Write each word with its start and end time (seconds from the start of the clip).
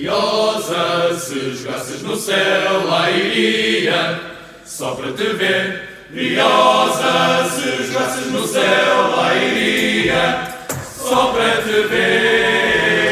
Briosa, 0.00 1.14
se 1.20 1.56
jogasses 1.56 2.00
no 2.00 2.16
céu, 2.16 2.86
lá 2.86 3.10
iria, 3.10 4.18
só 4.64 4.94
para 4.94 5.12
te 5.12 5.24
ver. 5.34 6.06
Briosa, 6.08 7.46
se 7.50 7.84
jogasses 7.84 8.32
no 8.32 8.46
céu, 8.46 9.10
lá 9.14 9.36
iria, 9.36 10.54
só 10.96 11.34
para 11.34 11.60
te 11.60 11.86
ver. 11.88 13.10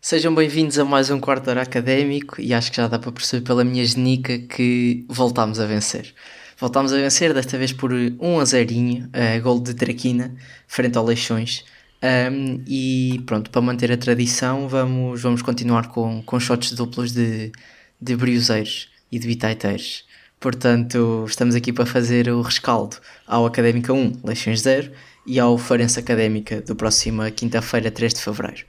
Sejam 0.00 0.34
bem-vindos 0.34 0.78
a 0.78 0.84
mais 0.86 1.10
um 1.10 1.20
quarto 1.20 1.50
hora 1.50 1.60
académico 1.60 2.40
e 2.40 2.54
acho 2.54 2.70
que 2.70 2.78
já 2.78 2.88
dá 2.88 2.98
para 2.98 3.12
perceber 3.12 3.44
pela 3.44 3.62
minha 3.62 3.84
genica 3.84 4.38
que 4.38 5.04
voltámos 5.10 5.60
a 5.60 5.66
vencer. 5.66 6.14
Voltámos 6.58 6.94
a 6.94 6.96
vencer, 6.96 7.34
desta 7.34 7.58
vez 7.58 7.74
por 7.74 7.92
1 7.92 8.40
a 8.40 8.44
0, 8.46 8.70
uh, 8.70 9.42
gol 9.42 9.60
de 9.60 9.74
Traquina, 9.74 10.34
frente 10.66 10.96
ao 10.96 11.04
Leixões. 11.04 11.66
Um, 12.02 12.62
e 12.66 13.22
pronto, 13.26 13.50
para 13.50 13.60
manter 13.60 13.92
a 13.92 13.96
tradição, 13.96 14.68
vamos, 14.68 15.22
vamos 15.22 15.42
continuar 15.42 15.88
com, 15.88 16.22
com 16.22 16.40
shots 16.40 16.72
duplos 16.72 17.12
de, 17.12 17.52
de 18.00 18.16
brioseiros 18.16 18.88
e 19.10 19.18
de 19.18 19.26
bitaiteiros. 19.26 20.04
Portanto, 20.40 21.24
estamos 21.28 21.54
aqui 21.54 21.72
para 21.72 21.86
fazer 21.86 22.28
o 22.28 22.42
rescaldo 22.42 22.96
ao 23.26 23.46
Académica 23.46 23.92
1, 23.92 24.20
Leixões 24.24 24.60
0, 24.62 24.90
e 25.24 25.38
ao 25.38 25.56
Farense 25.56 26.00
Académica 26.00 26.60
do 26.60 26.74
próxima 26.74 27.30
quinta-feira, 27.30 27.90
3 27.90 28.14
de 28.14 28.20
fevereiro. 28.20 28.64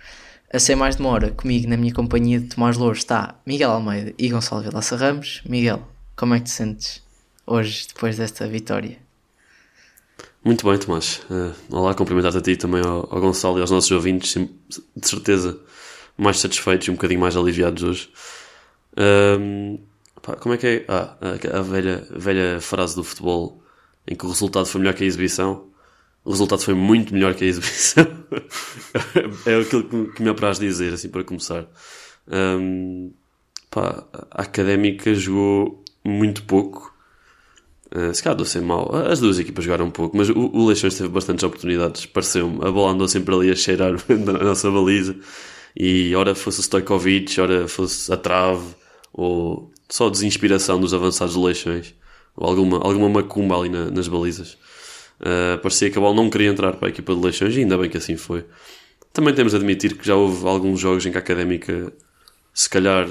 A 0.53 0.59
ser 0.59 0.75
mais 0.75 0.95
demora, 0.95 1.31
comigo 1.31 1.67
na 1.67 1.75
minha 1.75 1.93
companhia 1.93 2.39
de 2.39 2.47
Tomás 2.47 2.77
Louros 2.77 2.99
está 2.99 3.39
Miguel 3.43 3.71
Almeida 3.71 4.13
e 4.19 4.29
Gonçalo 4.29 4.61
Vilaça 4.61 4.95
Ramos. 4.95 5.41
Miguel, 5.49 5.81
como 6.15 6.35
é 6.35 6.39
que 6.39 6.45
te 6.45 6.51
sentes? 6.51 7.03
hoje, 7.45 7.87
depois 7.87 8.17
desta 8.17 8.47
vitória. 8.47 9.02
Muito 10.45 10.67
bem, 10.67 10.77
Tomás. 10.77 11.21
Uh, 11.29 11.53
olá, 11.73 11.93
cumprimentar-te 11.93 12.37
a 12.37 12.41
ti 12.41 12.57
também 12.57 12.81
ao, 12.83 13.07
ao, 13.09 13.21
Gonçalo 13.21 13.59
e 13.59 13.61
aos 13.61 13.71
nossos 13.71 13.89
ouvintes, 13.91 14.33
de 14.33 15.07
certeza 15.07 15.57
mais 16.17 16.37
satisfeitos 16.37 16.85
e 16.85 16.91
um 16.91 16.95
bocadinho 16.95 17.21
mais 17.21 17.37
aliviados 17.37 17.81
hoje. 17.81 18.09
Uh, 18.91 19.79
pá, 20.21 20.35
como 20.35 20.53
é 20.53 20.57
que 20.57 20.67
é? 20.67 20.85
Ah, 20.89 21.15
a, 21.21 21.59
a 21.59 21.61
velha, 21.61 22.05
velha 22.11 22.59
frase 22.59 22.93
do 22.93 23.05
futebol 23.05 23.63
em 24.05 24.15
que 24.15 24.25
o 24.25 24.29
resultado 24.29 24.65
foi 24.65 24.81
melhor 24.81 24.93
que 24.95 25.05
a 25.05 25.07
exibição. 25.07 25.69
O 26.25 26.31
resultado 26.31 26.61
foi 26.61 26.73
muito 26.73 27.13
melhor 27.13 27.33
que 27.35 27.45
a 27.45 27.47
exibição. 27.47 28.05
é 29.47 29.55
aquilo 29.61 29.85
que, 29.85 30.11
que 30.13 30.21
me 30.21 30.29
apraz 30.29 30.59
dizer, 30.59 30.93
assim, 30.93 31.07
para 31.07 31.23
começar. 31.23 31.65
Um, 32.27 33.13
pá, 33.71 34.03
a 34.29 34.41
académica 34.41 35.15
jogou 35.15 35.81
muito 36.03 36.43
pouco 36.43 36.92
Uh, 37.95 38.11
se 38.11 38.23
calhar 38.23 38.39
a 38.41 38.61
mal. 38.61 38.95
As 38.95 39.19
duas 39.19 39.37
equipas 39.37 39.63
jogaram 39.63 39.85
um 39.85 39.91
pouco, 39.91 40.17
mas 40.17 40.27
o, 40.27 40.49
o 40.51 40.65
Leixões 40.65 40.97
teve 40.97 41.09
bastantes 41.09 41.43
oportunidades, 41.43 42.07
pareceu-me. 42.07 42.57
A 42.65 42.71
bola 42.71 42.93
andou 42.93 43.07
sempre 43.07 43.35
ali 43.35 43.51
a 43.51 43.55
cheirar 43.55 43.93
na 44.09 44.33
nossa 44.33 44.71
baliza. 44.71 45.15
E 45.77 46.15
ora 46.15 46.33
fosse 46.33 46.59
o 46.59 46.63
Stojkovic, 46.63 47.39
ora 47.39 47.67
fosse 47.67 48.11
a 48.11 48.17
trave, 48.17 48.65
ou 49.13 49.71
só 49.87 50.09
desinspiração 50.09 50.79
dos 50.79 50.91
avançados 50.91 51.35
do 51.35 51.43
Leixões, 51.43 51.93
ou 52.35 52.47
alguma, 52.47 52.77
alguma 52.77 53.09
macumba 53.09 53.59
ali 53.59 53.69
na, 53.69 53.91
nas 53.91 54.07
balizas. 54.07 54.57
Uh, 55.21 55.59
parecia 55.61 55.91
que 55.91 55.97
a 55.97 56.01
bola 56.01 56.15
não 56.15 56.31
queria 56.31 56.49
entrar 56.49 56.73
para 56.73 56.87
a 56.87 56.89
equipa 56.89 57.13
de 57.13 57.21
Leixões, 57.21 57.55
e 57.55 57.59
ainda 57.59 57.77
bem 57.77 57.91
que 57.91 57.97
assim 57.97 58.17
foi. 58.17 58.43
Também 59.11 59.35
temos 59.35 59.51
de 59.51 59.57
admitir 59.57 59.95
que 59.95 60.07
já 60.07 60.15
houve 60.15 60.47
alguns 60.47 60.79
jogos 60.79 61.05
em 61.05 61.11
que 61.11 61.17
a 61.17 61.19
Académica, 61.19 61.93
se 62.51 62.67
calhar, 62.67 63.07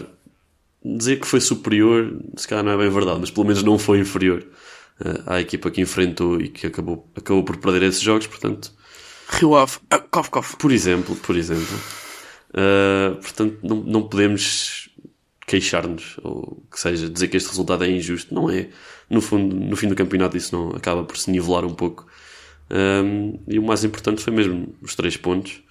dizer 0.84 1.20
que 1.20 1.26
foi 1.26 1.40
superior, 1.40 2.20
se 2.36 2.48
calhar 2.48 2.64
não 2.64 2.72
é 2.72 2.76
bem 2.76 2.90
verdade, 2.90 3.20
mas 3.20 3.30
pelo 3.30 3.46
menos 3.46 3.62
não 3.62 3.78
foi 3.78 4.00
inferior 4.00 4.44
à 5.26 5.40
equipa 5.40 5.70
que 5.70 5.80
enfrentou 5.80 6.40
e 6.40 6.48
que 6.48 6.66
acabou, 6.66 7.08
acabou 7.16 7.44
por 7.44 7.56
perder 7.56 7.82
esses 7.82 8.00
jogos, 8.00 8.26
portanto. 8.26 8.72
Rio 9.28 9.56
Ave, 9.56 9.76
uh, 9.92 10.08
cof, 10.10 10.30
cof. 10.30 10.56
Por 10.56 10.70
exemplo, 10.70 11.16
por 11.16 11.36
exemplo. 11.36 11.78
Uh, 12.50 13.16
portanto, 13.16 13.58
não, 13.62 13.76
não 13.76 14.02
podemos 14.02 14.90
queixar-nos, 15.46 16.16
ou 16.22 16.62
que 16.70 16.78
seja, 16.78 17.08
dizer 17.08 17.28
que 17.28 17.36
este 17.36 17.48
resultado 17.48 17.84
é 17.84 17.90
injusto. 17.90 18.34
Não 18.34 18.50
é. 18.50 18.68
No, 19.08 19.20
fundo, 19.20 19.54
no 19.54 19.76
fim 19.76 19.88
do 19.88 19.94
campeonato 19.94 20.36
isso 20.36 20.54
não 20.54 20.70
acaba 20.70 21.04
por 21.04 21.16
se 21.16 21.30
nivelar 21.30 21.64
um 21.64 21.74
pouco. 21.74 22.06
Um, 22.70 23.38
e 23.46 23.58
o 23.58 23.62
mais 23.62 23.84
importante 23.84 24.22
foi 24.22 24.32
mesmo 24.32 24.74
os 24.80 24.94
três 24.94 25.16
pontos. 25.16 25.62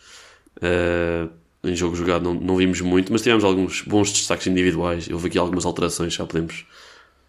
Uh, 0.58 1.30
em 1.64 1.76
jogo 1.76 1.96
jogado 1.96 2.24
não, 2.24 2.34
não 2.34 2.56
vimos 2.56 2.82
muito, 2.82 3.12
mas 3.12 3.22
tivemos 3.22 3.44
alguns 3.44 3.82
bons 3.84 4.12
destaques 4.12 4.48
individuais. 4.48 5.08
Houve 5.10 5.28
aqui 5.28 5.38
algumas 5.38 5.66
alterações, 5.66 6.14
já 6.14 6.26
podemos 6.26 6.66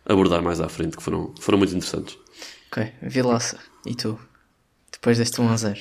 abordar 0.06 0.42
mais 0.42 0.60
à 0.60 0.68
frente, 0.68 0.96
que 0.96 1.02
foram, 1.02 1.34
foram 1.40 1.58
muito 1.58 1.74
interessantes. 1.74 2.18
Ok, 2.70 2.92
Vilaça, 3.02 3.58
e 3.86 3.94
tu? 3.94 4.18
Depois 4.90 5.18
deste 5.18 5.40
1 5.40 5.48
a 5.48 5.56
0? 5.56 5.80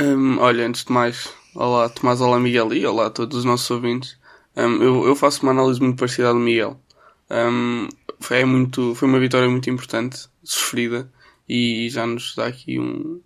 Um, 0.00 0.38
olha, 0.38 0.66
antes 0.66 0.84
de 0.84 0.92
mais, 0.92 1.32
olá 1.54 1.88
Tomás, 1.88 2.20
olá 2.20 2.38
Miguel 2.38 2.72
e 2.72 2.86
olá 2.86 3.06
a 3.06 3.10
todos 3.10 3.38
os 3.38 3.44
nossos 3.44 3.70
ouvintes. 3.70 4.16
Um, 4.56 4.82
eu, 4.82 5.06
eu 5.06 5.16
faço 5.16 5.42
uma 5.42 5.52
análise 5.52 5.80
muito 5.80 5.98
parecida 5.98 6.30
à 6.30 6.32
do 6.32 6.38
Miguel. 6.38 6.80
Um, 7.30 7.88
foi, 8.20 8.40
é 8.40 8.44
muito, 8.44 8.94
foi 8.94 9.08
uma 9.08 9.18
vitória 9.18 9.48
muito 9.48 9.68
importante, 9.70 10.28
sofrida, 10.42 11.10
e 11.48 11.88
já 11.90 12.06
nos 12.06 12.34
dá 12.34 12.46
aqui 12.46 12.78
um, 12.78 13.20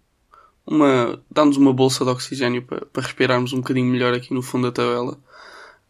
uma, 0.66 1.22
dá-nos 1.30 1.56
uma 1.56 1.72
bolsa 1.72 2.04
de 2.04 2.10
oxigênio 2.10 2.62
para, 2.62 2.86
para 2.86 3.02
respirarmos 3.02 3.52
um 3.52 3.58
bocadinho 3.58 3.90
melhor 3.90 4.14
aqui 4.14 4.32
no 4.32 4.42
fundo 4.42 4.70
da 4.70 4.72
tabela. 4.72 5.18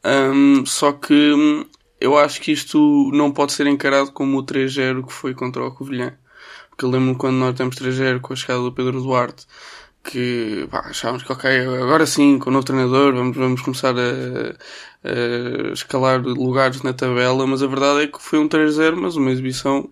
Um, 0.04 0.66
só 0.66 0.92
que 0.92 1.66
eu 2.04 2.18
acho 2.18 2.40
que 2.40 2.52
isto 2.52 3.10
não 3.14 3.32
pode 3.32 3.52
ser 3.54 3.66
encarado 3.66 4.12
como 4.12 4.38
o 4.38 4.44
3-0 4.44 5.06
que 5.06 5.12
foi 5.12 5.32
contra 5.32 5.64
o 5.64 5.72
Covilhã. 5.72 6.12
Porque 6.68 6.84
eu 6.84 6.90
lembro 6.90 7.16
quando 7.16 7.36
nós 7.36 7.54
temos 7.56 7.76
3-0 7.76 8.20
com 8.20 8.34
a 8.34 8.36
chegada 8.36 8.60
do 8.60 8.72
Pedro 8.72 9.00
Duarte, 9.00 9.46
que 10.02 10.68
pá, 10.70 10.80
achávamos 10.80 11.22
que 11.22 11.32
ok, 11.32 11.50
agora 11.82 12.04
sim, 12.04 12.38
com 12.38 12.50
o 12.50 12.52
novo 12.52 12.66
treinador, 12.66 13.14
vamos, 13.14 13.34
vamos 13.34 13.62
começar 13.62 13.94
a, 13.96 14.54
a 15.02 15.72
escalar 15.72 16.20
lugares 16.20 16.82
na 16.82 16.92
tabela, 16.92 17.46
mas 17.46 17.62
a 17.62 17.66
verdade 17.66 18.02
é 18.02 18.06
que 18.06 18.20
foi 18.20 18.38
um 18.38 18.48
3-0, 18.48 18.96
mas 18.96 19.16
uma 19.16 19.30
exibição 19.30 19.88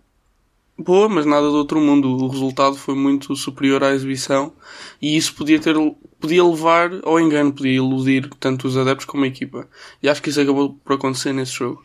boa, 0.76 1.08
mas 1.08 1.24
nada 1.24 1.48
do 1.48 1.56
outro 1.56 1.80
mundo. 1.80 2.10
O 2.10 2.28
resultado 2.28 2.76
foi 2.76 2.94
muito 2.94 3.34
superior 3.36 3.82
à 3.82 3.94
exibição 3.94 4.52
e 5.00 5.16
isso 5.16 5.34
podia 5.34 5.58
ter 5.58 5.76
podia 6.20 6.44
levar 6.44 6.90
ao 7.04 7.18
engano, 7.18 7.52
podia 7.52 7.76
iludir 7.76 8.28
tanto 8.38 8.68
os 8.68 8.76
adeptos 8.76 9.06
como 9.06 9.24
a 9.24 9.28
equipa. 9.28 9.66
E 10.02 10.08
acho 10.10 10.22
que 10.22 10.28
isso 10.28 10.40
acabou 10.40 10.74
por 10.84 10.94
acontecer 10.94 11.32
nesse 11.32 11.52
jogo. 11.52 11.82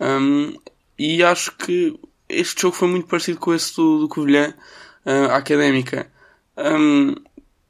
Um, 0.00 0.54
e 0.98 1.22
acho 1.22 1.56
que 1.56 1.98
este 2.28 2.62
jogo 2.62 2.76
foi 2.76 2.88
muito 2.88 3.06
parecido 3.06 3.38
com 3.38 3.54
esse 3.54 3.74
do, 3.76 4.00
do 4.00 4.08
Covilhã, 4.08 4.54
uh, 5.04 5.32
Académica. 5.32 6.10
Um, 6.56 7.14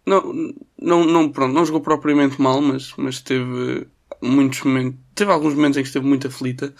não, 0.04 0.54
não, 0.81 1.04
não, 1.04 1.28
pronto, 1.28 1.53
não 1.53 1.66
jogou 1.66 1.81
propriamente 1.81 2.41
mal, 2.41 2.60
mas, 2.60 2.92
mas 2.97 3.20
teve 3.20 3.86
muitos 4.22 4.62
momentos, 4.62 4.98
teve 5.15 5.32
alguns 5.32 5.54
momentos 5.54 5.76
em 5.76 5.82
que 5.82 5.88
esteve 5.88 6.06
muito 6.06 6.28
aflita. 6.28 6.75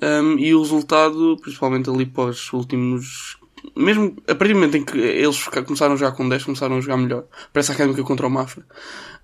Um, 0.00 0.38
e 0.38 0.54
o 0.54 0.62
resultado, 0.62 1.36
principalmente 1.40 1.90
ali 1.90 2.10
os 2.16 2.52
últimos. 2.52 3.36
Mesmo 3.76 4.16
a 4.28 4.34
partir 4.36 4.54
do 4.54 4.60
momento 4.60 4.76
em 4.76 4.84
que 4.84 4.96
eles 4.96 5.44
começaram 5.66 5.96
já 5.96 6.12
com 6.12 6.28
10, 6.28 6.44
começaram 6.44 6.76
a 6.76 6.80
jogar 6.80 6.96
melhor. 6.96 7.24
Parece 7.52 7.72
a 7.72 7.74
Académica 7.74 8.04
contra 8.04 8.26
o 8.26 8.30
Mafra. 8.30 8.64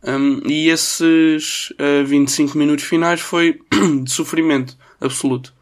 Um, 0.02 0.42
e 0.44 0.68
esses 0.68 1.70
uh, 1.70 2.02
ah, 2.02 2.04
25 2.04 2.58
minutos 2.58 2.84
finais 2.84 3.20
foi 3.20 3.60
de 4.02 4.10
sofrimento 4.10 4.76
absoluto. 5.00 5.53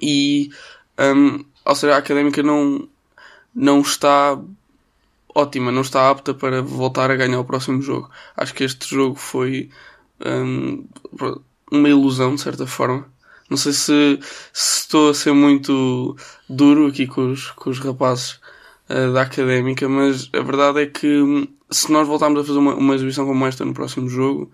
E, 0.00 0.50
um, 0.98 1.44
ou 1.64 1.74
seja, 1.74 1.94
a 1.94 1.98
académica 1.98 2.42
não, 2.42 2.88
não 3.54 3.80
está 3.80 4.38
ótima, 5.34 5.72
não 5.72 5.82
está 5.82 6.10
apta 6.10 6.34
para 6.34 6.62
voltar 6.62 7.10
a 7.10 7.16
ganhar 7.16 7.40
o 7.40 7.44
próximo 7.44 7.80
jogo. 7.82 8.10
Acho 8.36 8.54
que 8.54 8.64
este 8.64 8.94
jogo 8.94 9.16
foi 9.16 9.70
um, 10.24 10.84
uma 11.70 11.88
ilusão, 11.88 12.34
de 12.34 12.40
certa 12.40 12.66
forma. 12.66 13.06
Não 13.48 13.56
sei 13.56 13.72
se, 13.72 14.18
se, 14.52 14.80
estou 14.82 15.10
a 15.10 15.14
ser 15.14 15.32
muito 15.32 16.16
duro 16.48 16.86
aqui 16.86 17.06
com 17.06 17.32
os, 17.32 17.50
com 17.52 17.70
os 17.70 17.78
rapazes 17.80 18.40
uh, 18.88 19.12
da 19.12 19.22
académica, 19.22 19.88
mas 19.88 20.30
a 20.32 20.40
verdade 20.40 20.82
é 20.82 20.86
que 20.86 21.06
hum, 21.20 21.48
se 21.70 21.90
nós 21.90 22.06
voltarmos 22.06 22.40
a 22.40 22.44
fazer 22.44 22.58
uma, 22.58 22.74
uma 22.74 22.94
exibição 22.94 23.26
como 23.26 23.46
esta 23.46 23.64
no 23.64 23.74
próximo 23.74 24.08
jogo, 24.08 24.50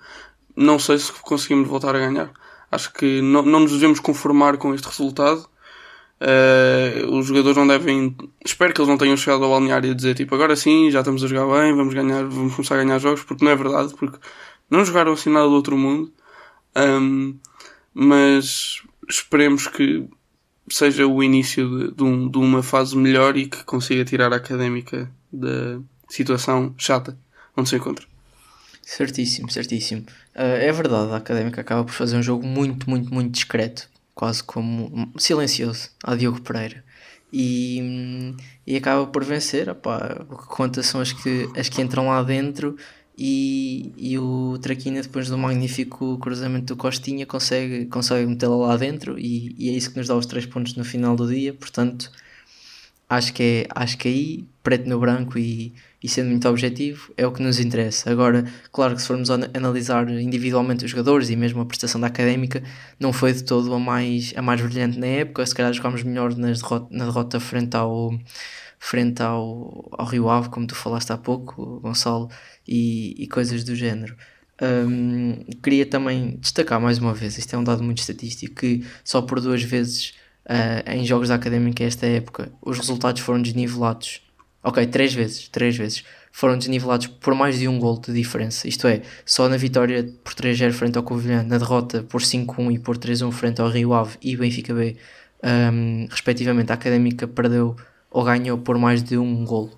não 0.56 0.78
sei 0.78 0.98
se 0.98 1.12
conseguimos 1.12 1.68
voltar 1.68 1.94
a 1.94 1.98
ganhar. 1.98 2.30
Acho 2.76 2.92
que 2.92 3.22
não, 3.22 3.40
não 3.40 3.60
nos 3.60 3.72
devemos 3.72 3.98
conformar 4.00 4.58
com 4.58 4.74
este 4.74 4.86
resultado. 4.86 5.48
Uh, 6.20 7.10
os 7.16 7.26
jogadores 7.26 7.56
não 7.56 7.66
devem. 7.66 8.14
Espero 8.44 8.74
que 8.74 8.80
eles 8.82 8.88
não 8.88 8.98
tenham 8.98 9.16
chegado 9.16 9.44
ao 9.44 9.50
balneário 9.50 9.92
a 9.92 9.94
dizer 9.94 10.14
tipo 10.14 10.34
agora 10.34 10.54
sim, 10.54 10.90
já 10.90 10.98
estamos 10.98 11.24
a 11.24 11.26
jogar 11.26 11.46
bem, 11.58 11.74
vamos 11.74 11.94
ganhar, 11.94 12.24
vamos 12.24 12.54
começar 12.54 12.74
a 12.74 12.84
ganhar 12.84 12.98
jogos, 12.98 13.22
porque 13.22 13.42
não 13.42 13.50
é 13.50 13.56
verdade, 13.56 13.94
porque 13.94 14.18
não 14.70 14.84
jogaram 14.84 15.12
assim 15.12 15.30
nada 15.30 15.46
do 15.46 15.54
outro 15.54 15.74
mundo. 15.76 16.12
Um, 16.76 17.38
mas 17.94 18.82
esperemos 19.08 19.68
que 19.68 20.06
seja 20.68 21.06
o 21.06 21.22
início 21.22 21.66
de, 21.68 21.94
de, 21.96 22.04
um, 22.04 22.28
de, 22.28 22.36
uma 22.36 22.62
fase 22.62 22.94
melhor 22.94 23.38
e 23.38 23.46
que 23.46 23.64
consiga 23.64 24.04
tirar 24.04 24.34
a 24.34 24.36
académica 24.36 25.10
da 25.32 25.80
situação 26.10 26.74
chata 26.76 27.18
onde 27.56 27.70
se 27.70 27.76
encontra. 27.76 28.06
Certíssimo, 28.86 29.50
certíssimo. 29.50 30.02
Uh, 30.32 30.62
é 30.62 30.70
verdade, 30.70 31.10
a 31.10 31.16
Académica 31.16 31.60
acaba 31.60 31.82
por 31.82 31.92
fazer 31.92 32.16
um 32.16 32.22
jogo 32.22 32.46
muito, 32.46 32.88
muito, 32.88 33.12
muito 33.12 33.32
discreto, 33.32 33.90
quase 34.14 34.44
como 34.44 35.12
silencioso, 35.18 35.90
a 36.04 36.14
Diogo 36.14 36.40
Pereira. 36.40 36.84
E, 37.32 38.32
e 38.64 38.76
acaba 38.76 39.04
por 39.08 39.24
vencer. 39.24 39.68
Opá, 39.68 40.24
o 40.30 40.36
que 40.36 40.46
conta 40.46 40.84
são 40.84 41.00
as 41.00 41.12
que, 41.12 41.50
as 41.58 41.68
que 41.68 41.82
entram 41.82 42.06
lá 42.06 42.22
dentro 42.22 42.76
e, 43.18 43.92
e 43.96 44.16
o 44.20 44.56
Traquina, 44.62 45.02
depois 45.02 45.28
do 45.28 45.36
magnífico 45.36 46.16
cruzamento 46.18 46.66
do 46.66 46.76
Costinha, 46.76 47.26
consegue, 47.26 47.86
consegue 47.86 48.24
metê-la 48.24 48.54
lá 48.54 48.76
dentro 48.76 49.18
e, 49.18 49.52
e, 49.58 49.68
é 49.68 49.72
isso 49.72 49.90
que 49.90 49.98
nos 49.98 50.06
dá 50.06 50.14
os 50.14 50.26
três 50.26 50.46
pontos 50.46 50.76
no 50.76 50.84
final 50.84 51.16
do 51.16 51.26
dia. 51.26 51.52
Portanto, 51.52 52.12
acho 53.08 53.32
que 53.32 53.42
é 53.42 53.68
acho 53.74 53.98
que 53.98 54.06
aí, 54.06 54.44
preto 54.62 54.88
no 54.88 55.00
branco 55.00 55.36
e, 55.36 55.74
e 56.06 56.08
sendo 56.08 56.30
muito 56.30 56.48
objetivo, 56.48 57.12
é 57.16 57.26
o 57.26 57.32
que 57.32 57.42
nos 57.42 57.58
interessa. 57.58 58.08
Agora, 58.08 58.44
claro 58.70 58.94
que 58.94 59.02
se 59.02 59.08
formos 59.08 59.28
analisar 59.28 60.08
individualmente 60.08 60.84
os 60.84 60.92
jogadores 60.92 61.30
e 61.30 61.34
mesmo 61.34 61.60
a 61.60 61.66
prestação 61.66 62.00
da 62.00 62.06
académica, 62.06 62.62
não 63.00 63.12
foi 63.12 63.32
de 63.32 63.42
todo 63.42 63.74
a 63.74 63.78
mais, 63.80 64.32
a 64.36 64.40
mais 64.40 64.60
brilhante 64.60 65.00
na 65.00 65.08
época. 65.08 65.44
Se 65.44 65.52
calhar 65.52 65.72
jogámos 65.72 66.04
melhor 66.04 66.32
nas 66.36 66.60
derrota, 66.60 66.86
na 66.92 67.06
derrota 67.06 67.40
frente 67.40 67.76
ao 67.76 68.16
frente 68.78 69.20
ao, 69.20 69.88
ao 69.98 70.06
Rio 70.06 70.30
Ave, 70.30 70.48
como 70.48 70.64
tu 70.64 70.76
falaste 70.76 71.10
há 71.10 71.18
pouco, 71.18 71.80
Gonçalo, 71.80 72.30
e, 72.68 73.20
e 73.20 73.26
coisas 73.26 73.64
do 73.64 73.74
género. 73.74 74.16
Um, 74.62 75.44
queria 75.60 75.84
também 75.86 76.36
destacar 76.36 76.80
mais 76.80 76.98
uma 76.98 77.12
vez, 77.12 77.36
isto 77.36 77.52
é 77.52 77.58
um 77.58 77.64
dado 77.64 77.82
muito 77.82 77.98
estatístico, 77.98 78.54
que 78.54 78.86
só 79.02 79.22
por 79.22 79.40
duas 79.40 79.60
vezes 79.60 80.14
uh, 80.48 80.88
em 80.88 81.04
jogos 81.04 81.30
da 81.30 81.34
Académica 81.34 81.82
esta 81.82 82.06
época 82.06 82.52
os 82.62 82.78
resultados 82.78 83.22
foram 83.22 83.42
desnivelados. 83.42 84.25
Ok, 84.66 84.84
três 84.88 85.14
vezes, 85.14 85.46
três 85.46 85.76
vezes 85.76 86.02
foram 86.32 86.58
desnivelados 86.58 87.06
por 87.06 87.36
mais 87.36 87.56
de 87.56 87.68
um 87.68 87.78
gol 87.78 88.00
de 88.00 88.12
diferença. 88.12 88.66
Isto 88.66 88.88
é, 88.88 89.00
só 89.24 89.48
na 89.48 89.56
vitória 89.56 90.12
por 90.24 90.34
3-0 90.34 90.72
frente 90.72 90.98
ao 90.98 91.04
Covilhã, 91.04 91.44
na 91.44 91.56
derrota 91.56 92.02
por 92.02 92.20
5-1 92.20 92.74
e 92.74 92.78
por 92.80 92.98
3-1 92.98 93.30
frente 93.30 93.60
ao 93.60 93.68
Rio 93.68 93.94
Ave 93.94 94.18
e 94.20 94.36
Benfica 94.36 94.74
B, 94.74 94.96
um, 95.72 96.08
respectivamente, 96.10 96.72
a 96.72 96.74
Académica 96.74 97.28
perdeu 97.28 97.76
ou 98.10 98.24
ganhou 98.24 98.58
por 98.58 98.76
mais 98.76 99.04
de 99.04 99.16
um 99.16 99.44
golo. 99.44 99.70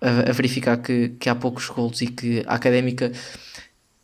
A, 0.00 0.30
a, 0.30 0.32
verificar 0.32 0.78
que, 0.78 1.10
que 1.20 1.28
há 1.28 1.34
poucos 1.34 1.68
golos 1.68 2.00
e 2.00 2.06
que 2.06 2.42
a 2.46 2.54
Académica, 2.54 3.12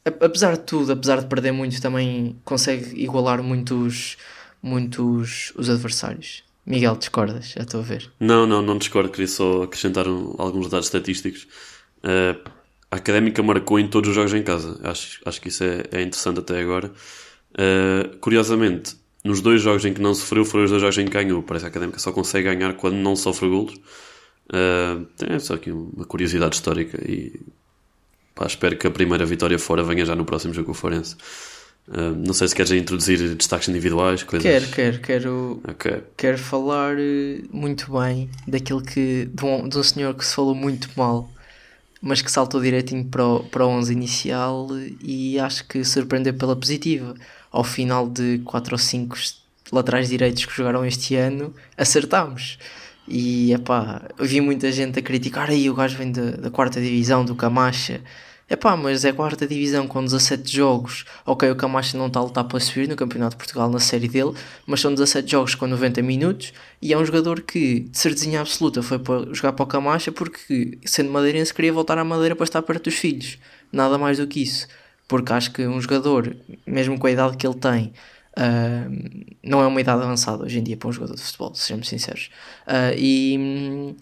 apesar 0.05 0.53
de 0.53 0.65
tudo, 0.65 0.93
apesar 0.93 1.23
de 1.23 1.29
perder 1.29 1.53
muito, 1.53 1.81
também 1.81 2.39
consegue 2.45 3.03
igualar 3.03 3.43
muitos, 3.43 4.19
muitos 4.63 5.51
os 5.57 5.71
adversários. 5.71 6.50
Miguel, 6.67 6.97
discordas? 6.97 7.51
Já 7.51 7.63
estou 7.63 7.81
a 7.81 7.83
ver. 7.83 8.11
Não, 8.21 8.47
não, 8.47 8.63
não 8.63 8.79
discordo. 8.79 9.11
Queria 9.11 9.29
só 9.29 9.63
acrescentar 9.63 10.07
um, 10.07 10.35
alguns 10.39 10.69
dados 10.69 10.87
estatísticos. 10.87 11.47
Uh, 11.99 12.51
a 12.91 12.97
Académica 12.97 13.43
marcou 13.43 13.79
em 13.79 13.89
todos 13.89 14.11
os 14.11 14.15
jogos 14.15 14.35
em 14.35 14.43
casa. 14.43 14.79
Acho, 14.83 15.21
acho 15.25 15.41
que 15.41 15.49
isso 15.49 15.65
é, 15.65 15.85
é 15.93 16.03
interessante 16.03 16.41
até 16.41 16.61
agora. 16.61 16.93
Uh, 17.53 18.17
curiosamente, 18.19 18.97
nos 19.25 19.41
dois 19.41 19.63
jogos 19.63 19.85
em 19.85 19.93
que 19.93 20.01
não 20.01 20.15
sofreu 20.15 20.45
foram 20.45 20.65
os 20.65 20.71
dois 20.71 20.83
jogos 20.83 20.99
em 20.99 21.05
que 21.07 21.13
ganhou. 21.13 21.43
Parece 21.43 21.65
que 21.65 21.69
a 21.69 21.71
Académica 21.71 21.99
só 21.99 22.13
consegue 22.13 22.55
ganhar 22.55 22.75
quando 22.75 22.97
não 22.97 23.17
sofre 23.17 23.49
golos. 23.49 23.75
Uh, 24.53 25.07
é 25.29 25.39
só 25.39 25.55
aqui 25.55 25.71
uma 25.71 26.05
curiosidade 26.05 26.57
histórica 26.57 26.99
e 27.09 27.41
pá, 28.35 28.47
espero 28.47 28.77
que 28.77 28.87
a 28.87 28.91
primeira 28.91 29.25
vitória 29.25 29.59
fora 29.59 29.85
venha 29.85 30.05
já 30.05 30.17
no 30.17 30.25
próximo 30.25 30.53
jogo 30.53 30.67
com 30.67 30.73
o 30.73 30.75
Forense. 30.75 31.17
Uh, 31.89 32.15
não 32.25 32.33
sei 32.33 32.47
se 32.47 32.55
queres 32.55 32.71
introduzir 32.71 33.35
destaques 33.35 33.69
individuais, 33.69 34.23
coisas. 34.23 34.49
Quero, 34.49 34.69
quero, 34.69 35.01
quero, 35.01 35.63
okay. 35.69 36.03
quero 36.17 36.39
falar 36.39 36.97
eh, 36.99 37.43
muito 37.53 37.93
bem 37.93 38.31
daquilo 38.47 38.81
que 38.81 39.29
de 39.33 39.45
um, 39.45 39.69
de 39.69 39.77
um 39.77 39.83
senhor 39.83 40.15
que 40.15 40.25
se 40.25 40.35
falou 40.35 40.55
muito 40.55 40.89
mal, 40.97 41.29
mas 42.01 42.23
que 42.23 42.31
saltou 42.31 42.61
direitinho 42.61 43.05
para 43.05 43.27
o, 43.27 43.41
para 43.43 43.67
o 43.67 43.69
11 43.71 43.93
inicial 43.93 44.69
e 45.03 45.39
acho 45.41 45.67
que 45.67 45.83
surpreendeu 45.83 46.33
pela 46.35 46.55
positiva 46.55 47.15
ao 47.51 47.65
final 47.65 48.09
de 48.09 48.39
4 48.45 48.75
ou 48.75 48.79
5 48.79 49.17
laterais 49.73 50.09
direitos 50.09 50.45
que 50.45 50.55
jogaram 50.55 50.85
este 50.85 51.17
ano, 51.17 51.53
acertámos. 51.77 52.59
E 53.09 53.53
epá, 53.53 54.03
vi 54.21 54.41
muita 54.41 54.71
gente 54.71 54.99
a 54.99 55.03
criticar 55.03 55.51
aí 55.51 55.69
o 55.69 55.75
gajo 55.75 55.97
vem 55.97 56.13
da, 56.13 56.31
da 56.33 56.51
quarta 56.51 56.81
divisão 56.81 57.25
do 57.25 57.35
Camacha. 57.35 58.01
Epá, 58.51 58.77
mas 58.77 59.05
é 59.05 59.13
quarta 59.13 59.47
divisão 59.47 59.87
com 59.87 60.03
17 60.03 60.57
jogos. 60.57 61.05
Ok, 61.25 61.49
o 61.49 61.55
Camacha 61.55 61.97
não 61.97 62.09
está 62.09 62.19
a 62.19 62.25
lutar 62.25 62.45
para 62.45 62.59
subir 62.59 62.89
no 62.89 62.97
Campeonato 62.97 63.37
de 63.37 63.37
Portugal 63.37 63.71
na 63.71 63.79
série 63.79 64.09
dele, 64.09 64.33
mas 64.67 64.81
são 64.81 64.93
17 64.93 65.31
jogos 65.31 65.55
com 65.55 65.69
90 65.69 66.03
minutos 66.03 66.53
e 66.83 66.93
é 66.93 66.99
um 66.99 67.05
jogador 67.05 67.43
que, 67.43 67.81
de 67.81 67.97
certezinha 67.97 68.41
absoluta, 68.41 68.83
foi 68.83 68.99
para 68.99 69.33
jogar 69.33 69.53
para 69.53 69.63
o 69.63 69.67
Camacha 69.67 70.11
porque, 70.11 70.79
sendo 70.85 71.13
madeirense, 71.13 71.55
queria 71.55 71.73
voltar 71.73 71.97
à 71.97 72.05
Madeira 72.05 72.35
para 72.35 72.45
estar 72.45 72.61
perto 72.63 72.85
dos 72.85 72.95
filhos. 72.95 73.39
Nada 73.73 73.97
mais 73.97 74.19
do 74.19 74.27
que 74.27 74.43
isso 74.43 74.67
porque 75.11 75.33
acho 75.33 75.51
que 75.51 75.67
um 75.67 75.81
jogador, 75.81 76.37
mesmo 76.65 76.97
com 76.97 77.09
a 77.09 77.11
idade 77.11 77.37
que 77.37 77.45
ele 77.45 77.57
tem, 77.57 77.93
uh, 78.39 79.27
não 79.43 79.61
é 79.61 79.67
uma 79.67 79.81
idade 79.81 80.05
avançada 80.05 80.45
hoje 80.45 80.61
em 80.61 80.63
dia 80.63 80.77
para 80.77 80.89
um 80.89 80.93
jogador 80.93 81.17
de 81.17 81.21
futebol, 81.21 81.53
sejamos 81.53 81.89
sinceros. 81.89 82.31
Uh, 82.65 82.95
e, 82.97 83.97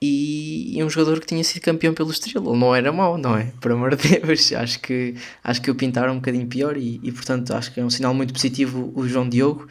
e, 0.00 0.78
um 0.82 0.90
jogador 0.90 1.20
que 1.20 1.26
tinha 1.26 1.42
sido 1.42 1.62
campeão 1.62 1.94
pelo 1.94 2.10
Estrela, 2.10 2.54
não 2.54 2.74
era 2.74 2.92
mau, 2.92 3.16
não 3.16 3.36
é? 3.36 3.52
Por 3.60 3.72
amor 3.72 3.96
de 3.96 4.18
Deus, 4.18 4.52
acho 4.54 4.80
que, 4.80 5.14
acho 5.42 5.62
que 5.62 5.70
o 5.70 5.74
pintaram 5.74 6.12
um 6.12 6.16
bocadinho 6.16 6.46
pior 6.46 6.76
e, 6.76 7.00
e 7.02 7.10
portanto 7.10 7.52
acho 7.54 7.72
que 7.72 7.80
é 7.80 7.84
um 7.84 7.90
sinal 7.90 8.12
muito 8.12 8.32
positivo 8.32 8.92
o 8.94 9.08
João 9.08 9.28
Diogo. 9.28 9.66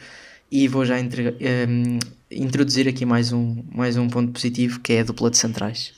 E 0.50 0.68
vou 0.68 0.84
já 0.84 0.98
entre, 0.98 1.30
um, 1.68 1.98
introduzir 2.30 2.88
aqui 2.88 3.04
mais 3.04 3.32
um, 3.32 3.64
mais 3.72 3.96
um 3.96 4.08
ponto 4.08 4.32
positivo 4.32 4.80
que 4.80 4.92
é 4.92 5.00
a 5.00 5.04
dupla 5.04 5.30
de 5.30 5.38
centrais. 5.38 5.92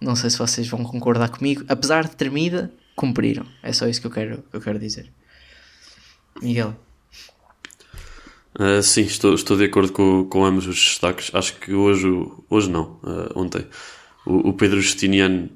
Não 0.00 0.16
sei 0.16 0.30
se 0.30 0.38
vocês 0.38 0.68
vão 0.68 0.82
concordar 0.82 1.30
comigo, 1.30 1.64
apesar 1.68 2.04
de 2.04 2.16
tremida, 2.16 2.70
cumpriram. 2.94 3.46
É 3.62 3.72
só 3.72 3.86
isso 3.88 4.00
que 4.00 4.06
eu 4.06 4.10
quero, 4.10 4.44
que 4.50 4.56
eu 4.56 4.60
quero 4.60 4.78
dizer. 4.78 5.10
Miguel. 6.42 6.76
Uh, 8.58 8.82
sim, 8.82 9.02
estou, 9.02 9.34
estou 9.34 9.56
de 9.56 9.64
acordo 9.64 9.92
com, 9.92 10.24
com 10.26 10.44
ambos 10.44 10.66
os 10.66 10.76
destaques. 10.76 11.30
Acho 11.34 11.58
que 11.58 11.74
hoje, 11.74 12.06
hoje 12.48 12.70
não, 12.70 13.00
uh, 13.02 13.30
ontem, 13.34 13.66
o, 14.24 14.50
o, 14.50 14.52
Pedro 14.52 14.80
Justiniano 14.80 15.50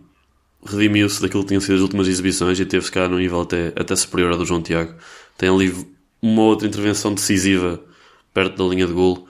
redimiu-se 0.64 1.22
daquilo 1.22 1.42
que 1.42 1.48
tinham 1.48 1.60
sido 1.60 1.76
as 1.76 1.80
últimas 1.80 2.08
exibições 2.08 2.58
e 2.58 2.66
teve 2.66 2.84
se 2.84 2.90
cá 2.90 3.08
num 3.08 3.18
nível 3.18 3.42
até, 3.42 3.72
até 3.76 3.94
superior 3.94 4.32
ao 4.32 4.38
do 4.38 4.44
João 4.44 4.60
Tiago. 4.60 4.94
Tem 5.36 5.48
ali 5.48 5.72
uma 6.20 6.42
outra 6.42 6.66
intervenção 6.66 7.14
decisiva 7.14 7.80
perto 8.34 8.56
da 8.56 8.74
linha 8.74 8.86
de 8.86 8.92
golo. 8.92 9.26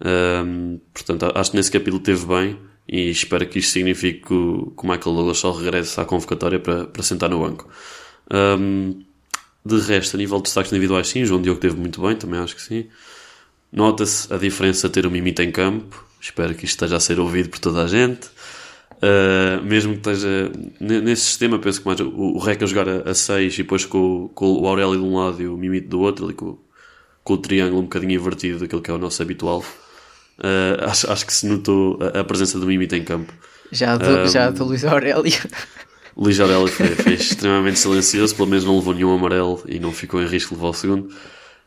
Uh, 0.00 0.80
portanto, 0.94 1.32
acho 1.34 1.50
que 1.50 1.56
nesse 1.56 1.72
capítulo 1.72 2.00
teve 2.00 2.24
bem 2.24 2.56
e 2.88 3.10
espero 3.10 3.46
que 3.46 3.58
isto 3.58 3.72
signifique 3.72 4.26
que 4.28 4.32
o, 4.32 4.72
que 4.78 4.86
o 4.86 4.88
Michael 4.88 5.16
Douglas 5.16 5.38
só 5.38 5.50
regresse 5.52 6.00
à 6.00 6.04
convocatória 6.04 6.60
para, 6.60 6.86
para 6.86 7.02
sentar 7.02 7.28
no 7.28 7.40
banco. 7.40 7.68
Um, 8.32 9.02
de 9.76 9.86
resto, 9.86 10.16
a 10.16 10.18
nível 10.18 10.38
de 10.38 10.44
destaques 10.44 10.72
individuais, 10.72 11.08
sim, 11.08 11.24
João 11.24 11.42
Diogo 11.42 11.60
teve 11.60 11.76
muito 11.76 12.00
bem, 12.00 12.16
também 12.16 12.40
acho 12.40 12.56
que 12.56 12.62
sim. 12.62 12.86
Nota-se 13.72 14.32
a 14.32 14.36
diferença 14.36 14.88
de 14.88 14.94
ter 14.94 15.06
o 15.06 15.10
Mimita 15.10 15.42
em 15.42 15.50
campo, 15.50 16.04
espero 16.20 16.54
que 16.54 16.64
isto 16.64 16.74
esteja 16.74 16.96
a 16.96 17.00
ser 17.00 17.20
ouvido 17.20 17.50
por 17.50 17.58
toda 17.58 17.84
a 17.84 17.86
gente. 17.86 18.28
Uh, 18.98 19.62
mesmo 19.62 19.92
que 19.92 19.98
esteja 19.98 20.50
nesse 20.80 21.22
sistema, 21.22 21.58
penso 21.58 21.80
que 21.80 21.86
mais 21.86 22.00
o, 22.00 22.08
o 22.08 22.38
Reca 22.38 22.66
jogar 22.66 22.88
a 22.88 23.14
6 23.14 23.54
e 23.54 23.56
depois 23.58 23.84
com, 23.84 24.28
com, 24.34 24.60
o 24.60 24.66
Aurélio 24.66 24.96
de 24.96 25.02
um 25.02 25.16
lado 25.16 25.40
e 25.40 25.46
o 25.46 25.56
Mimito 25.56 25.88
do 25.88 26.00
outro, 26.00 26.24
ali 26.24 26.34
com, 26.34 26.58
com 27.22 27.34
o 27.34 27.38
triângulo 27.38 27.80
um 27.80 27.84
bocadinho 27.84 28.12
invertido 28.12 28.58
daquilo 28.58 28.82
que 28.82 28.90
é 28.90 28.94
o 28.94 28.98
nosso 28.98 29.22
habitual. 29.22 29.62
Uh, 30.38 30.84
acho, 30.84 31.10
acho 31.12 31.26
que 31.26 31.32
se 31.32 31.46
notou 31.46 31.98
a, 32.00 32.20
a 32.20 32.24
presença 32.24 32.58
do 32.58 32.66
Mimita 32.66 32.96
em 32.96 33.04
campo. 33.04 33.32
Já 33.70 33.96
do, 33.96 34.08
um, 34.08 34.26
já 34.26 34.50
do 34.50 34.64
Luís 34.64 34.84
Aurélio. 34.84 35.32
Luís 36.18 36.40
Aurélio 36.40 36.66
foi, 36.66 36.88
foi 36.88 37.14
extremamente 37.14 37.78
silencioso, 37.78 38.34
pelo 38.34 38.48
menos 38.48 38.64
não 38.64 38.76
levou 38.76 38.92
nenhum 38.92 39.14
amarelo 39.14 39.62
e 39.66 39.78
não 39.78 39.92
ficou 39.92 40.20
em 40.20 40.26
risco 40.26 40.50
de 40.50 40.56
levar 40.56 40.70
o 40.70 40.74
segundo. 40.74 41.08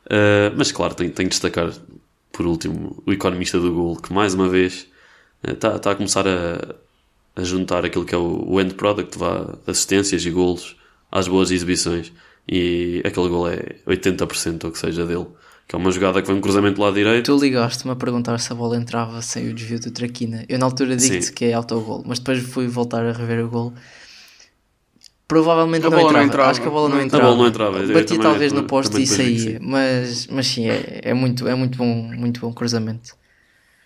Uh, 0.06 0.52
mas 0.58 0.72
claro, 0.72 0.94
tenho, 0.94 1.12
tenho 1.12 1.30
de 1.30 1.34
destacar 1.34 1.72
por 2.34 2.46
último 2.46 3.02
o 3.06 3.14
economista 3.14 3.60
do 3.60 3.74
gol, 3.74 3.96
que 3.96 4.12
mais 4.12 4.34
uma 4.34 4.50
vez 4.50 4.88
está 5.48 5.76
uh, 5.76 5.80
tá 5.80 5.92
a 5.92 5.96
começar 5.96 6.28
a, 6.28 6.76
a, 7.36 7.44
juntar 7.44 7.86
aquilo 7.86 8.04
que 8.04 8.14
é 8.14 8.18
o, 8.18 8.44
o 8.46 8.60
end 8.60 8.74
product, 8.74 9.18
vá, 9.18 9.58
assistências 9.66 10.26
e 10.26 10.30
golos 10.30 10.76
às 11.10 11.30
boas 11.30 11.50
exibições. 11.50 12.12
E 12.48 13.02
aquele 13.06 13.30
gol 13.30 13.48
é 13.48 13.78
80% 13.88 14.66
ou 14.66 14.70
o 14.70 14.74
que 14.74 14.80
seja 14.80 15.06
dele 15.06 15.28
que 15.72 15.76
é 15.76 15.78
uma 15.78 15.90
jogada 15.90 16.20
que 16.20 16.28
foi 16.28 16.36
um 16.36 16.42
cruzamento 16.42 16.82
lá 16.82 16.92
direito. 16.92 17.34
Tu 17.34 17.42
ligaste-me 17.42 17.94
a 17.94 17.96
perguntar 17.96 18.38
se 18.40 18.52
a 18.52 18.56
bola 18.56 18.76
entrava 18.76 19.22
sem 19.22 19.50
o 19.50 19.54
desvio 19.54 19.80
do 19.80 19.90
Traquina. 19.90 20.44
Eu 20.50 20.60
na 20.60 20.66
altura 20.66 20.98
digo-te 20.98 21.32
que 21.32 21.46
é 21.46 21.54
autogol, 21.54 22.04
mas 22.06 22.20
depois 22.20 22.40
fui 22.40 22.68
voltar 22.68 23.06
a 23.06 23.14
rever 23.14 23.46
o 23.46 23.48
gol. 23.48 23.74
Provavelmente 25.32 25.84
não 25.84 25.98
entrava. 25.98 26.12
não 26.12 26.24
entrava. 26.24 26.52
Acho 26.52 26.62
que 26.62 26.68
a 26.68 26.70
bola 26.70 26.90
não, 26.90 27.02
entrava. 27.02 27.24
A 27.24 27.28
bola 27.28 27.42
não 27.42 27.48
entrava. 27.48 27.88
Batia 27.88 28.20
talvez 28.20 28.52
no 28.52 28.64
poste 28.66 29.02
e 29.02 29.08
saía, 29.08 29.60
mas, 29.62 30.28
mas 30.28 30.46
sim, 30.46 30.70
é, 30.70 31.00
é, 31.04 31.14
muito, 31.14 31.48
é 31.48 31.56
muito, 31.56 31.78
bom, 31.78 31.86
muito 31.86 32.42
bom 32.42 32.52
cruzamento. 32.52 33.16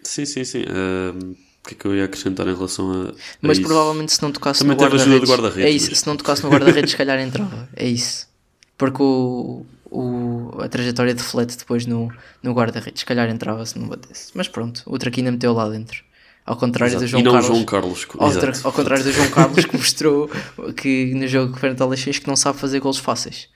Sim, 0.02 0.26
sim, 0.26 0.44
sim. 0.44 0.64
Uh, 0.64 1.36
o 1.64 1.68
que 1.68 1.76
é 1.76 1.78
que 1.78 1.86
eu 1.86 1.96
ia 1.96 2.06
acrescentar 2.06 2.48
em 2.48 2.56
relação 2.56 2.92
a. 2.92 3.10
a 3.10 3.14
mas 3.44 3.60
isso? 3.60 3.68
provavelmente 3.68 4.12
se 4.12 4.24
não 4.24 4.32
tocasse 4.32 4.62
Também 4.62 4.76
no 4.76 4.82
guarda-redes. 4.82 5.30
Guarda 5.30 5.62
é 5.62 5.70
isso, 5.70 5.90
mas... 5.92 6.00
se 6.00 6.08
não 6.08 6.18
tocasse 6.18 6.44
no 6.44 6.50
guarda-redes, 6.50 6.90
se 6.90 6.98
calhar 6.98 7.20
entrava. 7.22 7.70
É 7.76 7.88
isso. 7.88 8.28
Porque 8.76 9.04
o, 9.04 9.64
o, 9.92 10.50
a 10.62 10.68
trajetória 10.68 11.14
de 11.14 11.22
flat 11.22 11.56
depois 11.56 11.86
no, 11.86 12.12
no 12.42 12.54
guarda-redes. 12.54 13.02
Se 13.02 13.06
calhar 13.06 13.30
entrava 13.30 13.64
se 13.68 13.78
não 13.78 13.88
batesse. 13.88 14.32
Mas 14.34 14.48
pronto, 14.48 14.82
o 14.88 14.98
Traquina 14.98 15.32
meteu 15.32 15.54
lá 15.54 15.70
dentro. 15.70 16.04
Ao 16.46 16.56
contrário 16.56 16.92
Exato. 16.92 17.06
do 17.06 17.08
João 17.08 17.22
e 17.22 17.24
não 17.24 17.32
Carlos. 17.32 17.48
João 17.48 17.66
Carlos. 17.66 18.08
Ao, 18.20 18.68
ao, 18.70 18.74
contrário 18.74 19.04
do 19.04 19.12
João 19.12 19.30
Carlos 19.30 19.66
que 19.66 19.76
mostrou 19.78 20.30
que 20.78 21.14
no 21.16 21.28
jogo 21.28 21.58
frente 21.58 21.82
ao 21.82 21.90
Leixões 21.90 22.20
que 22.20 22.28
não 22.28 22.36
sabe 22.36 22.60
fazer 22.60 22.80
gols 22.80 23.00
fáceis. 23.00 23.50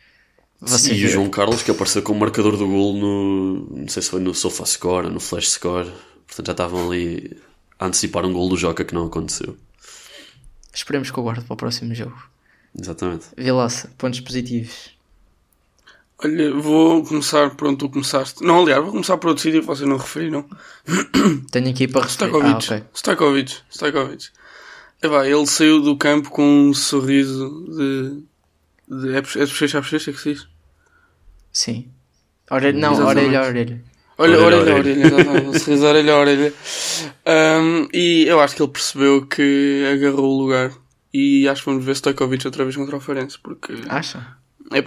Sim, 0.65 0.93
e 0.93 1.05
o 1.05 1.09
João 1.09 1.29
Carlos 1.29 1.61
que 1.61 1.71
apareceu 1.71 2.01
como 2.01 2.19
marcador 2.19 2.57
do 2.57 2.67
gol 2.67 2.93
no. 2.93 3.77
Não 3.77 3.87
sei 3.87 4.01
se 4.01 4.09
foi 4.09 4.19
no 4.19 4.33
Sofa 4.33 4.65
Score 4.65 5.05
ou 5.05 5.13
no 5.13 5.19
Flash 5.19 5.51
Score. 5.51 5.89
Portanto 6.25 6.47
já 6.47 6.51
estavam 6.51 6.87
ali 6.87 7.37
a 7.79 7.85
antecipar 7.85 8.25
um 8.25 8.33
gol 8.33 8.49
do 8.49 8.57
Joca 8.57 8.83
que 8.83 8.93
não 8.93 9.05
aconteceu. 9.05 9.55
Esperemos 10.73 11.11
que 11.11 11.17
eu 11.17 11.23
guarde 11.23 11.45
para 11.45 11.53
o 11.53 11.57
próximo 11.57 11.93
jogo. 11.93 12.17
Exatamente. 12.77 13.27
Vilaça, 13.37 13.89
pontos 13.97 14.19
positivos. 14.19 14.98
Olha, 16.21 16.53
vou 16.53 17.03
começar 17.05 17.51
por 17.55 17.67
onde 17.69 17.77
tu 17.77 17.89
começaste. 17.89 18.43
Não, 18.43 18.61
aliás, 18.61 18.81
vou 18.83 18.91
começar 18.91 19.17
por 19.17 19.29
outro 19.29 19.41
sítio 19.43 19.61
que 19.61 19.67
vocês 19.67 19.87
não 19.87 19.97
referiram. 19.97 20.45
Tenho 21.51 21.69
aqui 21.69 21.87
para 21.87 22.01
referir. 22.01 22.11
Stajkovic. 22.29 22.53
Ah, 22.53 22.57
ok. 22.75 22.83
Stajkovic. 22.93 23.55
Stajkovic. 23.69 24.29
Epá, 25.01 25.25
ele 25.27 25.47
saiu 25.47 25.81
do 25.81 25.95
campo 25.95 26.29
com 26.29 26.43
um 26.43 26.73
sorriso 26.73 27.65
de. 27.69 28.23
de 28.97 29.15
é 29.15 29.21
de 29.21 29.51
bochecha 29.51 29.77
a 29.77 29.81
bochecha 29.81 30.11
que 30.11 30.19
se 30.19 30.33
diz? 30.33 30.47
Sim. 31.53 31.87
Ore... 32.51 32.73
Não, 32.73 32.91
Exatamente. 32.93 33.19
orelha 33.27 33.39
a 33.39 33.47
orelha. 33.47 33.83
Olha, 34.17 34.37
Orelha 34.39 34.43
a 34.43 34.45
orelha, 34.59 34.75
orelha. 34.75 35.07
orelha, 35.07 35.07
exatamente. 35.07 35.47
Um 35.47 35.59
sorriso 35.59 35.85
orelha 35.85 36.13
a 36.13 36.19
orelha. 36.19 36.53
Um, 37.25 37.87
e 37.93 38.25
eu 38.27 38.41
acho 38.41 38.55
que 38.57 38.61
ele 38.61 38.71
percebeu 38.71 39.25
que 39.25 39.85
agarrou 39.93 40.35
o 40.35 40.41
lugar. 40.41 40.73
E 41.13 41.47
acho 41.47 41.63
que 41.63 41.69
vamos 41.69 41.85
ver 41.85 41.95
Stojkovic 41.95 42.45
outra 42.45 42.65
vez 42.65 42.75
contra 42.75 42.97
o 42.97 42.99
Farense. 42.99 43.39
Porque 43.39 43.73
Acha? 43.87 44.35
é, 44.73 44.79
é, 44.79 44.83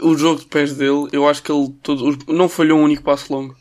o 0.00 0.16
jogo 0.16 0.40
de 0.40 0.46
pés 0.46 0.74
dele, 0.74 1.08
eu 1.12 1.28
acho 1.28 1.42
que 1.42 1.52
ele 1.52 1.72
todo, 1.82 2.18
não 2.28 2.48
falhou 2.48 2.78
um 2.78 2.84
único 2.84 3.02
passo 3.02 3.32
longo. 3.32 3.54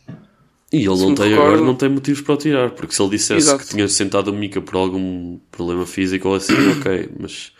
E 0.71 0.85
ele 0.85 0.97
Se 0.97 1.05
não 1.05 1.15
tem, 1.15 1.29
recordo- 1.29 1.47
agora 1.53 1.61
não 1.65 1.75
tem 1.75 1.89
motivos 1.89 2.21
para 2.21 2.33
o 2.33 2.37
tirar, 2.37 2.71
porque 2.71 2.93
se 2.93 3.01
ele 3.01 3.11
dissesse 3.11 3.47
Exato. 3.47 3.63
que 3.63 3.69
tinha 3.71 3.87
sentado 3.87 4.29
o 4.29 4.33
Mika 4.33 4.61
por 4.61 4.75
algum 4.75 5.39
problema 5.51 5.85
físico 5.85 6.27
ou 6.29 6.35
assim, 6.35 6.53
ok, 6.79 7.09
mas 7.19 7.51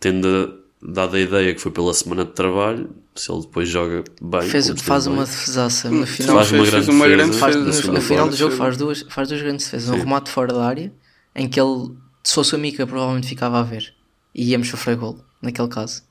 tendo 0.00 0.60
dado 0.82 1.16
a 1.16 1.20
ideia 1.20 1.54
que 1.54 1.60
foi 1.60 1.72
pela 1.72 1.92
semana 1.94 2.24
de 2.24 2.32
trabalho, 2.32 2.90
se 3.14 3.30
ele 3.32 3.40
depois 3.42 3.68
joga 3.68 4.04
bem, 4.20 4.42
Fez, 4.42 4.66
faz 4.80 5.04
esteve 5.04 5.08
uma 5.16 5.24
bem, 5.24 5.32
defesaça 5.34 5.88
Hum, 5.88 6.00
no 6.00 6.06
final. 6.06 6.36
faz 6.36 6.52
uma 6.52 6.58
fez- 6.64 6.70
grande 6.70 6.86
fez 6.86 6.88
uma 6.96 7.04
defesa, 7.06 7.16
grande 7.16 7.38
Faz- 7.38 7.56
defesa 7.56 7.92
na 7.92 8.00
final 8.00 8.28
do 8.28 8.36
jogo 8.36 8.56
faz 8.56 8.76
duas, 8.76 9.04
faz 9.08 9.28
duas 9.28 9.42
grandes 9.42 9.64
defesas. 9.64 9.90
Um 9.90 9.98
remate 9.98 10.30
fora 10.30 10.52
da 10.52 10.64
área, 10.64 10.92
em 11.34 11.48
que 11.48 11.60
ele, 11.60 11.92
se 12.22 12.34
fosse 12.34 12.54
o 12.54 12.58
Mika, 12.58 12.86
provavelmente 12.86 13.26
ficava 13.28 13.58
a 13.60 13.62
ver. 13.62 13.94
E 14.34 14.50
íamos 14.50 14.68
sofrer 14.68 14.96
gol, 14.96 15.18
naquele 15.40 15.68
caso. 15.68 16.02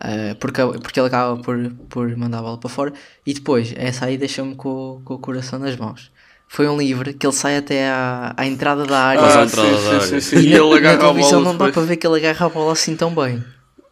Ah, 0.00 0.36
porque, 0.38 0.62
porque 0.82 1.00
ele 1.00 1.08
acaba 1.08 1.36
por, 1.42 1.58
por 1.88 2.16
mandar 2.16 2.38
a 2.38 2.42
bola 2.42 2.58
para 2.58 2.70
fora. 2.70 2.92
E 3.26 3.34
depois, 3.34 3.72
essa 3.76 4.06
aí 4.06 4.16
deixou-me 4.16 4.54
com, 4.54 5.00
com 5.04 5.14
o 5.14 5.18
coração 5.18 5.58
nas 5.58 5.76
mãos. 5.76 6.10
Foi 6.46 6.66
um 6.68 6.78
livre 6.78 7.12
que 7.12 7.26
ele 7.26 7.32
sai 7.34 7.56
até 7.58 7.88
à, 7.90 8.32
à 8.36 8.46
entrada 8.46 8.86
da 8.86 8.98
área. 8.98 9.20
Ah, 9.22 9.44
entrada 9.44 9.68
sim, 9.68 9.72
da 9.72 9.78
sim, 9.80 9.88
área. 9.88 10.00
sim, 10.00 10.20
sim. 10.20 10.36
E 10.36 10.46
E 10.46 10.50
na, 10.50 10.56
ele 10.56 10.70
na 10.70 10.76
agarra 10.76 10.94
a 10.94 10.98
televisão 11.00 11.30
bola 11.32 11.44
não 11.44 11.52
dá 11.58 11.66
depois. 11.66 11.74
para 11.74 11.82
ver 11.82 11.96
que 11.96 12.06
ele 12.06 12.16
agarra 12.16 12.46
a 12.46 12.48
bola 12.48 12.72
assim 12.72 12.96
tão 12.96 13.14
bem. 13.14 13.44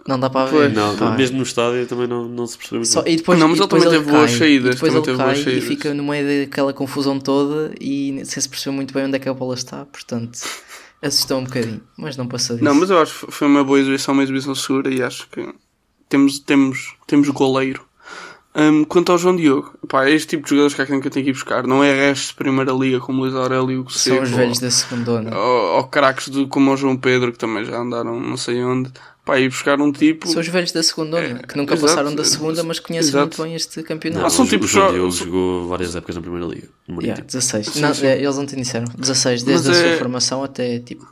Não 0.08 0.20
dá 0.20 0.30
para 0.30 0.48
ver. 0.48 0.70
Não, 0.72 0.96
Pá. 0.96 1.10
mesmo 1.16 1.36
no 1.38 1.42
estádio 1.42 1.84
também 1.86 2.06
não, 2.06 2.28
não 2.28 2.46
se 2.46 2.56
percebeu 2.56 2.78
muito 2.78 2.92
Só- 2.92 3.02
bem. 3.02 3.14
e 3.14 3.16
depois, 3.16 3.38
Não, 3.40 3.48
mas 3.48 3.58
e 3.58 3.60
ele 3.60 3.66
depois 3.66 3.82
também 3.84 3.98
teve 3.98 4.10
boas 4.12 4.30
cai, 4.30 4.38
saídas, 4.38 4.70
E 4.70 4.74
depois 4.74 4.94
ele 4.94 5.02
teve 5.02 5.16
cai 5.18 5.26
boas 5.26 5.46
e 5.48 5.60
fica 5.60 5.92
no 5.92 6.04
meio 6.04 6.46
daquela 6.46 6.72
confusão 6.72 7.18
toda 7.18 7.74
e 7.80 8.22
sem 8.24 8.40
se 8.40 8.48
perceber 8.48 8.76
muito 8.76 8.94
bem 8.94 9.04
onde 9.06 9.16
é 9.16 9.18
que 9.18 9.28
a 9.28 9.34
bola 9.34 9.54
está. 9.54 9.84
Portanto, 9.84 10.38
assustou 11.02 11.40
um 11.40 11.44
bocadinho, 11.44 11.82
mas 11.98 12.16
não 12.16 12.28
passou 12.28 12.54
disso. 12.56 12.64
Não, 12.64 12.74
mas 12.74 12.88
eu 12.88 13.00
acho 13.02 13.26
que 13.26 13.32
foi 13.32 13.48
uma 13.48 13.64
boa 13.64 13.80
exibição, 13.80 14.14
uma 14.14 14.22
exibição 14.22 14.54
segura 14.54 14.94
e 14.94 15.02
acho 15.02 15.28
que 15.28 15.44
temos, 16.08 16.38
temos, 16.38 16.94
temos 17.06 17.28
goleiro. 17.30 17.84
Hum, 18.58 18.84
quanto 18.84 19.12
ao 19.12 19.18
João 19.18 19.36
Diogo, 19.36 19.74
pá, 19.86 20.06
é 20.06 20.12
este 20.12 20.28
tipo 20.28 20.44
de 20.44 20.48
jogadores 20.50 20.74
que 20.74 20.80
há 20.80 20.86
quem 20.86 20.98
que 20.98 21.06
eu 21.06 21.10
tenho 21.10 21.24
que 21.24 21.30
ir 21.30 21.34
buscar. 21.34 21.66
Não 21.66 21.84
é 21.84 21.92
restos 21.92 22.28
de 22.28 22.34
primeira 22.36 22.72
liga 22.72 22.98
como 23.00 23.20
Luís 23.22 23.34
Aurélio 23.34 23.70
e 23.70 23.76
o 23.78 23.90
São 23.90 24.22
os 24.22 24.30
velhos 24.30 24.56
ou, 24.58 24.62
da 24.64 24.70
segunda 24.70 25.36
ou, 25.38 25.76
ou 25.76 25.84
craques 25.88 26.30
de, 26.30 26.46
como 26.46 26.72
o 26.72 26.76
João 26.76 26.96
Pedro 26.96 27.32
que 27.32 27.38
também 27.38 27.66
já 27.66 27.78
andaram 27.78 28.18
não 28.18 28.36
sei 28.38 28.64
onde. 28.64 28.90
Pá, 29.26 29.38
ir 29.40 29.48
buscar 29.50 29.78
um 29.80 29.90
tipo. 29.92 30.26
São 30.28 30.40
os 30.40 30.46
velhos 30.48 30.70
da 30.72 30.82
segunda 30.84 31.20
que 31.46 31.56
nunca 31.56 31.74
exato, 31.74 31.90
passaram 31.92 32.14
da 32.14 32.24
segunda, 32.24 32.62
mas 32.62 32.78
conhecem 32.78 33.10
exato. 33.10 33.24
muito 33.26 33.42
bem 33.42 33.54
este 33.56 33.76
Não, 33.78 33.84
campeonato. 33.84 34.24
Ah, 34.24 34.30
são 34.30 34.44
o- 34.44 34.48
tipo 34.48 34.64
o 34.64 34.68
João 34.68 34.86
só- 34.86 34.92
Diogo 34.92 35.12
são- 35.12 35.26
jogou 35.26 35.68
várias 35.68 35.94
épocas 35.96 36.14
na 36.16 36.22
Primeira 36.22 36.46
Liga. 36.46 36.68
no 36.88 37.02
Yeah, 37.02 37.20
Marítimo. 37.20 37.26
16. 37.26 37.66
Sim, 37.66 37.80
não, 37.82 37.92
sim. 37.92 38.06
é, 38.06 38.22
eles 38.22 38.38
ontem 38.38 38.56
disseram 38.56 38.86
16, 38.96 39.42
desde 39.42 39.68
Mas 39.68 39.76
a 39.76 39.82
é- 39.82 39.88
sua 39.90 39.98
formação 39.98 40.44
até 40.44 40.78
tipo 40.78 41.06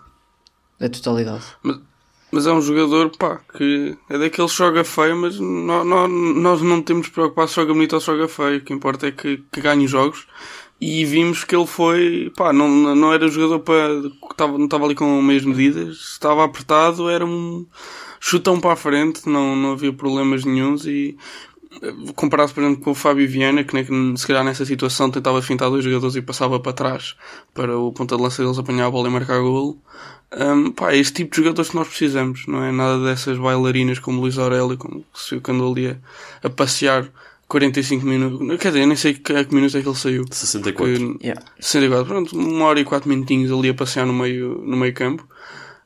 a 0.80 0.88
totalidade. 0.88 1.42
Mas, 1.62 1.78
mas 2.34 2.46
é 2.46 2.52
um 2.52 2.60
jogador, 2.60 3.10
pá, 3.16 3.40
que 3.56 3.96
é 4.10 4.18
daqueles 4.18 4.50
que 4.52 4.58
joga 4.58 4.82
feio, 4.84 5.16
mas 5.16 5.38
nó- 5.38 5.84
nó- 5.84 6.08
nós 6.08 6.60
não 6.62 6.82
temos 6.82 7.08
preocupar 7.08 7.48
se 7.48 7.54
joga 7.54 7.72
bonito 7.72 7.94
ou 7.94 8.00
se 8.00 8.06
joga 8.06 8.26
feio. 8.28 8.58
O 8.58 8.60
que 8.62 8.72
importa 8.72 9.06
é 9.06 9.12
que, 9.12 9.42
que 9.52 9.60
ganhe 9.60 9.84
os 9.84 9.90
jogos. 9.90 10.26
E 10.80 11.04
vimos 11.04 11.44
que 11.44 11.54
ele 11.56 11.66
foi, 11.66 12.32
pá, 12.36 12.52
não, 12.52 12.68
não 12.68 13.12
era 13.12 13.28
jogador 13.28 13.60
para, 13.60 13.88
que 14.02 14.58
não 14.58 14.64
estava 14.64 14.84
ali 14.84 14.94
com 14.94 15.22
meias 15.22 15.44
medidas. 15.44 15.96
Estava 15.96 16.44
apertado, 16.44 17.08
era 17.08 17.24
um 17.24 17.64
chutão 18.20 18.60
para 18.60 18.72
a 18.72 18.76
frente, 18.76 19.28
não, 19.28 19.54
não 19.56 19.72
havia 19.72 19.92
problemas 19.92 20.44
nenhuns. 20.44 20.84
E 20.86 21.16
comparado, 22.14 22.52
por 22.52 22.62
exemplo, 22.62 22.82
com 22.82 22.90
o 22.90 22.94
Fábio 22.94 23.28
Viana, 23.28 23.64
que 23.64 23.72
se 24.16 24.26
calhar 24.26 24.44
nessa 24.44 24.64
situação 24.64 25.10
tentava 25.10 25.40
fintar 25.42 25.70
dois 25.70 25.84
jogadores 25.84 26.16
e 26.16 26.22
passava 26.22 26.58
para 26.60 26.72
trás 26.72 27.14
para 27.52 27.76
o 27.78 27.92
ponta 27.92 28.16
de 28.16 28.22
lança 28.22 28.42
deles 28.42 28.58
apanhar 28.58 28.86
a 28.86 28.90
bola 28.90 29.08
e 29.08 29.12
marcar 29.12 29.38
golo. 29.40 29.78
Um, 30.36 30.72
pá, 30.72 30.92
é 30.92 30.96
este 30.98 31.14
tipo 31.14 31.30
de 31.30 31.42
jogadores 31.42 31.70
que 31.70 31.76
nós 31.76 31.86
precisamos, 31.88 32.46
não 32.48 32.62
é 32.64 32.72
nada 32.72 33.04
dessas 33.04 33.38
bailarinas 33.38 33.98
como 34.00 34.20
Luís 34.20 34.36
Aurélio, 34.38 34.76
como 34.76 35.04
se 35.14 35.38
que 35.40 35.50
andou 35.50 35.72
ali 35.72 35.88
a, 35.88 35.96
a 36.42 36.50
passear 36.50 37.06
45 37.46 38.04
minutos. 38.04 38.58
Quer 38.60 38.68
dizer, 38.68 38.80
eu 38.82 38.86
nem 38.88 38.96
sei 38.96 39.14
que, 39.14 39.32
a 39.32 39.44
que 39.44 39.54
minutos 39.54 39.76
é 39.76 39.82
que 39.82 39.88
ele 39.88 39.96
saiu. 39.96 40.24
64. 40.30 41.18
Que- 41.18 41.24
Yeah. 41.26 41.40
64, 41.60 42.06
pronto, 42.06 42.36
uma 42.36 42.64
hora 42.64 42.80
e 42.80 42.84
quatro 42.84 43.08
minutinhos 43.08 43.52
ali 43.52 43.68
a 43.68 43.74
passear 43.74 44.06
no 44.06 44.12
meio, 44.12 44.60
no 44.66 44.76
meio 44.76 44.92
campo. 44.92 45.24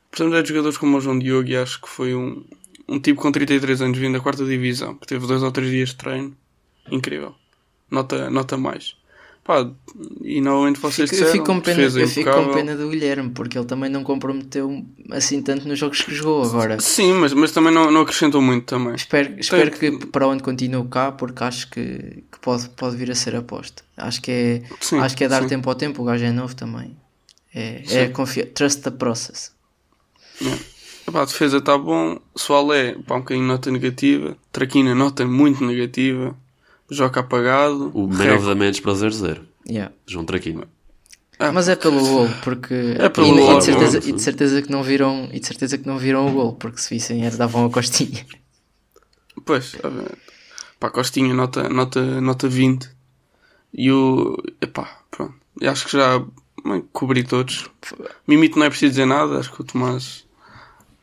Portanto, 0.09 0.35
é 0.35 0.41
de 0.41 0.49
jogadores 0.49 0.77
como 0.77 0.97
o 0.97 1.01
João 1.01 1.19
Diogo 1.19 1.47
e 1.47 1.55
acho 1.55 1.79
que 1.79 1.87
foi 1.87 2.15
um, 2.15 2.43
um 2.89 2.99
tipo 2.99 3.21
com 3.21 3.31
33 3.31 3.81
anos 3.81 3.97
vindo 3.97 4.13
da 4.13 4.19
quarta 4.19 4.43
divisão, 4.45 4.95
que 4.95 5.07
teve 5.07 5.25
dois 5.27 5.43
ou 5.43 5.51
três 5.51 5.69
dias 5.71 5.89
de 5.89 5.95
treino. 5.95 6.35
Incrível. 6.91 7.35
Nota, 7.89 8.29
nota 8.29 8.57
mais. 8.57 8.95
Pá, 9.43 9.67
e 10.21 10.41
novamente 10.41 10.79
vocês 10.79 11.09
Fico- 11.09 11.21
eu 11.23 11.25
disseram, 11.25 11.31
fico 11.31 11.45
com 11.45 11.59
pena, 11.59 11.81
eu 11.81 12.07
fico 12.07 12.31
com 12.31 12.53
pena 12.53 12.75
do 12.75 12.87
Guilherme 12.89 13.31
porque 13.31 13.57
ele 13.57 13.65
também 13.65 13.89
não 13.89 14.03
comprometeu 14.03 14.85
assim 15.09 15.41
tanto 15.41 15.67
nos 15.67 15.79
jogos 15.79 16.01
que 16.03 16.13
jogou 16.13 16.43
agora. 16.43 16.79
Sim, 16.79 17.13
mas, 17.13 17.33
mas 17.33 17.51
também 17.51 17.73
não, 17.73 17.89
não 17.89 18.01
acrescentou 18.01 18.41
muito 18.43 18.65
também. 18.65 18.93
Espero, 18.93 19.39
espero 19.39 19.71
que 19.71 20.05
para 20.07 20.27
onde 20.27 20.43
continue 20.43 20.87
cá, 20.87 21.11
porque 21.11 21.43
acho 21.43 21.67
que, 21.71 22.23
que 22.31 22.39
pode, 22.41 22.69
pode 22.69 22.95
vir 22.95 23.09
a 23.09 23.15
ser 23.15 23.35
aposta. 23.35 23.81
Acho 23.97 24.21
que 24.21 24.29
é, 24.31 24.61
Sim, 24.81 24.99
acho 24.99 25.17
que 25.17 25.23
é 25.23 25.27
dar 25.27 25.41
sim. 25.41 25.47
tempo 25.47 25.67
ao 25.67 25.75
tempo, 25.75 26.01
o 26.03 26.05
gajo 26.05 26.23
é 26.25 26.31
novo 26.31 26.55
também. 26.55 26.95
É, 27.55 27.81
é 27.87 28.07
confiar. 28.09 28.45
Trust 28.47 28.81
the 28.83 28.91
process. 28.91 29.51
Epá, 31.07 31.21
a 31.21 31.25
defesa 31.25 31.57
está 31.57 31.77
bom. 31.77 32.19
Soalé, 32.35 32.93
pá, 33.07 33.15
um 33.15 33.19
bocadinho 33.19 33.47
nota 33.47 33.71
negativa. 33.71 34.37
Traquina, 34.51 34.93
nota 34.93 35.25
muito 35.25 35.63
negativa. 35.65 36.35
Joca 36.89 37.19
apagado. 37.21 37.91
O 37.93 38.07
Man 38.07 38.35
of 38.35 38.45
the 38.45 38.55
Match 38.55 38.81
para 38.81 38.93
0-0. 38.93 39.39
Yeah. 39.67 39.93
João 40.07 40.25
Traquino. 40.25 40.65
Ah, 41.37 41.51
Mas 41.51 41.69
é 41.69 41.75
pelo 41.75 42.01
gol, 42.01 42.27
porque 42.43 42.73
É 42.97 43.07
pelo 43.07 43.27
e, 43.27 43.29
gol, 43.31 43.39
e, 43.53 43.55
é 43.55 43.57
de 43.59 43.63
certeza, 43.63 43.99
bom. 44.01 44.07
e 44.07 44.11
de 44.11 44.21
certeza 44.21 44.61
que 44.61 44.71
não 44.71 44.83
viram 44.83 45.29
e 45.31 45.39
de 45.39 45.47
certeza 45.47 45.77
que 45.77 45.87
não 45.87 45.97
viram 45.97 46.27
o 46.27 46.31
gol, 46.31 46.53
porque 46.53 46.81
se 46.81 46.89
vissem 46.93 47.25
era 47.25 47.37
davam 47.37 47.65
a 47.65 47.69
costinha. 47.69 48.25
Pois. 49.45 49.75
Pá, 50.79 50.89
Costinha, 50.89 51.33
nota, 51.33 51.69
nota, 51.69 52.01
nota 52.21 52.47
20. 52.47 52.89
E 53.73 53.91
o. 53.91 54.37
Epá, 54.61 54.99
pronto. 55.11 55.33
Eu 55.61 55.71
acho 55.71 55.85
que 55.85 55.93
já 55.93 56.21
cobri 56.91 57.23
todos. 57.23 57.69
Mimito 58.27 58.57
não 58.59 58.65
é 58.65 58.69
preciso 58.69 58.91
dizer 58.91 59.05
nada. 59.05 59.39
Acho 59.39 59.51
que 59.53 59.61
o 59.61 59.63
Tomás. 59.63 60.25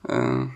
Ah, 0.08 0.46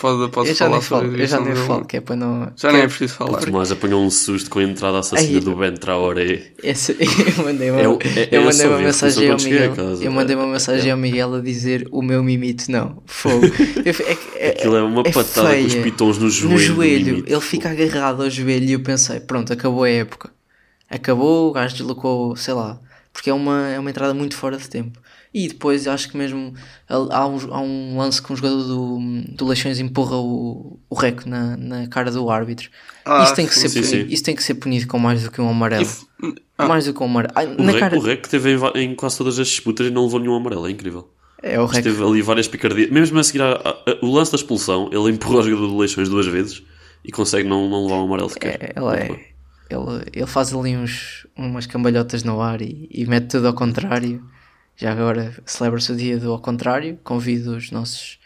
pode, 0.00 0.30
pode 0.32 0.48
eu 0.50 0.54
já 0.54 0.64
falar 0.66 0.70
nem 0.78 0.82
sobre 0.82 1.06
falo, 1.08 1.16
a 1.18 1.22
eu 1.22 1.26
já 1.26 1.40
nem 1.40 1.54
falo, 1.54 1.84
que 1.84 1.96
é 1.96 2.00
para 2.00 2.16
não. 2.16 2.52
Já 2.56 2.68
que 2.68 2.72
nem 2.74 2.82
é- 2.82 2.84
é 2.84 2.88
preciso 2.88 3.14
falar. 3.14 3.38
O 3.42 3.44
Tomás 3.46 3.70
apanhou 3.72 4.02
um 4.04 4.10
susto 4.10 4.50
com 4.50 4.58
a 4.58 4.62
entrada 4.64 4.98
assassina 4.98 5.38
Ai, 5.38 5.40
do 5.40 5.54
Ben 5.56 5.74
Traoré. 5.74 6.52
Esse, 6.62 6.96
eu 7.00 7.44
mandei 7.44 7.70
uma, 7.70 7.80
É 7.80 7.84
é- 7.84 7.86
eu 7.86 8.40
eu 8.40 8.44
mandei 8.44 8.66
uma 8.66 8.78
mensagem 8.78 9.30
ao 9.30 9.36
Miguel. 9.38 9.74
casa. 9.74 10.04
Eu 10.04 10.12
mandei 10.12 10.36
uma 10.36 10.46
mensagem 10.46 10.88
é. 10.88 10.92
ao 10.92 10.98
Miguel 10.98 11.34
a 11.34 11.40
dizer 11.40 11.88
o 11.90 12.02
meu 12.02 12.22
mimito 12.22 12.70
não. 12.70 13.02
Fogo. 13.06 13.46
É 13.84 14.48
é- 14.48 14.50
Aquilo 14.50 14.76
é 14.76 14.82
uma 14.82 15.02
patada 15.04 15.54
com 15.56 15.64
os 15.66 15.72
feia. 15.72 15.82
pitons 15.84 16.18
no 16.18 16.28
joelho. 16.30 16.52
No 16.52 16.58
joelho. 16.58 17.24
Ele 17.26 17.40
fica 17.40 17.70
agarrado 17.70 18.22
ao 18.22 18.30
joelho 18.30 18.64
e 18.66 18.72
eu 18.72 18.80
pensei, 18.80 19.20
pronto, 19.20 19.52
acabou 19.52 19.84
a 19.84 19.88
época. 19.90 20.30
Acabou, 20.90 21.48
o 21.48 21.52
gajo 21.52 21.74
deslocou, 21.76 22.36
sei 22.36 22.54
lá. 22.54 22.78
Porque 23.12 23.30
é 23.30 23.34
uma, 23.34 23.68
é 23.68 23.78
uma 23.78 23.90
entrada 23.90 24.12
muito 24.14 24.36
fora 24.36 24.56
de 24.56 24.68
tempo. 24.68 24.98
E 25.34 25.48
depois 25.48 25.88
acho 25.88 26.10
que 26.10 26.16
mesmo 26.16 26.52
há 26.88 27.26
um, 27.26 27.36
há 27.54 27.60
um 27.60 27.96
lance 27.96 28.20
que 28.20 28.30
um 28.30 28.36
jogador 28.36 28.62
do, 28.64 28.98
do 29.30 29.46
Leixões 29.46 29.80
empurra 29.80 30.16
o, 30.16 30.78
o 30.90 30.94
rec 30.94 31.24
na, 31.24 31.56
na 31.56 31.86
cara 31.86 32.10
do 32.10 32.28
árbitro. 32.28 32.68
Ah, 33.04 33.22
isso, 33.24 33.34
tem 33.34 33.46
que 33.46 33.54
sim, 33.54 33.60
ser 33.60 33.68
sim, 33.70 33.80
punido, 33.80 34.08
sim. 34.08 34.14
isso 34.14 34.22
tem 34.24 34.36
que 34.36 34.42
ser 34.44 34.54
punido 34.54 34.86
com 34.86 34.98
mais 34.98 35.22
do 35.22 35.30
que 35.30 35.40
um 35.40 35.48
amarelo. 35.48 35.88
Ah. 36.58 36.68
Mais 36.68 36.84
do 36.84 36.92
que 36.92 37.02
um 37.02 37.06
amarelo. 37.06 37.34
O 37.58 37.62
na 37.62 37.72
Rec, 37.72 37.80
cara... 37.80 37.98
o 37.98 38.16
teve 38.16 38.54
em, 38.54 38.84
em 38.84 38.94
quase 38.94 39.16
todas 39.16 39.38
as 39.38 39.48
disputas 39.48 39.86
e 39.86 39.90
não 39.90 40.04
levou 40.04 40.20
nenhum 40.20 40.34
amarelo, 40.34 40.66
é 40.66 40.70
incrível. 40.70 41.08
É 41.42 41.58
o 41.58 41.62
Mas 41.62 41.72
rec. 41.76 41.84
teve 41.84 42.04
ali 42.04 42.20
várias 42.22 42.46
picardias. 42.46 42.90
Mesmo 42.90 43.18
a 43.18 43.24
seguir 43.24 43.42
a- 43.42 43.52
a- 43.54 43.90
a- 43.90 43.98
o 44.02 44.12
lance 44.12 44.30
da 44.30 44.36
expulsão, 44.36 44.90
ele 44.92 45.10
empurrou 45.10 45.40
o 45.40 45.42
jogador 45.42 45.68
de 45.68 45.76
Leixões 45.76 46.08
duas 46.08 46.26
vezes 46.26 46.62
e 47.04 47.10
consegue 47.10 47.48
não, 47.48 47.68
não 47.68 47.84
levar 47.84 47.96
um 47.96 48.04
amarelo 48.04 48.28
sequer. 48.28 48.58
É, 48.62 48.72
ela 48.76 48.96
é, 48.96 49.08
ele, 49.70 50.10
ele 50.12 50.26
faz 50.26 50.54
ali 50.54 50.76
uns, 50.76 51.26
umas 51.36 51.66
cambalhotas 51.66 52.22
no 52.22 52.40
ar 52.40 52.60
e, 52.60 52.86
e 52.92 53.06
mete 53.06 53.28
tudo 53.28 53.48
ao 53.48 53.54
contrário. 53.54 54.22
Já 54.76 54.92
agora 54.92 55.34
celebra-se 55.46 55.92
o 55.92 55.96
dia 55.96 56.18
do 56.18 56.32
ao 56.32 56.40
contrário. 56.40 56.98
Convido 57.04 57.56
os 57.56 57.70
nossos 57.70 58.18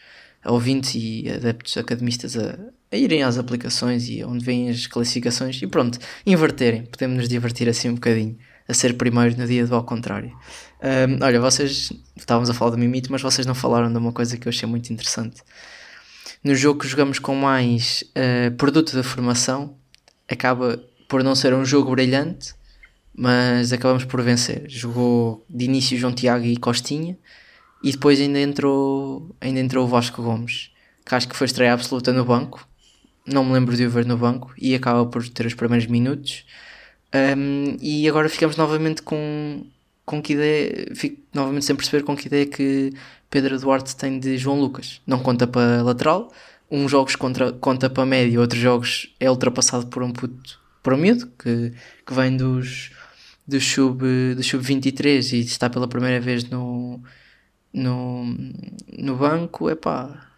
ouvintes 0.45 0.95
e 0.95 1.29
adeptos 1.29 1.77
academistas 1.77 2.37
a, 2.37 2.59
a 2.91 2.97
irem 2.97 3.23
às 3.23 3.37
aplicações 3.37 4.09
e 4.09 4.25
onde 4.25 4.45
vêm 4.45 4.71
as 4.71 4.87
classificações 4.87 5.61
e 5.61 5.67
pronto, 5.67 5.99
inverterem. 6.25 6.85
Podemos 6.87 7.17
nos 7.19 7.29
divertir 7.29 7.69
assim 7.69 7.89
um 7.91 7.95
bocadinho 7.95 8.37
a 8.69 8.75
ser 8.75 8.95
primeiro 8.95 9.37
no 9.37 9.47
dia 9.47 9.67
do 9.67 9.75
ao 9.75 9.85
contrário. 9.85 10.33
Ahm, 10.83 11.19
olha, 11.23 11.41
vocês 11.41 11.93
estávamos 12.17 12.51
a 12.51 12.55
falar 12.55 12.73
do 12.73 12.79
mimito, 12.79 13.11
mas 13.13 13.23
vocês 13.23 13.47
não 13.47 13.55
falaram 13.55 13.91
de 13.91 13.99
uma 13.99 14.13
coisa 14.13 14.37
que 14.37 14.49
eu 14.49 14.51
achei 14.51 14.69
muito 14.69 14.93
interessante. 14.93 15.43
no 16.43 16.55
jogo 16.55 16.81
que 16.81 16.89
jogamos 16.89 17.19
com 17.19 17.35
mais 17.35 18.05
uh, 18.11 18.55
produto 18.57 18.95
da 18.95 19.03
formação, 19.03 19.77
acaba 20.29 20.81
por 21.09 21.25
não 21.25 21.35
ser 21.35 21.55
um 21.55 21.65
jogo 21.65 21.91
brilhante, 21.91 22.55
mas 23.17 23.73
acabamos 23.73 24.05
por 24.05 24.21
vencer. 24.21 24.65
Jogou 24.69 25.45
de 25.49 25.65
início 25.65 25.97
João 25.97 26.13
Tiago 26.13 26.45
e 26.45 26.57
Costinha 26.57 27.17
e 27.83 27.91
depois 27.91 28.21
ainda 28.21 28.39
entrou, 28.39 29.35
ainda 29.41 29.59
entrou 29.61 29.85
o 29.85 29.89
Vasco 29.89 30.23
Gomes, 30.23 30.71
que 31.05 31.15
acho 31.15 31.29
que 31.29 31.37
foi 31.37 31.47
estreia 31.47 31.73
absoluta 31.73 32.13
no 32.13 32.25
banco. 32.25 32.69
Não 33.27 33.45
me 33.45 33.53
lembro 33.53 33.75
de 33.75 33.87
o 33.87 33.91
ver 33.91 34.05
no 34.05 34.17
banco 34.17 34.53
e 34.59 34.75
acaba 34.75 35.07
por 35.07 35.27
ter 35.29 35.47
os 35.47 35.55
primeiros 35.55 35.87
minutos. 35.87 36.45
Um, 37.15 37.77
e 37.81 38.07
agora 38.09 38.29
ficamos 38.29 38.57
novamente 38.57 39.01
com, 39.03 39.65
com 40.05 40.21
que 40.21 40.35
ideia, 40.35 40.89
fico 40.95 41.23
novamente 41.33 41.65
sem 41.65 41.75
perceber 41.75 42.05
com 42.05 42.15
que 42.15 42.27
ideia 42.27 42.45
que 42.45 42.93
Pedro 43.31 43.59
Duarte 43.59 43.97
tem 43.97 44.19
de 44.21 44.37
João 44.37 44.61
Lucas. 44.61 45.01
Não 45.07 45.21
conta 45.21 45.47
para 45.47 45.83
lateral, 45.83 46.31
uns 46.71 46.91
jogos 46.91 47.17
contra, 47.17 47.53
conta 47.53 47.89
para 47.89 48.05
médio, 48.05 48.41
outros 48.41 48.61
jogos 48.61 49.15
é 49.19 49.31
ultrapassado 49.31 49.87
por 49.87 50.03
um 50.03 50.13
puto, 50.13 50.61
por 50.83 50.93
um 50.93 50.99
miúdo 50.99 51.27
que, 51.39 51.73
que 52.05 52.15
vem 52.15 52.37
dos, 52.37 52.91
do 53.47 53.61
sub, 53.61 54.03
do 54.35 54.43
sub 54.43 54.63
23 54.63 55.33
e 55.33 55.41
está 55.41 55.71
pela 55.71 55.87
primeira 55.87 56.21
vez 56.21 56.45
no, 56.49 57.01
no, 57.73 58.25
no 58.99 59.17
banco, 59.17 59.71
epá, 59.71 60.29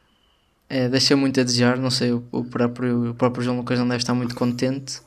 é, 0.68 0.88
deixa 0.88 1.16
muito 1.16 1.40
a 1.40 1.44
desejar, 1.44 1.78
não 1.78 1.90
sei, 1.90 2.12
o, 2.12 2.44
próprio, 2.44 3.10
o 3.10 3.14
próprio 3.14 3.42
João 3.42 3.56
Lucas 3.56 3.78
não 3.78 3.88
deve 3.88 4.02
estar 4.02 4.14
muito 4.14 4.34
contente, 4.34 5.00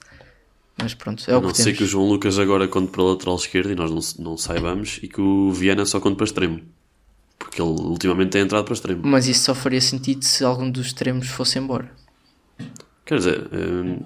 mas 0.81 0.93
pronto, 0.93 1.23
é 1.29 1.37
o 1.37 1.41
não 1.41 1.51
que 1.51 1.57
sei 1.57 1.65
temos. 1.65 1.77
que 1.77 1.83
o 1.83 1.87
João 1.87 2.07
Lucas 2.07 2.39
agora 2.39 2.67
conta 2.67 2.91
para 2.91 3.01
a 3.01 3.05
lateral 3.05 3.35
esquerda 3.35 3.71
e 3.71 3.75
nós 3.75 3.91
não, 3.91 4.25
não 4.25 4.37
saibamos 4.37 4.99
e 5.03 5.07
que 5.07 5.21
o 5.21 5.51
Viana 5.51 5.85
só 5.85 5.99
conta 5.99 6.17
para 6.17 6.25
extremo. 6.25 6.61
Porque 7.37 7.59
ele 7.61 7.71
ultimamente 7.71 8.29
tem 8.29 8.41
entrado 8.43 8.65
para 8.65 8.73
extremo. 8.75 9.01
Mas 9.03 9.27
isso 9.27 9.45
só 9.45 9.55
faria 9.55 9.81
sentido 9.81 10.23
se 10.23 10.43
algum 10.43 10.69
dos 10.69 10.87
extremos 10.87 11.27
fosse 11.27 11.57
embora. 11.57 11.91
Quer 13.03 13.17
dizer, 13.17 13.49
hum, 13.51 13.99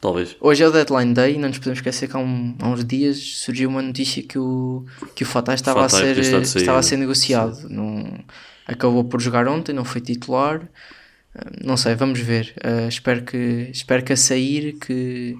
talvez. 0.00 0.36
Hoje 0.40 0.62
é 0.62 0.68
o 0.68 0.72
deadline 0.72 1.14
day 1.14 1.34
e 1.34 1.38
não 1.38 1.48
nos 1.48 1.58
podemos 1.58 1.78
esquecer 1.78 2.08
que 2.08 2.16
há, 2.16 2.20
um- 2.20 2.56
há 2.60 2.68
uns 2.68 2.84
dias 2.84 3.16
surgiu 3.18 3.68
uma 3.68 3.82
notícia 3.82 4.22
que 4.22 4.38
o, 4.38 4.84
que 5.14 5.22
o 5.22 5.26
Fatah 5.26 5.54
estava, 5.54 5.88
Fatah 5.88 5.96
a 6.02 6.14
ser, 6.14 6.24
sair, 6.24 6.42
estava 6.42 6.78
a 6.78 6.82
ser 6.82 6.96
negociado. 6.96 7.68
Não, 7.68 8.18
acabou 8.66 9.04
por 9.04 9.20
jogar 9.20 9.46
ontem, 9.48 9.72
não 9.72 9.84
foi 9.84 10.00
titular. 10.00 10.68
Ah, 11.34 11.50
Não 11.64 11.76
sei, 11.76 11.94
vamos 11.94 12.20
ver. 12.20 12.54
Ah, 12.62 12.88
espero, 12.88 13.22
que, 13.24 13.68
espero 13.72 14.02
que 14.04 14.12
a 14.12 14.16
sair 14.16 14.74
que, 14.74 15.36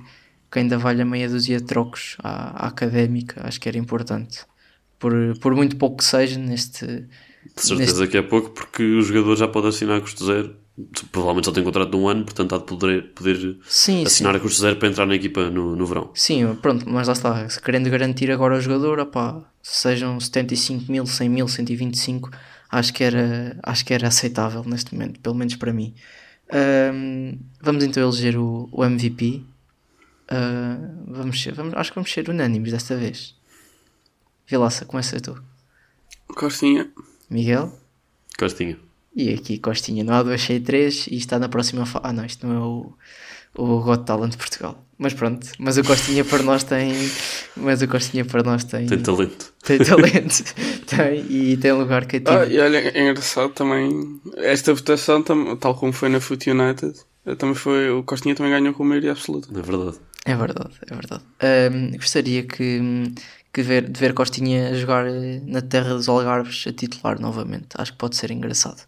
que 0.51 0.59
ainda 0.59 0.79
valha 0.79 1.05
meia 1.05 1.29
dúzia 1.29 1.59
de 1.59 1.65
trocos 1.65 2.17
à, 2.23 2.65
à 2.65 2.69
académica. 2.69 3.41
Acho 3.47 3.61
que 3.61 3.69
era 3.69 3.79
importante. 3.79 4.41
Por, 4.99 5.13
por 5.41 5.55
muito 5.55 5.77
pouco 5.77 5.99
que 5.99 6.05
seja 6.05 6.39
neste. 6.39 6.87
De 6.87 7.63
certeza 7.63 8.07
que 8.09 8.17
é 8.17 8.23
pouco, 8.23 8.51
porque 8.51 8.83
o 8.83 9.03
jogador 9.03 9.37
já 9.37 9.47
pode 9.47 9.69
assinar 9.69 9.99
a 9.99 10.01
custo 10.01 10.25
zero. 10.27 10.57
Provavelmente 11.11 11.47
só 11.47 11.53
tem 11.53 11.65
contrato 11.65 11.91
de 11.91 11.97
um 11.97 12.07
ano, 12.07 12.25
portanto 12.25 12.55
há 12.55 12.59
de 12.59 12.65
poder, 12.65 13.13
poder 13.15 13.37
Sim, 13.67 14.01
sim. 14.01 14.07
assinar 14.07 14.37
a 14.37 14.41
custo 14.41 14.61
zero 14.61 14.77
para 14.77 14.89
entrar 14.89 15.07
na 15.07 15.15
equipa 15.15 15.49
no, 15.49 15.75
no 15.75 15.87
verão. 15.87 16.11
Sim, 16.15 16.55
pronto, 16.57 16.87
mas 16.89 17.07
lá 17.09 17.15
está, 17.15 17.47
querendo 17.65 17.89
garantir 17.89 18.31
agora 18.31 18.57
o 18.57 18.61
jogador, 18.61 18.99
opá, 19.01 19.43
sejam 19.63 20.21
75 20.21 20.93
mil, 20.93 21.07
100 21.07 21.29
mil, 21.31 21.49
125, 21.49 22.31
acho 22.71 22.93
que 22.93 23.03
era, 23.03 23.59
acho 23.63 23.87
que 23.87 23.95
era 23.95 24.09
aceitável 24.09 24.63
neste 24.67 24.93
momento, 24.95 25.19
pelo 25.21 25.35
menos 25.35 25.57
para 25.57 25.73
mim. 25.73 25.95
Ahm, 26.53 27.39
vamos 27.63 27.83
então 27.83 28.03
eleger 28.03 28.37
o, 28.39 28.69
o 28.71 28.85
MVP. 28.85 29.43
Ah, 30.29 30.77
vamos, 31.09 31.43
ser- 31.43 31.55
vamos, 31.55 31.73
acho 31.75 31.91
que 31.91 31.95
vamos 31.95 32.13
ser 32.13 32.29
unânimes 32.29 32.73
desta 32.73 32.95
vez. 32.97 33.35
Vilaça, 34.47 34.85
começa 34.85 35.19
tu. 35.21 35.43
Costinha. 36.29 36.91
Miguel? 37.31 37.73
Costinha. 38.39 38.77
E 39.17 39.33
aqui 39.33 39.59
Costinha, 39.59 40.05
não 40.05 40.13
há 40.13 40.23
dois, 40.23 40.43
cheio 40.43 40.61
três 40.61 41.07
e 41.07 41.17
está 41.17 41.39
na 41.39 41.49
próxima 41.49 41.87
fase. 41.87 42.05
Ah, 42.07 42.13
não, 42.13 42.27
isto 42.27 42.47
não 42.47 42.55
é 42.55 42.61
o, 42.61 42.93
o 43.57 43.81
Got 43.81 44.05
Talent 44.05 44.33
de 44.33 44.37
Portugal. 44.37 44.87
Mas 44.99 45.15
pronto, 45.15 45.47
mas 45.59 45.79
o 45.79 45.83
Costinha 45.85 46.23
para 46.23 46.43
nós 46.43 46.65
tem. 46.65 46.93
Mas 47.57 47.81
o 47.81 47.89
Costinha 47.89 48.27
para 48.27 48.43
nós 48.43 48.65
tem. 48.65 48.87
Tem 48.87 48.99
talento. 48.99 49.55
tem 49.63 49.79
talento. 49.79 50.45
tem 50.87 51.27
e 51.31 51.57
tem 51.57 51.73
lugar 51.73 52.05
cativo. 52.05 52.31
Ah, 52.31 52.47
e 52.47 52.59
olha, 52.59 52.77
é 52.79 53.03
engraçado 53.03 53.51
também. 53.55 54.21
Esta 54.37 54.75
votação, 54.75 55.23
tal 55.23 55.75
como 55.75 55.93
foi 55.93 56.11
na 56.11 56.21
Foot 56.21 56.51
United, 56.51 56.95
eh, 57.25 57.35
também 57.35 57.55
foi, 57.55 57.91
o 57.91 58.03
Costinha 58.03 58.35
também 58.35 58.53
ganhou 58.53 58.75
com 58.75 58.85
maioria 58.85 59.13
absoluta. 59.13 59.49
É 59.51 59.63
verdade. 59.63 59.99
É 60.25 60.35
verdade, 60.35 60.75
é 60.91 60.95
verdade. 60.95 61.23
Ahm, 61.41 61.97
gostaria 61.97 62.43
que, 62.43 63.13
que 63.57 63.63
ver, 63.63 63.89
de 63.89 63.99
ver 63.99 64.13
Costinha 64.13 64.75
jogar 64.75 65.07
eh, 65.07 65.41
na 65.47 65.63
terra 65.63 65.95
dos 65.95 66.11
Algarves 66.11 66.67
a 66.67 66.73
titular 66.73 67.19
novamente. 67.19 67.69
Acho 67.79 67.93
que 67.93 67.99
pode 67.99 68.15
ser 68.15 68.31
engraçado. 68.31 68.83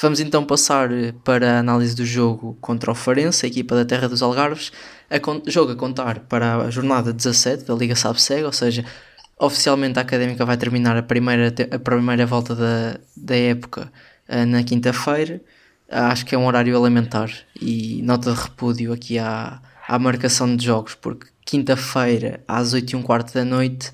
Vamos 0.00 0.20
então 0.20 0.44
passar 0.44 0.92
eh, 0.92 1.12
para 1.24 1.56
a 1.56 1.58
análise 1.58 1.96
do 1.96 2.06
jogo 2.06 2.56
contra 2.60 2.92
o 2.92 2.94
Farense, 2.94 3.44
a 3.44 3.48
equipa 3.48 3.74
da 3.74 3.84
terra 3.84 4.08
dos 4.08 4.22
Algarves. 4.22 4.70
A 5.10 5.50
jogo 5.50 5.72
a 5.72 5.76
contar 5.76 6.20
para 6.20 6.58
a 6.58 6.70
jornada 6.70 7.12
17 7.12 7.64
da 7.64 7.74
Liga 7.74 7.96
Sabsega, 7.96 8.46
ou 8.46 8.52
seja, 8.52 8.84
oficialmente 9.36 9.98
a 9.98 10.02
Académica 10.02 10.44
vai 10.44 10.56
terminar 10.56 10.96
a 10.96 11.02
primeira, 11.02 11.52
a 11.72 11.78
primeira 11.80 12.24
volta 12.24 12.54
da, 12.54 13.00
da 13.16 13.36
época 13.36 13.92
eh, 14.28 14.44
na 14.44 14.62
quinta-feira. 14.62 15.40
Acho 15.90 16.24
que 16.24 16.36
é 16.36 16.38
um 16.38 16.46
horário 16.46 16.74
elementar 16.76 17.30
e 17.60 18.00
nota 18.04 18.32
de 18.32 18.40
repúdio 18.40 18.92
aqui 18.92 19.18
à, 19.18 19.60
à 19.88 19.98
marcação 19.98 20.56
de 20.56 20.64
jogos, 20.64 20.94
porque 20.94 21.33
quinta-feira 21.44 22.42
às 22.48 22.72
8 22.72 22.92
e 22.92 22.96
um 22.96 23.02
quarto 23.02 23.32
da 23.34 23.44
noite 23.44 23.92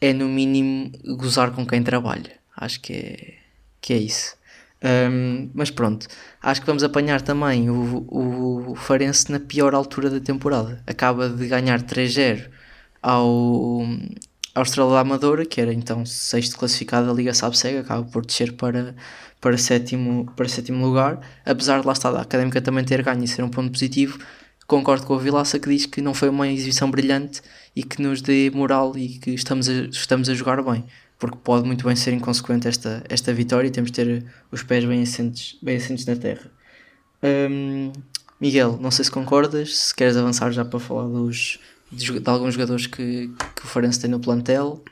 é 0.00 0.12
no 0.12 0.28
mínimo 0.28 0.92
gozar 1.16 1.50
com 1.50 1.66
quem 1.66 1.82
trabalha. 1.82 2.32
Acho 2.56 2.80
que 2.80 2.92
é, 2.92 3.34
que 3.80 3.92
é 3.92 3.96
isso. 3.98 4.36
Hum, 4.82 5.50
mas 5.54 5.70
pronto, 5.70 6.06
acho 6.40 6.60
que 6.60 6.66
vamos 6.66 6.84
apanhar 6.84 7.20
também 7.20 7.68
o, 7.68 8.70
o 8.70 8.76
Farense 8.76 9.30
na 9.30 9.40
pior 9.40 9.74
altura 9.74 10.08
da 10.08 10.20
temporada. 10.20 10.82
Acaba 10.86 11.28
de 11.28 11.48
ganhar 11.48 11.82
3-0 11.82 12.48
ao, 13.02 13.82
ao 14.54 14.62
Estrela 14.62 14.92
da 14.92 15.00
Amadora, 15.00 15.44
que 15.44 15.60
era 15.60 15.72
então 15.72 16.06
sexto 16.06 16.56
classificado 16.56 17.08
da 17.08 17.12
Liga 17.12 17.34
Sabsega, 17.34 17.80
acaba 17.80 18.04
por 18.04 18.24
descer 18.24 18.52
para, 18.52 18.94
para, 19.40 19.58
sétimo, 19.58 20.30
para 20.36 20.48
sétimo 20.48 20.84
lugar. 20.86 21.20
Apesar 21.44 21.80
de 21.80 21.86
lá 21.86 21.92
estar 21.92 22.14
a 22.14 22.22
Académica 22.22 22.60
também 22.60 22.84
ter 22.84 23.02
ganho 23.02 23.24
e 23.24 23.28
ser 23.28 23.42
um 23.42 23.48
ponto 23.48 23.72
positivo, 23.72 24.18
concordo 24.68 25.06
com 25.06 25.14
a 25.14 25.18
Vilaça 25.18 25.58
que 25.58 25.68
diz 25.68 25.86
que 25.86 26.02
não 26.02 26.12
foi 26.12 26.28
uma 26.28 26.46
exibição 26.46 26.90
brilhante 26.90 27.40
e 27.74 27.82
que 27.82 28.00
nos 28.00 28.20
dê 28.20 28.50
moral 28.54 28.96
e 28.96 29.18
que 29.18 29.30
estamos 29.30 29.68
a, 29.68 29.72
estamos 29.72 30.28
a 30.28 30.34
jogar 30.34 30.62
bem. 30.62 30.84
Porque 31.18 31.38
pode 31.42 31.66
muito 31.66 31.84
bem 31.84 31.96
ser 31.96 32.12
inconsequente 32.12 32.68
esta, 32.68 33.02
esta 33.08 33.32
vitória 33.32 33.66
e 33.66 33.70
temos 33.72 33.90
de 33.90 33.96
ter 33.96 34.24
os 34.52 34.62
pés 34.62 34.84
bem 34.84 35.02
assentes, 35.02 35.58
bem 35.60 35.76
assentes 35.76 36.06
na 36.06 36.14
terra. 36.14 36.48
Hum, 37.50 37.90
Miguel, 38.38 38.78
não 38.80 38.90
sei 38.92 39.06
se 39.06 39.10
concordas, 39.10 39.74
se 39.74 39.94
queres 39.94 40.16
avançar 40.16 40.52
já 40.52 40.64
para 40.64 40.78
falar 40.78 41.08
dos, 41.08 41.58
de, 41.90 42.20
de 42.20 42.30
alguns 42.30 42.54
jogadores 42.54 42.86
que, 42.86 43.32
que 43.56 43.64
o 43.64 43.66
Farense 43.66 43.98
tem 43.98 44.10
no 44.10 44.20
plantel. 44.20 44.84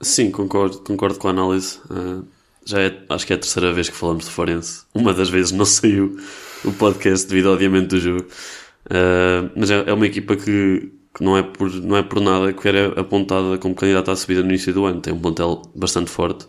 Sim, 0.00 0.30
concordo, 0.30 0.78
concordo 0.78 1.18
com 1.18 1.28
a 1.28 1.30
análise. 1.32 1.78
Uh, 1.90 2.24
já 2.64 2.80
é, 2.80 3.02
acho 3.08 3.26
que 3.26 3.32
é 3.32 3.36
a 3.36 3.38
terceira 3.38 3.72
vez 3.72 3.88
que 3.88 3.96
falamos 3.96 4.24
de 4.26 4.30
Forense. 4.30 4.82
Uma 4.94 5.12
das 5.14 5.28
vezes 5.30 5.52
não 5.52 5.64
saiu 5.66 6.16
o 6.64 6.72
podcast 6.72 7.26
devido 7.28 7.48
ao 7.48 7.54
adiamento 7.54 7.88
do 7.88 8.00
jogo. 8.00 8.26
Uh, 8.86 9.50
mas 9.56 9.70
é, 9.70 9.84
é 9.86 9.92
uma 9.92 10.06
equipa 10.06 10.36
que, 10.36 10.92
que 11.14 11.22
não, 11.24 11.36
é 11.36 11.42
por, 11.42 11.70
não 11.74 11.96
é 11.96 12.02
por 12.02 12.20
nada 12.20 12.52
que 12.52 12.66
era 12.68 13.00
apontada 13.00 13.58
como 13.58 13.74
candidata 13.74 14.12
à 14.12 14.16
subida 14.16 14.42
no 14.42 14.48
início 14.48 14.72
do 14.72 14.84
ano. 14.86 15.00
Tem 15.00 15.12
um 15.12 15.18
plantel 15.20 15.62
bastante 15.74 16.10
forte. 16.10 16.46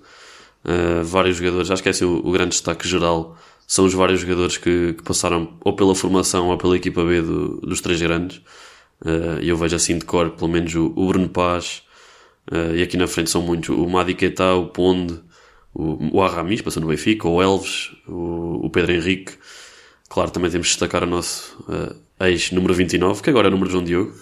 Uh, 0.63 1.04
vários 1.04 1.38
jogadores, 1.38 1.71
acho 1.71 1.82
que 1.84 1.89
é 1.89 2.06
o, 2.06 2.17
o 2.28 2.32
grande 2.32 2.52
destaque 2.52 2.88
geral 2.88 3.38
são 3.67 3.86
os 3.86 3.93
vários 3.93 4.19
jogadores 4.21 4.58
que, 4.58 4.93
que 4.93 5.04
passaram 5.04 5.58
ou 5.62 5.74
pela 5.76 5.95
formação 5.95 6.50
ou 6.50 6.58
pela 6.58 6.76
equipa 6.76 7.04
B 7.06 7.21
do- 7.21 7.62
dos 7.62 7.82
três 7.82 8.02
grandes. 8.02 8.38
Uh, 9.04 9.41
E 9.41 9.50
eu 9.50 9.58
vejo 9.58 9.76
assim 9.76 9.97
de 9.97 10.06
cor, 10.06 10.32
pelo 10.32 10.50
menos 10.52 10.74
o, 10.76 10.93
o 10.95 11.08
Bruno 11.08 11.30
Paz, 11.30 11.84
Uh, 12.52 12.76
e 12.76 12.82
aqui 12.82 12.97
na 12.97 13.08
frente 13.08 13.30
são 13.30 13.41
muitos: 13.41 13.69
o 13.69 13.88
Madi 13.88 14.15
Keita, 14.15 14.56
o 14.56 14.67
Ponde, 14.67 15.19
o, 15.73 16.17
o 16.17 16.21
Aramis, 16.21 16.62
passou 16.62 16.81
no 16.81 16.89
Benfica, 16.89 17.27
o 17.27 17.41
Elves, 17.41 17.91
o, 18.07 18.65
o 18.65 18.69
Pedro 18.69 18.93
Henrique. 18.93 19.34
Claro, 20.10 20.31
também 20.31 20.51
temos 20.51 20.67
de 20.67 20.73
destacar 20.73 21.03
o 21.03 21.07
nosso 21.07 21.57
uh, 21.69 22.25
ex-número 22.25 22.73
29, 22.73 23.21
que 23.21 23.29
agora 23.29 23.47
é 23.47 23.49
o 23.49 23.51
número 23.51 23.69
de 23.69 23.73
João 23.73 23.86
Diogo, 23.86 24.13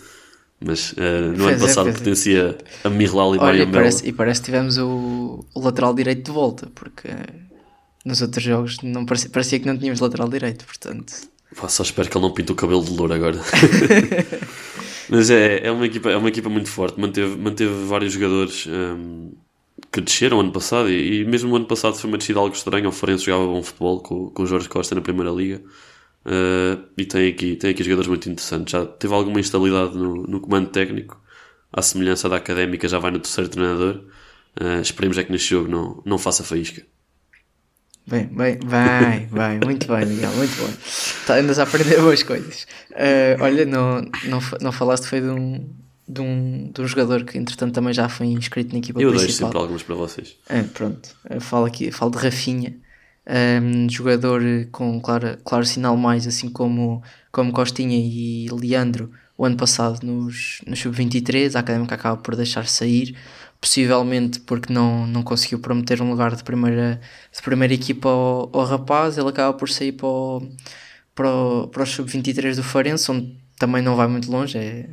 mas 0.63 0.91
uh, 0.93 1.31
no 1.31 1.43
Pois 1.43 1.47
ano 1.47 1.63
é, 1.63 1.67
passado 1.67 1.89
é. 1.89 1.91
pertencia 1.91 2.57
a 2.83 2.89
Mihlal 2.89 3.35
e 3.35 3.39
Olha, 3.39 3.47
e 3.47 3.51
Mayambela. 3.51 3.71
parece, 3.71 4.07
e 4.07 4.13
parece 4.13 4.41
que 4.41 4.45
tivemos 4.45 4.77
o, 4.77 5.43
o 5.55 5.59
lateral 5.59 5.93
direito 5.93 6.23
de 6.23 6.31
volta, 6.31 6.69
porque 6.75 7.09
nos 8.05 8.21
outros 8.21 8.43
jogos 8.43 8.77
não 8.83 9.05
parecia, 9.05 9.29
parecia 9.29 9.59
que 9.59 9.65
não 9.65 9.77
tínhamos 9.77 9.99
lateral 9.99 10.29
direito, 10.29 10.65
portanto. 10.65 11.13
Pá, 11.59 11.67
só 11.67 11.81
espero 11.81 12.07
que 12.07 12.15
ele 12.15 12.25
não 12.25 12.33
pinte 12.33 12.51
o 12.51 12.55
cabelo 12.55 12.83
de 12.83 12.91
louro 12.91 13.13
agora. 13.13 13.39
Mas 15.09 15.31
é, 15.31 15.65
é, 15.65 15.71
uma 15.71 15.87
equipa, 15.87 16.11
é 16.11 16.15
uma 16.15 16.29
equipa 16.29 16.49
muito 16.49 16.69
forte. 16.69 16.99
Manteve, 16.99 17.35
manteve 17.35 17.73
vários 17.85 18.13
jogadores 18.13 18.67
hum, 18.67 19.31
que 19.91 20.01
desceram 20.01 20.39
ano 20.39 20.51
passado. 20.51 20.89
E, 20.89 21.21
e 21.21 21.25
mesmo 21.25 21.55
ano 21.55 21.65
passado 21.65 21.95
foi 21.95 22.09
uma 22.09 22.17
descida 22.17 22.39
algo 22.39 22.55
estranha. 22.55 22.87
O 22.87 22.91
Forense 22.91 23.25
jogava 23.25 23.45
bom 23.45 23.63
futebol 23.63 24.01
com, 24.01 24.29
com 24.29 24.43
o 24.43 24.45
Jorge 24.45 24.69
Costa 24.69 24.95
na 24.95 25.01
Primeira 25.01 25.31
Liga. 25.31 25.61
Uh, 26.25 26.83
e 26.97 27.05
tem 27.05 27.29
aqui, 27.29 27.55
tem 27.55 27.71
aqui 27.71 27.83
jogadores 27.83 28.07
muito 28.07 28.29
interessantes. 28.29 28.71
Já 28.71 28.85
teve 28.85 29.13
alguma 29.13 29.39
instabilidade 29.39 29.97
no, 29.97 30.23
no 30.23 30.39
comando 30.39 30.69
técnico. 30.69 31.19
À 31.71 31.81
semelhança 31.81 32.27
da 32.27 32.37
Académica, 32.37 32.87
já 32.87 32.99
vai 32.99 33.11
no 33.11 33.19
terceiro 33.19 33.49
treinador. 33.49 34.03
Uh, 34.59 34.81
esperemos 34.81 35.17
é 35.17 35.23
que 35.23 35.31
neste 35.31 35.49
jogo 35.49 35.69
não, 35.69 36.01
não 36.05 36.17
faça 36.17 36.43
faísca. 36.43 36.81
Bem, 38.07 38.25
bem, 38.25 38.57
bem, 38.57 39.29
bem, 39.31 39.59
muito 39.63 39.87
bem, 39.87 40.03
Miguel, 40.03 40.31
muito 40.31 40.55
bom. 40.55 40.73
Tá, 41.27 41.35
andas 41.35 41.59
a 41.59 41.63
aprender 41.63 42.01
boas 42.01 42.23
coisas. 42.23 42.63
Uh, 42.89 43.39
olha, 43.39 43.67
não, 43.67 44.01
não, 44.25 44.39
não 44.61 44.71
falaste 44.71 45.05
foi 45.05 45.21
de 45.21 45.27
um, 45.27 45.69
de 46.09 46.21
um, 46.21 46.71
de 46.73 46.81
um 46.81 46.87
jogador 46.87 47.23
que 47.23 47.37
entretanto 47.37 47.71
também 47.71 47.93
já 47.93 48.09
foi 48.09 48.27
inscrito 48.27 48.73
na 48.73 48.79
equipa 48.79 48.99
Eu 48.99 49.11
principal. 49.11 49.27
deixo 49.27 49.43
sempre 49.43 49.57
algumas 49.59 49.83
para 49.83 49.95
vocês. 49.95 50.35
É, 50.49 50.63
pronto, 50.63 51.15
eu 51.29 51.39
falo 51.39 51.65
aqui, 51.65 51.91
falo 51.91 52.11
de 52.11 52.17
Rafinha, 52.17 52.75
um, 53.61 53.87
jogador 53.87 54.41
com 54.71 54.99
claro, 54.99 55.37
claro 55.45 55.63
sinal 55.63 55.95
mais, 55.95 56.25
assim 56.25 56.49
como, 56.49 57.03
como 57.31 57.53
Costinha 57.53 57.95
e 57.95 58.47
Leandro, 58.51 59.11
o 59.37 59.45
ano 59.45 59.55
passado 59.55 60.03
nos, 60.03 60.61
no 60.65 60.75
Sub-23, 60.75 61.55
a 61.55 61.59
Académica 61.59 61.93
acaba 61.93 62.17
por 62.17 62.35
deixar 62.35 62.65
sair, 62.65 63.15
possivelmente 63.61 64.39
porque 64.39 64.73
não, 64.73 65.05
não 65.05 65.21
conseguiu 65.21 65.59
prometer 65.59 66.01
um 66.01 66.09
lugar 66.09 66.35
de 66.35 66.43
primeira, 66.43 66.99
de 67.31 67.41
primeira 67.43 67.73
equipa 67.73 68.09
ao, 68.09 68.49
ao 68.51 68.65
rapaz, 68.65 69.15
ele 69.15 69.29
acaba 69.29 69.55
por 69.55 69.69
sair 69.69 69.91
para 69.91 70.07
o, 70.07 70.49
para 71.13 71.29
o, 71.31 71.67
para 71.67 71.83
o 71.83 71.85
Sub-23 71.85 72.55
do 72.55 72.63
Farense, 72.63 73.11
onde 73.11 73.37
também 73.59 73.83
não 73.83 73.95
vai 73.95 74.07
muito 74.07 74.31
longe, 74.31 74.57
é, 74.57 74.89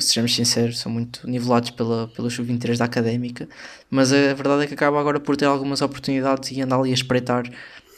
sejamos 0.00 0.34
sinceros, 0.34 0.78
são 0.78 0.90
muito 0.90 1.28
nivelados 1.28 1.70
pela, 1.70 2.08
pelo 2.08 2.30
sub-23 2.30 2.76
da 2.76 2.84
académica, 2.84 3.48
mas 3.90 4.12
a 4.12 4.34
verdade 4.34 4.64
é 4.64 4.66
que 4.66 4.74
acaba 4.74 5.00
agora 5.00 5.20
por 5.20 5.36
ter 5.36 5.44
algumas 5.44 5.82
oportunidades 5.82 6.50
e 6.50 6.60
anda 6.60 6.76
ali 6.76 6.90
a 6.90 6.94
espreitar 6.94 7.44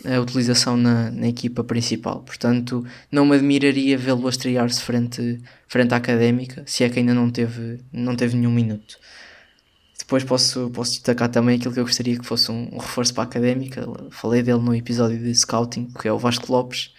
a 0.04 0.20
utilização 0.20 0.76
na, 0.76 1.10
na 1.10 1.28
equipa 1.28 1.64
principal. 1.64 2.20
Portanto, 2.20 2.84
não 3.10 3.26
me 3.26 3.36
admiraria 3.36 3.96
vê-lo 3.96 4.26
a 4.26 4.30
estrear-se 4.30 4.80
frente, 4.80 5.40
frente 5.66 5.94
à 5.94 5.96
académica, 5.96 6.62
se 6.66 6.84
é 6.84 6.88
que 6.88 6.98
ainda 6.98 7.14
não 7.14 7.30
teve, 7.30 7.80
não 7.92 8.14
teve 8.14 8.36
nenhum 8.36 8.52
minuto. 8.52 8.98
Depois 9.98 10.22
posso, 10.22 10.70
posso 10.70 10.92
destacar 10.92 11.28
também 11.28 11.56
aquilo 11.56 11.74
que 11.74 11.80
eu 11.80 11.84
gostaria 11.84 12.18
que 12.18 12.24
fosse 12.24 12.50
um, 12.52 12.68
um 12.72 12.78
reforço 12.78 13.12
para 13.12 13.24
a 13.24 13.26
académica. 13.26 13.84
Falei 14.10 14.42
dele 14.42 14.60
no 14.60 14.74
episódio 14.74 15.18
de 15.18 15.34
Scouting, 15.34 15.90
que 16.00 16.06
é 16.06 16.12
o 16.12 16.18
Vasco 16.18 16.52
Lopes, 16.52 16.92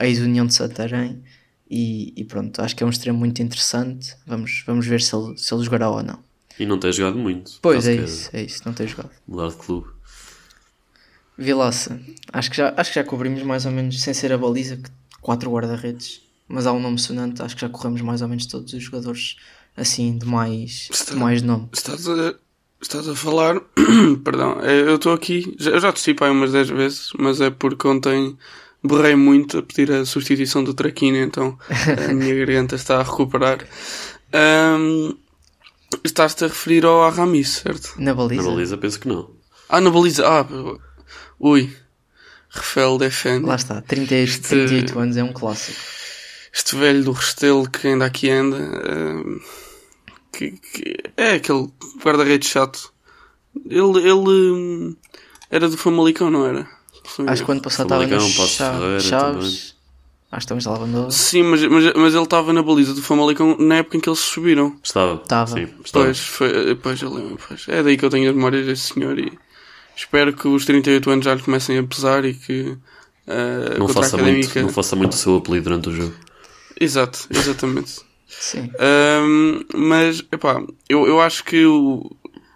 ex-União 0.00 0.46
de 0.46 0.54
Santarém 0.54 1.22
e, 1.68 2.12
e, 2.16 2.24
pronto, 2.24 2.60
acho 2.60 2.76
que 2.76 2.82
é 2.82 2.86
um 2.86 2.90
extremo 2.90 3.18
muito 3.18 3.42
interessante. 3.42 4.14
Vamos, 4.26 4.62
vamos 4.66 4.86
ver 4.86 5.00
se 5.00 5.14
ele, 5.14 5.36
se 5.38 5.52
ele 5.54 5.64
jogará 5.64 5.88
ou 5.88 6.02
não. 6.02 6.18
E 6.58 6.66
não 6.66 6.78
tem 6.78 6.92
jogado 6.92 7.18
muito. 7.18 7.58
Pois 7.60 7.86
é 7.86 7.94
isso, 7.94 8.30
é 8.32 8.42
isso, 8.42 8.62
não 8.64 8.72
tem 8.72 8.86
jogado. 8.86 9.10
Mudar 9.26 9.48
de 9.48 9.56
clube. 9.56 9.88
Vilaça, 11.36 12.00
acho 12.32 12.48
que, 12.48 12.56
já, 12.56 12.72
acho 12.76 12.90
que 12.90 12.94
já 12.94 13.04
cobrimos 13.04 13.42
mais 13.42 13.66
ou 13.66 13.72
menos, 13.72 14.00
sem 14.00 14.14
ser 14.14 14.32
a 14.32 14.38
baliza, 14.38 14.80
quatro 15.20 15.50
guarda-redes, 15.50 16.22
mas 16.46 16.64
há 16.64 16.72
um 16.72 16.78
nome 16.78 16.96
sonante, 16.96 17.42
acho 17.42 17.56
que 17.56 17.62
já 17.62 17.68
corremos 17.68 18.00
mais 18.02 18.22
ou 18.22 18.28
menos 18.28 18.46
todos 18.46 18.72
os 18.72 18.80
jogadores 18.80 19.36
assim 19.76 20.16
de 20.16 20.26
mais, 20.26 20.88
Está, 20.92 21.12
de 21.14 21.18
mais 21.18 21.42
nome. 21.42 21.68
Estás 21.72 22.08
a, 22.08 22.36
estás 22.80 23.08
a 23.08 23.16
falar, 23.16 23.60
perdão, 24.22 24.60
é, 24.60 24.82
eu 24.82 24.94
estou 24.94 25.12
aqui, 25.12 25.56
eu 25.58 25.80
já 25.80 25.92
te 25.92 26.14
aí 26.20 26.30
umas 26.30 26.52
10 26.52 26.68
vezes, 26.68 27.10
mas 27.18 27.40
é 27.40 27.50
porque 27.50 27.88
ontem 27.88 28.38
borrei 28.84 29.16
muito 29.16 29.58
a 29.58 29.62
pedir 29.62 29.90
a 29.90 30.04
substituição 30.04 30.62
do 30.62 30.74
Traquina, 30.74 31.18
então 31.18 31.58
a 32.08 32.12
minha 32.12 32.34
garganta 32.44 32.76
está 32.76 33.00
a 33.00 33.02
recuperar. 33.02 33.66
Um, 34.32 35.16
Estás-te 36.02 36.44
a 36.44 36.48
referir 36.48 36.84
ao 36.84 37.04
Aramis, 37.04 37.62
certo? 37.62 37.94
Na 37.98 38.14
baliza? 38.14 38.42
Na 38.42 38.50
baliza 38.50 38.76
penso 38.76 38.98
que 38.98 39.08
não. 39.08 39.30
Ah, 39.68 39.80
na 39.80 39.90
baliza. 39.90 40.26
Ah, 40.26 40.46
ui. 41.38 41.72
Rafael 42.48 42.98
defende. 42.98 43.46
Lá 43.46 43.56
está, 43.56 43.80
38, 43.80 44.28
este, 44.28 44.48
38 44.48 44.98
anos 44.98 45.16
é 45.16 45.22
um 45.22 45.32
clássico. 45.32 45.78
Este 46.52 46.76
velho 46.76 47.04
do 47.04 47.12
Restelo 47.12 47.68
que 47.68 47.88
ainda 47.88 48.06
aqui 48.06 48.30
anda. 48.30 48.56
Um, 48.56 49.40
que, 50.32 50.50
que, 50.52 50.96
é 51.16 51.34
aquele 51.34 51.68
guarda-redes 52.02 52.48
chato. 52.48 52.92
Ele, 53.66 53.98
ele 53.98 54.52
um, 54.52 54.96
era 55.50 55.68
do 55.68 55.76
Famalicão, 55.76 56.30
não 56.30 56.46
era? 56.46 56.68
Acho 57.26 57.42
que 57.42 57.46
quando 57.46 57.62
passado 57.62 57.86
estava 57.86 58.06
nos 58.06 58.32
Chaves. 58.32 59.04
Chaves 59.04 59.74
acho 60.36 60.48
que 60.48 60.60
já 60.60 60.70
lá 60.70 60.78
andou. 60.84 61.10
Sim, 61.10 61.44
mas, 61.44 61.62
mas, 61.62 61.92
mas 61.94 62.14
ele 62.14 62.24
estava 62.24 62.52
na 62.52 62.62
baliza 62.62 62.92
do 62.92 63.02
Famalicão 63.02 63.56
na 63.58 63.76
época 63.76 63.96
em 63.96 64.00
que 64.00 64.08
eles 64.08 64.18
subiram. 64.18 64.76
Estava. 64.82 65.14
Estava. 65.14 65.52
Sim, 65.52 65.68
estava. 65.84 66.04
Pois, 66.06 66.18
foi, 66.18 66.74
pois 66.76 67.02
eu 67.02 67.12
lembro. 67.12 67.38
Pois. 67.46 67.66
É 67.68 67.82
daí 67.82 67.96
que 67.96 68.04
eu 68.04 68.10
tenho 68.10 68.30
a 68.30 68.32
memória 68.32 68.62
desse 68.62 68.94
senhor 68.94 69.18
e 69.18 69.32
espero 69.96 70.32
que 70.32 70.48
os 70.48 70.64
38 70.64 71.10
anos 71.10 71.24
já 71.24 71.34
lhe 71.34 71.42
comecem 71.42 71.78
a 71.78 71.82
pesar 71.84 72.24
e 72.24 72.34
que 72.34 72.62
uh, 72.62 73.78
não, 73.78 73.88
faça 73.88 74.16
académica... 74.16 74.48
muito, 74.54 74.62
não 74.62 74.68
faça 74.68 74.96
muito 74.96 75.12
o 75.12 75.16
seu 75.16 75.36
apelido 75.36 75.64
durante 75.64 75.88
o 75.88 75.92
jogo. 75.92 76.14
Exato, 76.80 77.26
exatamente. 77.30 78.00
Sim. 78.26 78.70
Um, 79.22 79.60
mas, 79.74 80.24
epá, 80.32 80.60
eu, 80.88 81.06
eu 81.06 81.20
acho 81.20 81.44
que 81.44 81.64
o, 81.64 82.10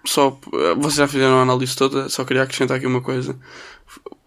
só, 0.05 0.37
vocês 0.77 0.97
já 0.97 1.07
fizeram 1.07 1.39
a 1.39 1.43
análise 1.43 1.77
toda, 1.77 2.09
só 2.09 2.25
queria 2.25 2.43
acrescentar 2.43 2.79
aqui 2.79 2.87
uma 2.87 3.01
coisa 3.01 3.39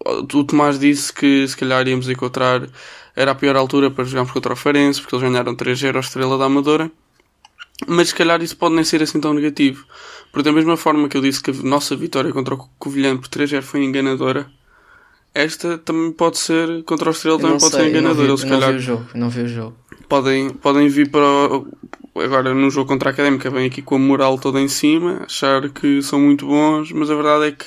o 0.04 0.44
Tomás 0.44 0.78
disse 0.78 1.12
que 1.12 1.46
se 1.46 1.56
calhar 1.56 1.86
íamos 1.86 2.08
encontrar 2.08 2.66
era 3.14 3.30
a 3.30 3.34
pior 3.34 3.56
altura 3.56 3.90
para 3.90 4.04
jogarmos 4.04 4.32
contra 4.32 4.52
o 4.52 4.56
Farense 4.56 5.00
porque 5.00 5.14
eles 5.14 5.28
ganharam 5.28 5.54
3-0 5.54 5.96
a 5.96 6.00
Estrela 6.00 6.38
da 6.38 6.46
Amadora. 6.46 6.90
Mas 7.86 8.08
se 8.08 8.14
calhar 8.14 8.40
isso 8.42 8.56
pode 8.56 8.74
nem 8.74 8.84
ser 8.84 9.02
assim 9.02 9.20
tão 9.20 9.34
negativo. 9.34 9.84
Porque 10.30 10.48
da 10.48 10.52
mesma 10.52 10.76
forma 10.76 11.08
que 11.08 11.16
eu 11.16 11.20
disse 11.20 11.42
que 11.42 11.50
a 11.50 11.54
nossa 11.62 11.94
vitória 11.96 12.32
contra 12.32 12.54
o 12.54 12.68
Covilhã 12.78 13.16
por 13.16 13.28
3-0 13.28 13.62
foi 13.62 13.84
enganadora 13.84 14.50
esta 15.34 15.78
também 15.78 16.12
pode 16.12 16.38
ser 16.38 16.82
contra 16.84 17.08
o 17.08 17.12
Estrela 17.12 17.38
também 17.38 17.58
pode 17.58 17.72
sei, 17.72 17.84
ser 17.84 17.90
enganadora. 17.90 18.28
não 18.28 18.36
vi, 18.36 18.48
calhar 18.48 18.60
não 18.60 18.72
vi 18.72 18.76
o 18.76 18.80
jogo, 18.80 19.06
não 19.14 19.30
vi 19.30 19.40
o 19.42 19.48
jogo. 19.48 19.76
podem, 20.08 20.50
podem 20.50 20.88
vir 20.88 21.10
para 21.10 21.22
agora 22.22 22.54
no 22.54 22.70
jogo 22.70 22.88
contra 22.88 23.10
a 23.10 23.12
Académica 23.12 23.50
vem 23.50 23.66
aqui 23.66 23.80
com 23.80 23.94
a 23.94 23.98
moral 23.98 24.38
toda 24.38 24.60
em 24.60 24.68
cima 24.68 25.22
achar 25.24 25.70
que 25.70 26.02
são 26.02 26.20
muito 26.20 26.46
bons 26.46 26.92
mas 26.92 27.10
a 27.10 27.14
verdade 27.14 27.46
é 27.46 27.52
que 27.52 27.64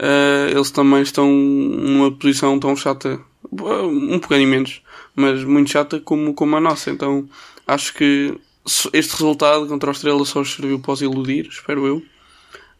uh, 0.00 0.50
eles 0.50 0.70
também 0.70 1.02
estão 1.02 1.30
numa 1.30 2.10
posição 2.12 2.58
tão 2.58 2.76
chata, 2.76 3.20
um 3.52 4.18
bocadinho 4.18 4.48
menos, 4.48 4.82
mas 5.14 5.44
muito 5.44 5.70
chata 5.70 6.00
como, 6.00 6.34
como 6.34 6.56
a 6.56 6.60
nossa. 6.60 6.90
Então 6.90 7.28
acho 7.66 7.94
que 7.94 8.34
este 8.92 9.12
resultado 9.12 9.66
contra 9.66 9.90
a 9.90 9.92
Estrela 9.92 10.24
só 10.24 10.42
serviu 10.44 10.78
para 10.80 10.92
os 10.92 11.02
iludir, 11.02 11.48
espero 11.50 11.86
eu, 11.86 12.02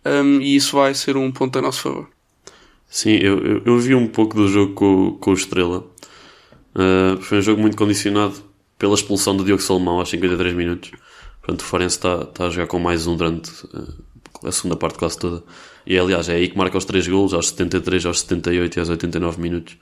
um, 0.04 0.40
e 0.40 0.56
isso 0.56 0.76
vai 0.76 0.94
ser 0.94 1.16
um 1.16 1.30
ponto 1.30 1.58
a 1.58 1.62
nosso 1.62 1.82
favor. 1.82 2.08
Sim, 2.88 3.16
eu, 3.16 3.38
eu, 3.38 3.62
eu 3.64 3.78
vi 3.78 3.94
um 3.94 4.06
pouco 4.06 4.36
do 4.36 4.46
jogo 4.48 4.74
com, 4.74 5.12
com 5.18 5.30
o 5.30 5.34
Estrela. 5.34 5.84
Uh, 6.74 7.20
foi 7.20 7.38
um 7.38 7.42
jogo 7.42 7.60
muito 7.60 7.76
condicionado 7.76 8.34
pela 8.78 8.94
expulsão 8.94 9.36
do 9.36 9.44
Diogo 9.44 9.62
Salomão 9.62 9.98
aos 9.98 10.10
53 10.10 10.54
minutos. 10.54 10.90
Portanto, 11.40 11.60
o 11.60 11.64
Farense 11.64 11.96
está, 11.96 12.28
a 12.38 12.50
jogar 12.50 12.66
com 12.66 12.78
mais 12.78 13.06
um 13.06 13.16
durante 13.16 13.50
uh, 13.66 13.94
a 14.44 14.52
segunda 14.52 14.76
parte 14.76 14.98
quase 14.98 15.18
toda. 15.18 15.42
E 15.86 15.98
aliás, 15.98 16.28
é 16.28 16.34
aí 16.34 16.48
que 16.48 16.56
marca 16.56 16.78
os 16.78 16.84
3 16.84 17.06
golos, 17.08 17.34
aos 17.34 17.48
73, 17.48 18.06
aos 18.06 18.20
78 18.20 18.76
e 18.76 18.80
aos 18.80 18.88
89 18.88 19.40
minutos. 19.40 19.76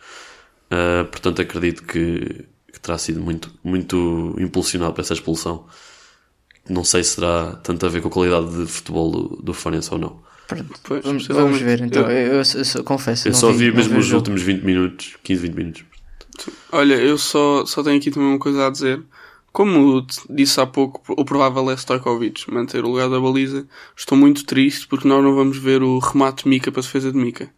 Uh, 0.70 1.04
portanto, 1.06 1.42
acredito 1.42 1.82
que, 1.84 2.46
que 2.72 2.80
terá 2.80 2.96
sido 2.98 3.20
muito, 3.20 3.52
muito 3.62 4.34
impulsionado 4.38 4.92
por 4.94 5.00
essa 5.00 5.14
expulsão. 5.14 5.66
Não 6.68 6.84
sei 6.84 7.02
se 7.04 7.16
terá 7.16 7.56
tanto 7.62 7.84
a 7.84 7.88
ver 7.88 8.00
com 8.00 8.08
a 8.08 8.10
qualidade 8.10 8.56
de 8.56 8.66
futebol 8.66 9.10
do, 9.10 9.42
do 9.42 9.52
Farense 9.54 9.92
ou 9.92 9.98
não. 9.98 10.22
Pois, 10.82 11.04
vamos, 11.04 11.26
vamos, 11.26 11.60
ver 11.60 11.80
então. 11.80 12.10
Eu, 12.10 12.34
eu, 12.34 12.42
eu, 12.42 12.62
eu 12.74 12.84
confesso. 12.84 13.28
Eu 13.28 13.34
só 13.34 13.50
vi, 13.52 13.70
vi 13.70 13.76
mesmo 13.76 13.98
os 13.98 14.12
últimos 14.12 14.42
20 14.42 14.62
minutos, 14.62 15.16
15, 15.22 15.42
20 15.42 15.54
minutos. 15.54 15.84
Olha, 16.70 16.94
eu 16.94 17.18
só, 17.18 17.64
só 17.66 17.82
tenho 17.82 17.96
aqui 17.96 18.10
também 18.10 18.28
uma 18.28 18.38
coisa 18.38 18.66
a 18.66 18.70
dizer. 18.70 19.02
Como 19.52 20.06
disse 20.30 20.60
há 20.60 20.66
pouco, 20.66 21.02
o 21.12 21.24
provável 21.24 21.70
é 21.70 21.76
Stojkovic 21.76 22.50
manter 22.50 22.84
o 22.84 22.88
lugar 22.88 23.10
da 23.10 23.20
baliza. 23.20 23.66
Estou 23.94 24.16
muito 24.16 24.46
triste 24.46 24.88
porque 24.88 25.06
nós 25.06 25.22
não 25.22 25.34
vamos 25.34 25.58
ver 25.58 25.82
o 25.82 25.98
remate 25.98 26.48
Mica 26.48 26.72
para 26.72 26.80
a 26.80 26.82
defesa 26.82 27.12
de 27.12 27.18
Mica. 27.18 27.50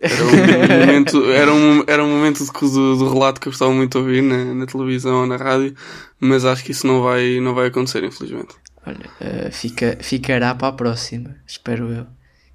Era 0.00 0.24
um 0.24 0.26
momento, 0.86 1.24
era 1.30 1.54
um, 1.54 1.84
era 1.86 2.04
um 2.04 2.10
momento 2.10 2.44
do, 2.44 2.96
do 2.96 3.12
relato 3.12 3.40
que 3.40 3.46
eu 3.46 3.52
gostava 3.52 3.72
muito 3.72 3.92
de 3.92 3.98
ouvir 3.98 4.22
na, 4.22 4.54
na, 4.54 4.66
televisão 4.66 5.20
ou 5.20 5.26
na 5.26 5.36
rádio, 5.36 5.74
mas 6.18 6.44
acho 6.44 6.64
que 6.64 6.72
isso 6.72 6.86
não 6.86 7.02
vai, 7.02 7.40
não 7.40 7.54
vai 7.54 7.68
acontecer, 7.68 8.02
infelizmente. 8.02 8.54
Olha, 8.84 9.06
uh, 9.20 9.52
fica, 9.52 9.98
ficará 10.00 10.54
para 10.54 10.68
a 10.68 10.72
próxima, 10.72 11.36
espero 11.46 11.92
eu. 11.92 12.06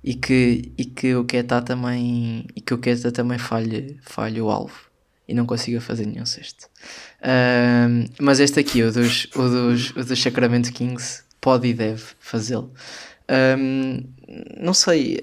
E 0.03 0.15
que, 0.15 0.73
e 0.77 0.85
que 0.85 1.15
o 1.15 1.23
Keta 1.23 1.61
também, 1.61 2.45
e 2.55 2.61
que 2.61 2.73
o 2.73 2.77
Keta 2.77 3.11
também 3.11 3.37
falhe, 3.37 3.99
falhe 4.01 4.41
o 4.41 4.49
alvo 4.49 4.91
e 5.27 5.33
não 5.33 5.45
consiga 5.45 5.79
fazer 5.79 6.05
nenhum 6.05 6.25
cesto. 6.25 6.67
Mas 8.19 8.39
este 8.39 8.59
aqui, 8.59 8.83
o 8.83 8.91
dos, 8.91 9.27
o, 9.35 9.47
dos, 9.47 9.89
o 9.91 10.03
dos 10.03 10.21
Sacramento 10.21 10.71
Kings, 10.71 11.23
pode 11.39 11.67
e 11.67 11.73
deve 11.73 12.03
fazê-lo. 12.19 12.71
Um, 13.57 14.03
não 14.59 14.73
sei, 14.73 15.19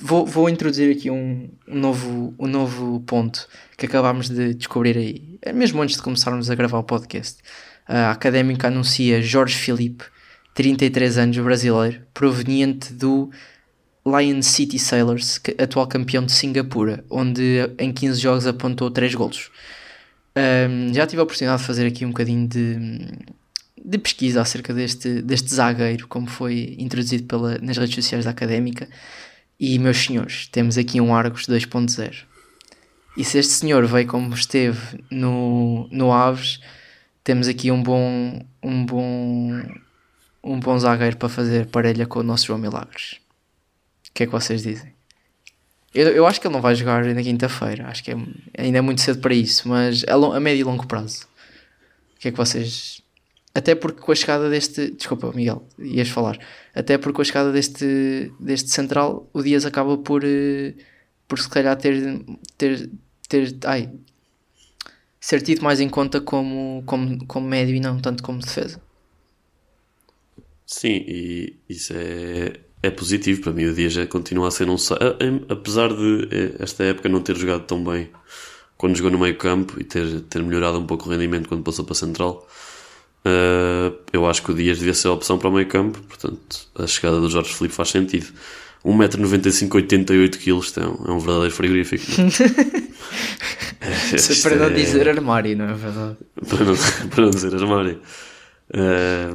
vou, 0.00 0.26
vou 0.26 0.48
introduzir 0.48 0.96
aqui 0.96 1.10
um, 1.10 1.48
um, 1.68 1.78
novo, 1.78 2.34
um 2.38 2.46
novo 2.46 3.00
ponto 3.00 3.46
que 3.76 3.86
acabámos 3.86 4.28
de 4.28 4.54
descobrir 4.54 4.96
aí, 4.96 5.38
é 5.42 5.52
mesmo 5.52 5.82
antes 5.82 5.96
de 5.96 6.02
começarmos 6.02 6.50
a 6.50 6.54
gravar 6.54 6.78
o 6.78 6.84
podcast. 6.84 7.38
A 7.86 8.10
Académica 8.10 8.68
anuncia 8.68 9.20
Jorge 9.20 9.56
Filipe, 9.56 10.04
33 10.54 11.18
anos, 11.18 11.38
brasileiro, 11.38 12.00
proveniente 12.14 12.92
do 12.92 13.30
Lion 14.06 14.42
City 14.42 14.78
Sailors, 14.78 15.40
atual 15.58 15.86
campeão 15.86 16.24
de 16.24 16.32
Singapura, 16.32 17.04
onde 17.10 17.70
em 17.78 17.92
15 17.92 18.20
jogos 18.20 18.46
apontou 18.46 18.90
3 18.90 19.14
golos. 19.14 19.50
Um, 20.40 20.94
já 20.94 21.06
tive 21.06 21.20
a 21.20 21.24
oportunidade 21.24 21.60
de 21.60 21.66
fazer 21.66 21.86
aqui 21.86 22.04
um 22.06 22.08
bocadinho 22.08 22.48
de, 22.48 22.76
de 23.84 23.98
pesquisa 23.98 24.40
acerca 24.40 24.72
deste, 24.72 25.20
deste 25.22 25.52
zagueiro, 25.52 26.06
como 26.08 26.26
foi 26.26 26.76
introduzido 26.78 27.24
pela, 27.24 27.58
nas 27.58 27.76
redes 27.76 27.94
sociais 27.94 28.24
da 28.24 28.30
Académica, 28.30 28.88
E, 29.58 29.78
meus 29.78 29.98
senhores, 29.98 30.46
temos 30.48 30.78
aqui 30.78 31.00
um 31.00 31.14
Argos 31.14 31.46
2.0. 31.46 32.24
E 33.16 33.24
se 33.24 33.38
este 33.38 33.52
senhor 33.52 33.84
veio 33.86 34.06
como 34.06 34.32
esteve 34.32 35.04
no, 35.10 35.88
no 35.90 36.12
Aves, 36.12 36.60
temos 37.22 37.48
aqui 37.48 37.70
um 37.70 37.82
bom, 37.82 38.40
um 38.62 38.86
bom, 38.86 39.62
um 40.42 40.60
bom 40.60 40.78
zagueiro 40.78 41.16
para 41.16 41.28
fazer 41.28 41.66
parelha 41.66 42.06
com 42.06 42.20
o 42.20 42.22
nosso 42.22 42.46
João 42.46 42.58
Milagres. 42.58 43.20
O 44.08 44.12
que 44.14 44.22
é 44.22 44.26
que 44.26 44.32
vocês 44.32 44.62
dizem? 44.62 44.99
Eu, 45.94 46.08
eu 46.08 46.26
acho 46.26 46.40
que 46.40 46.46
ele 46.46 46.54
não 46.54 46.60
vai 46.60 46.74
jogar 46.74 47.04
na 47.04 47.22
quinta-feira. 47.22 47.86
Acho 47.88 48.04
que 48.04 48.12
é, 48.12 48.16
ainda 48.58 48.78
é 48.78 48.80
muito 48.80 49.00
cedo 49.00 49.20
para 49.20 49.34
isso, 49.34 49.68
mas 49.68 50.04
a, 50.08 50.14
long, 50.14 50.32
a 50.32 50.40
médio 50.40 50.60
e 50.60 50.64
longo 50.64 50.86
prazo. 50.86 51.26
O 52.16 52.20
que 52.20 52.28
é 52.28 52.30
que 52.30 52.36
vocês. 52.36 53.02
Até 53.54 53.74
porque 53.74 54.00
com 54.00 54.12
a 54.12 54.14
chegada 54.14 54.48
deste. 54.48 54.90
Desculpa, 54.92 55.32
Miguel, 55.34 55.66
ias 55.78 56.08
falar. 56.08 56.38
Até 56.74 56.96
porque 56.96 57.16
com 57.16 57.22
a 57.22 57.24
chegada 57.24 57.50
deste, 57.52 58.32
deste 58.38 58.70
central, 58.70 59.28
o 59.32 59.42
Dias 59.42 59.66
acaba 59.66 59.98
por. 59.98 60.22
eh, 60.24 60.74
por 61.26 61.38
se 61.38 61.48
calhar 61.48 61.76
ter. 61.76 62.22
ter, 62.56 62.90
ter 63.28 63.56
ai, 63.64 63.90
ser 65.20 65.42
tido 65.42 65.62
mais 65.62 65.80
em 65.80 65.88
conta 65.88 66.20
como, 66.20 66.82
como, 66.86 67.26
como 67.26 67.46
médio 67.46 67.74
e 67.76 67.80
não 67.80 68.00
tanto 68.00 68.22
como 68.22 68.40
defesa. 68.40 68.80
Sim, 70.66 71.04
e 71.06 71.56
isso 71.68 71.92
é, 71.94 72.60
é 72.82 72.90
positivo 72.90 73.42
para 73.42 73.52
mim. 73.52 73.66
O 73.66 73.74
Dias 73.74 73.92
já 73.92 74.06
continua 74.06 74.48
a 74.48 74.50
ser 74.50 74.68
um. 74.68 74.76
Apesar 75.48 75.88
de 75.88 76.28
eh, 76.30 76.52
esta 76.58 76.84
época 76.84 77.08
não 77.08 77.20
ter 77.20 77.36
jogado 77.36 77.62
tão 77.64 77.82
bem 77.84 78.08
quando 78.76 78.96
jogou 78.96 79.10
no 79.12 79.18
meio 79.18 79.36
campo 79.36 79.78
e 79.78 79.84
ter, 79.84 80.20
ter 80.22 80.42
melhorado 80.42 80.78
um 80.78 80.86
pouco 80.86 81.06
o 81.08 81.12
rendimento 81.12 81.48
quando 81.48 81.62
passou 81.62 81.84
para 81.84 81.92
a 81.92 81.96
central, 81.96 82.48
eh, 83.24 83.92
eu 84.12 84.26
acho 84.26 84.42
que 84.42 84.50
o 84.50 84.54
Dias 84.54 84.78
devia 84.78 84.94
ser 84.94 85.08
a 85.08 85.12
opção 85.12 85.38
para 85.38 85.48
o 85.48 85.52
meio 85.52 85.66
campo. 85.66 86.00
Portanto, 86.02 86.68
a 86.74 86.86
chegada 86.86 87.20
do 87.20 87.28
Jorge 87.28 87.52
Felipe 87.54 87.74
faz 87.74 87.90
sentido. 87.90 88.28
1,95m, 88.82 89.68
88kg 89.68 90.82
é 90.82 90.86
um, 90.86 91.12
é 91.12 91.12
um 91.12 91.18
verdadeiro 91.18 91.54
frigorífico. 91.54 92.04
É, 93.82 94.16
isto 94.16 94.42
para 94.42 94.56
não 94.56 94.66
é- 94.66 94.70
dizer 94.70 95.06
armário, 95.06 95.54
não 95.56 95.68
é 95.68 95.74
verdade? 95.74 96.16
para 96.48 96.64
não, 96.64 96.74
para 97.10 97.22
não 97.24 97.30
dizer 97.30 97.54
armário. 97.54 98.00
Eh, 98.72 99.34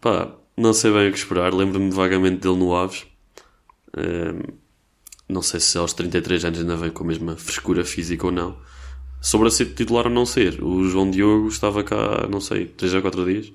pá, 0.00 0.32
não 0.56 0.72
sei 0.72 0.92
bem 0.92 1.08
o 1.08 1.12
que 1.12 1.18
esperar. 1.18 1.52
Lembro-me 1.52 1.90
vagamente 1.90 2.40
dele 2.40 2.56
no 2.56 2.74
Aves. 2.74 3.06
Eh, 3.96 4.52
não 5.28 5.42
sei 5.42 5.60
se 5.60 5.78
aos 5.78 5.92
33 5.92 6.44
anos 6.44 6.60
ainda 6.60 6.76
vem 6.76 6.90
com 6.90 7.04
a 7.04 7.06
mesma 7.06 7.36
frescura 7.36 7.84
física 7.84 8.26
ou 8.26 8.32
não. 8.32 8.58
Sobre 9.20 9.48
a 9.48 9.50
ser 9.50 9.74
titular 9.74 10.06
ou 10.06 10.12
não 10.12 10.26
ser, 10.26 10.62
o 10.62 10.84
João 10.88 11.10
Diogo 11.10 11.48
estava 11.48 11.82
cá, 11.82 12.28
não 12.30 12.40
sei, 12.40 12.66
3 12.66 12.94
ou 12.94 13.02
4 13.02 13.24
dias 13.24 13.52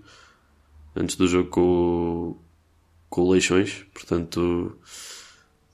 antes 0.96 1.16
do 1.16 1.28
jogo 1.28 1.50
com, 1.50 2.38
com 3.10 3.22
o 3.22 3.32
Leixões. 3.32 3.86
Portanto, 3.94 4.76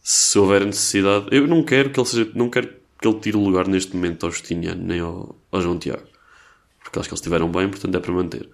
se 0.03 0.37
houver 0.37 0.65
necessidade, 0.65 1.27
eu 1.31 1.47
não 1.47 1.63
quero 1.63 1.91
que 1.91 1.99
ele 1.99 2.07
seja, 2.07 2.31
não 2.35 2.49
quero 2.49 2.67
que 3.01 3.07
ele 3.07 3.19
tire 3.19 3.37
o 3.37 3.43
lugar 3.43 3.67
neste 3.67 3.95
momento 3.95 4.25
ao 4.25 4.31
Justiniano 4.31 4.83
nem 4.83 4.99
ao, 4.99 5.35
ao 5.51 5.61
João 5.61 5.79
Tiago 5.79 6.15
porque 6.85 6.99
acho 6.99 7.09
que 7.09 7.13
eles 7.13 7.19
estiveram 7.19 7.51
bem, 7.51 7.67
portanto 7.67 7.95
é 7.95 7.99
para 7.99 8.13
manter. 8.13 8.49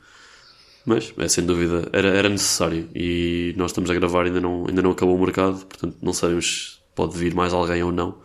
Mas 0.86 1.14
é 1.18 1.28
sem 1.28 1.46
dúvida, 1.46 1.88
era, 1.94 2.08
era 2.10 2.28
necessário 2.30 2.88
e 2.96 3.54
nós 3.56 3.72
estamos 3.72 3.90
a 3.90 3.94
gravar, 3.94 4.26
ainda 4.26 4.42
não, 4.42 4.66
ainda 4.68 4.82
não 4.82 4.92
acabou 4.92 5.16
o 5.16 5.20
mercado, 5.20 5.64
portanto 5.66 5.96
não 6.02 6.12
sabemos 6.12 6.80
se 6.82 6.96
pode 6.96 7.18
vir 7.18 7.34
mais 7.36 7.54
alguém 7.54 7.84
ou 7.84 7.92
não. 7.92 8.18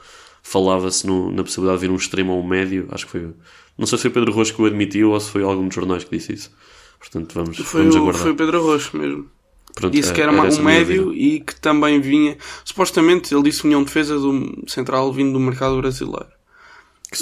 Falava-se 0.42 1.06
na 1.06 1.42
possibilidade 1.42 1.80
de 1.80 1.86
vir 1.86 1.92
um 1.92 1.96
extremo 1.96 2.32
ou 2.32 2.40
um 2.42 2.46
médio, 2.46 2.86
acho 2.90 3.04
que 3.06 3.12
foi. 3.12 3.30
Não 3.76 3.86
sei 3.86 3.98
se 3.98 4.02
foi 4.02 4.10
Pedro 4.10 4.32
Rocha 4.32 4.54
que 4.54 4.62
o 4.62 4.66
admitiu 4.66 5.10
ou 5.10 5.20
se 5.20 5.30
foi 5.30 5.42
algum 5.42 5.66
dos 5.66 5.74
jornais 5.74 6.04
que 6.04 6.16
disse 6.16 6.32
isso. 6.32 6.50
Portanto, 6.98 7.34
vamos, 7.34 7.58
Foi, 7.58 7.80
vamos 7.82 7.94
o, 7.94 7.98
aguardar. 7.98 8.22
foi 8.22 8.30
o 8.30 8.36
Pedro 8.36 8.62
Rocha 8.62 8.96
mesmo. 8.96 9.28
Pronto, 9.74 9.92
Disse 9.92 10.10
é- 10.12 10.14
que 10.14 10.22
era 10.22 10.32
essa 10.46 10.60
um 10.60 10.64
médio 10.64 11.12
e 11.12 11.40
que 11.40 11.60
também 11.60 12.00
vinha. 12.00 12.38
Supostamente 12.64 13.34
ele 13.34 13.42
disse 13.42 13.60
que 13.60 13.68
vinha 13.68 13.78
um 13.78 13.84
defesa 13.84 14.18
do 14.18 14.64
central 14.66 15.12
vindo 15.12 15.32
do 15.34 15.40
mercado 15.40 15.76
brasileiro. 15.76 16.28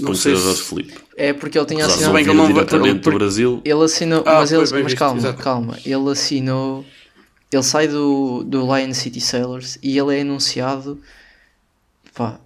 Que 0.02 0.16
se 0.16 0.22
põe 0.22 0.34
Jorge 0.36 0.62
Felipe. 0.62 0.94
É 1.16 1.32
porque 1.32 1.58
ele 1.58 1.66
tinha 1.66 1.86
assinado. 1.86 2.12
bem 2.14 2.24
que 2.24 2.30
vir 2.30 2.36
ele 2.36 2.46
não 2.48 2.52
diretamente 2.52 3.00
do 3.00 3.12
Brasil. 3.12 3.62
Ele 3.64 3.84
assinou, 3.84 4.22
Ah, 4.26 4.40
mas, 4.40 4.52
ele, 4.52 4.60
mas 4.60 4.70
visto, 4.72 4.96
calma, 4.98 5.18
exato. 5.18 5.42
calma. 5.42 5.78
Ele 5.84 6.10
assinou. 6.10 6.84
Ele 7.52 7.62
sai 7.62 7.86
do, 7.86 8.42
do 8.44 8.62
Lion 8.62 8.92
City 8.92 9.20
Sailors 9.20 9.78
e 9.82 9.96
ele 9.96 10.16
é 10.16 10.22
anunciado. 10.22 11.00
Pá, 12.14 12.40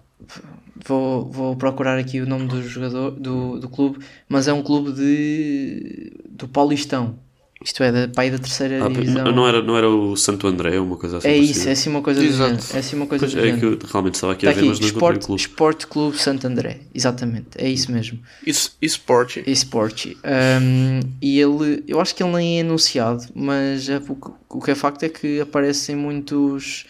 vou, 0.85 1.25
vou 1.31 1.55
procurar 1.55 1.97
aqui 1.97 2.21
o 2.21 2.27
nome 2.27 2.47
do 2.47 2.61
jogador 2.61 3.11
do, 3.11 3.59
do 3.59 3.69
clube, 3.69 3.99
mas 4.27 4.47
é 4.47 4.53
um 4.53 4.61
clube 4.61 4.91
de 4.91 6.11
do 6.29 6.47
Paulistão. 6.47 7.17
Isto 7.61 7.83
é, 7.83 7.91
da 7.91 8.07
pai 8.07 8.31
da 8.31 8.37
terceira 8.37 8.85
Ah, 8.85 8.87
divisão. 8.87 9.31
não, 9.33 9.45
era, 9.45 9.61
não 9.61 9.75
era 9.77 9.89
o 9.89 10.15
Santo 10.15 10.47
André, 10.47 10.79
uma 10.79 10.95
coisa 10.95 11.17
assim. 11.17 11.27
é 11.27 11.37
isso, 11.37 11.67
é 11.67 11.73
assim 11.73 11.89
uma 11.89 12.01
coisa 12.01 12.21
do 12.21 12.25
Exato. 12.25 12.49
género. 12.51 12.65
É 12.73 12.77
assim 12.79 12.95
uma 12.95 13.05
coisa 13.05 13.25
Pois 13.25 13.33
do 13.33 13.39
é 13.45 13.57
que 13.59 13.65
eu 13.65 13.77
realmente 13.91 14.15
estava 14.15 14.31
aqui 14.31 14.45
Está 14.47 14.51
a 14.51 14.53
ver, 14.53 14.59
aqui, 14.61 14.69
mas 14.69 14.79
não 14.79 14.87
Sport, 14.87 15.25
clube. 15.25 15.41
Sport 15.41 15.85
Clube 15.87 16.17
Santo 16.17 16.47
André. 16.47 16.79
Exatamente, 16.95 17.49
é 17.57 17.67
isso 17.69 17.91
mesmo. 17.91 18.17
Isso, 18.47 18.77
eSport. 18.81 19.37
eSport. 19.45 20.05
Um, 20.05 20.99
e 21.21 21.37
ele, 21.37 21.83
eu 21.85 21.99
acho 21.99 22.15
que 22.15 22.23
ele 22.23 22.31
nem 22.31 22.59
é 22.59 22.61
anunciado, 22.61 23.25
mas 23.35 23.89
é- 23.89 23.97
o, 23.97 24.15
que- 24.15 24.31
o 24.49 24.61
que 24.61 24.71
é 24.71 24.75
facto 24.75 25.03
é 25.03 25.09
que 25.09 25.41
aparece 25.41 25.91
em 25.91 25.95
muitos, 25.95 26.85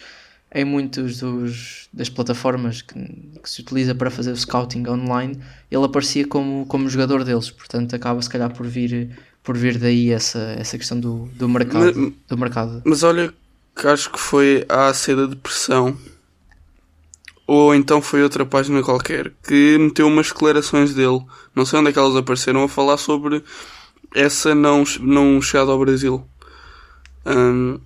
em 0.54 0.64
muitos 0.64 1.18
dos, 1.18 1.88
das 1.92 2.08
plataformas 2.08 2.80
que, 2.80 2.94
que 2.94 3.50
se 3.50 3.60
utiliza 3.60 3.92
para 3.92 4.08
fazer 4.08 4.30
o 4.30 4.36
scouting 4.36 4.86
online. 4.88 5.36
Ele 5.68 5.84
aparecia 5.84 6.24
como, 6.28 6.64
como 6.66 6.88
jogador 6.88 7.24
deles, 7.24 7.50
portanto 7.50 7.96
acaba 7.96 8.22
se 8.22 8.30
calhar 8.30 8.52
por 8.52 8.66
vir, 8.68 9.10
por 9.42 9.56
vir 9.56 9.78
daí 9.78 10.10
essa, 10.10 10.38
essa 10.58 10.76
questão 10.78 10.98
do, 11.00 11.26
do 11.34 11.48
mercado. 11.48 11.92
Mas- 11.96 12.12
do 12.28 12.38
mercado. 12.38 12.82
Mas 12.84 13.02
olha 13.02 13.32
que 13.76 13.86
acho 13.86 14.10
que 14.10 14.18
foi 14.18 14.64
a 14.68 14.92
seda 14.92 15.26
de 15.26 15.36
pressão. 15.36 15.96
Ou 17.46 17.74
então 17.74 18.00
foi 18.00 18.22
outra 18.22 18.46
página 18.46 18.80
qualquer 18.82 19.32
que 19.42 19.76
meteu 19.78 20.06
umas 20.06 20.28
declarações 20.28 20.94
dele. 20.94 21.20
Não 21.54 21.66
sei 21.66 21.80
onde 21.80 21.90
é 21.90 21.92
que 21.92 21.98
elas 21.98 22.14
apareceram 22.14 22.62
a 22.62 22.68
falar 22.68 22.96
sobre 22.96 23.42
essa 24.14 24.54
não, 24.54 24.84
não 25.00 25.42
chegada 25.42 25.72
ao 25.72 25.78
Brasil. 25.78 26.24
Hum, 27.26 27.80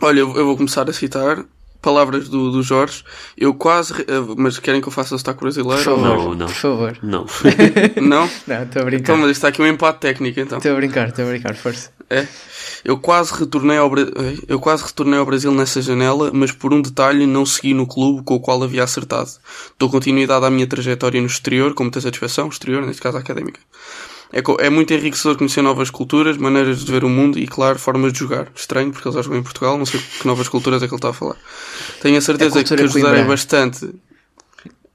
olha, 0.00 0.20
eu 0.20 0.34
eu 0.36 0.46
vou 0.46 0.56
começar 0.56 0.88
a 0.88 0.92
citar 0.94 1.44
palavras 1.80 2.28
do, 2.28 2.50
do 2.50 2.62
Jorge. 2.62 3.04
Eu 3.36 3.54
quase. 3.54 3.92
eh, 4.02 4.04
Mas 4.36 4.58
querem 4.58 4.80
que 4.80 4.88
eu 4.88 4.92
faça 4.92 5.14
o 5.14 5.18
sotaque 5.18 5.38
Por 5.38 5.44
brasileiro? 5.44 5.82
favor, 5.82 6.02
Não, 6.02 6.34
não. 6.34 6.46
por 6.46 6.54
favor. 6.54 6.98
Não. 7.02 7.26
Não? 8.02 8.30
Não, 8.46 8.62
estou 8.62 8.82
a 8.82 8.84
brincar. 8.84 9.02
Então, 9.02 9.16
mas 9.16 9.26
isto 9.30 9.36
está 9.38 9.48
aqui 9.48 9.62
um 9.62 9.66
empate 9.66 10.00
técnico 10.00 10.40
então. 10.40 10.58
Estou 10.58 10.72
a 10.72 10.76
brincar, 10.76 11.08
estou 11.08 11.24
a 11.24 11.28
brincar, 11.28 11.54
força. 11.54 11.90
É. 12.08 12.26
Eu 12.84 12.98
quase 12.98 13.32
retornei 13.34 13.76
ao 13.78 13.90
eu 14.48 14.60
quase 14.60 14.84
retornei 14.84 15.18
ao 15.18 15.26
Brasil 15.26 15.50
nessa 15.50 15.82
janela, 15.82 16.30
mas 16.32 16.52
por 16.52 16.72
um 16.72 16.80
detalhe 16.80 17.26
não 17.26 17.44
segui 17.44 17.74
no 17.74 17.84
clube 17.86 18.22
com 18.22 18.34
o 18.36 18.40
qual 18.40 18.62
havia 18.62 18.84
acertado. 18.84 19.28
Dou 19.76 19.90
continuidade 19.90 20.44
à 20.44 20.50
minha 20.50 20.66
trajetória 20.68 21.20
no 21.20 21.26
exterior, 21.26 21.74
com 21.74 21.82
muita 21.82 22.00
satisfação, 22.00 22.48
exterior, 22.48 22.86
neste 22.86 23.02
caso 23.02 23.16
académica. 23.18 23.58
É, 24.32 24.66
é 24.66 24.70
muito 24.70 24.92
enriquecedor 24.92 25.36
conhecer 25.36 25.62
novas 25.62 25.88
culturas, 25.90 26.36
maneiras 26.36 26.84
de 26.84 26.90
ver 26.90 27.04
o 27.04 27.08
mundo 27.08 27.38
e, 27.38 27.46
claro, 27.46 27.78
formas 27.78 28.12
de 28.12 28.18
jogar. 28.18 28.48
Estranho, 28.54 28.92
porque 28.92 29.06
ele 29.06 29.14
já 29.14 29.22
jogou 29.22 29.38
em 29.38 29.42
Portugal, 29.42 29.78
não 29.78 29.86
sei 29.86 30.00
que 30.00 30.26
novas 30.26 30.48
culturas 30.48 30.82
é 30.82 30.86
que 30.88 30.92
ele 30.92 30.98
está 30.98 31.10
a 31.10 31.12
falar. 31.12 31.36
Tenho 32.00 32.18
a 32.18 32.20
certeza 32.20 32.60
A 32.60 32.64
que 32.64 32.88
coimbrana. 32.88 33.24
bastante. 33.24 33.88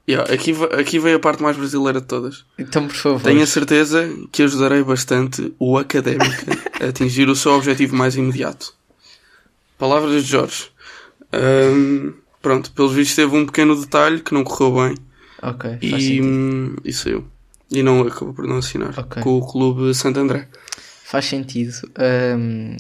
Yeah, 0.10 0.34
aqui, 0.34 0.54
aqui 0.78 1.00
veio 1.00 1.18
a 1.18 1.20
parte 1.20 1.42
mais 1.42 1.56
brasileira 1.56 2.02
de 2.02 2.08
todas. 2.08 2.44
Então, 2.58 2.88
por 2.88 2.96
favor. 2.96 3.22
Tenho 3.22 3.42
a 3.42 3.46
certeza 3.46 4.10
que 4.32 4.44
ajudarei 4.44 4.84
bastante 4.84 5.54
o 5.58 5.78
Académica 5.78 6.58
a 6.82 6.88
atingir 6.90 7.30
o 7.30 7.36
seu 7.36 7.54
objetivo 7.54 7.96
mais 7.96 8.16
imediato. 8.16 8.74
Palavras 9.78 10.24
de 10.24 10.30
Jorge. 10.30 10.70
Ahm, 11.32 12.14
pronto, 12.42 12.72
pelos 12.72 12.94
vistos 12.94 13.16
teve 13.16 13.36
um 13.36 13.46
pequeno 13.46 13.80
detalhe 13.80 14.20
que 14.20 14.34
não 14.34 14.44
correu 14.44 14.74
bem 14.88 14.98
Ok, 15.42 15.78
e, 15.82 16.22
hum, 16.22 16.76
e 16.84 16.92
saiu. 16.92 17.26
E 17.72 17.82
não 17.82 18.02
acabou 18.02 18.34
por 18.34 18.46
não 18.48 18.58
assinar 18.58 18.94
Ok. 18.98 19.22
com 19.24 19.38
o 19.38 19.46
Clube 19.48 19.94
Santo 19.96 20.20
André. 20.20 20.48
Faz 21.06 21.26
sentido. 21.26 21.74
Hum, 22.38 22.76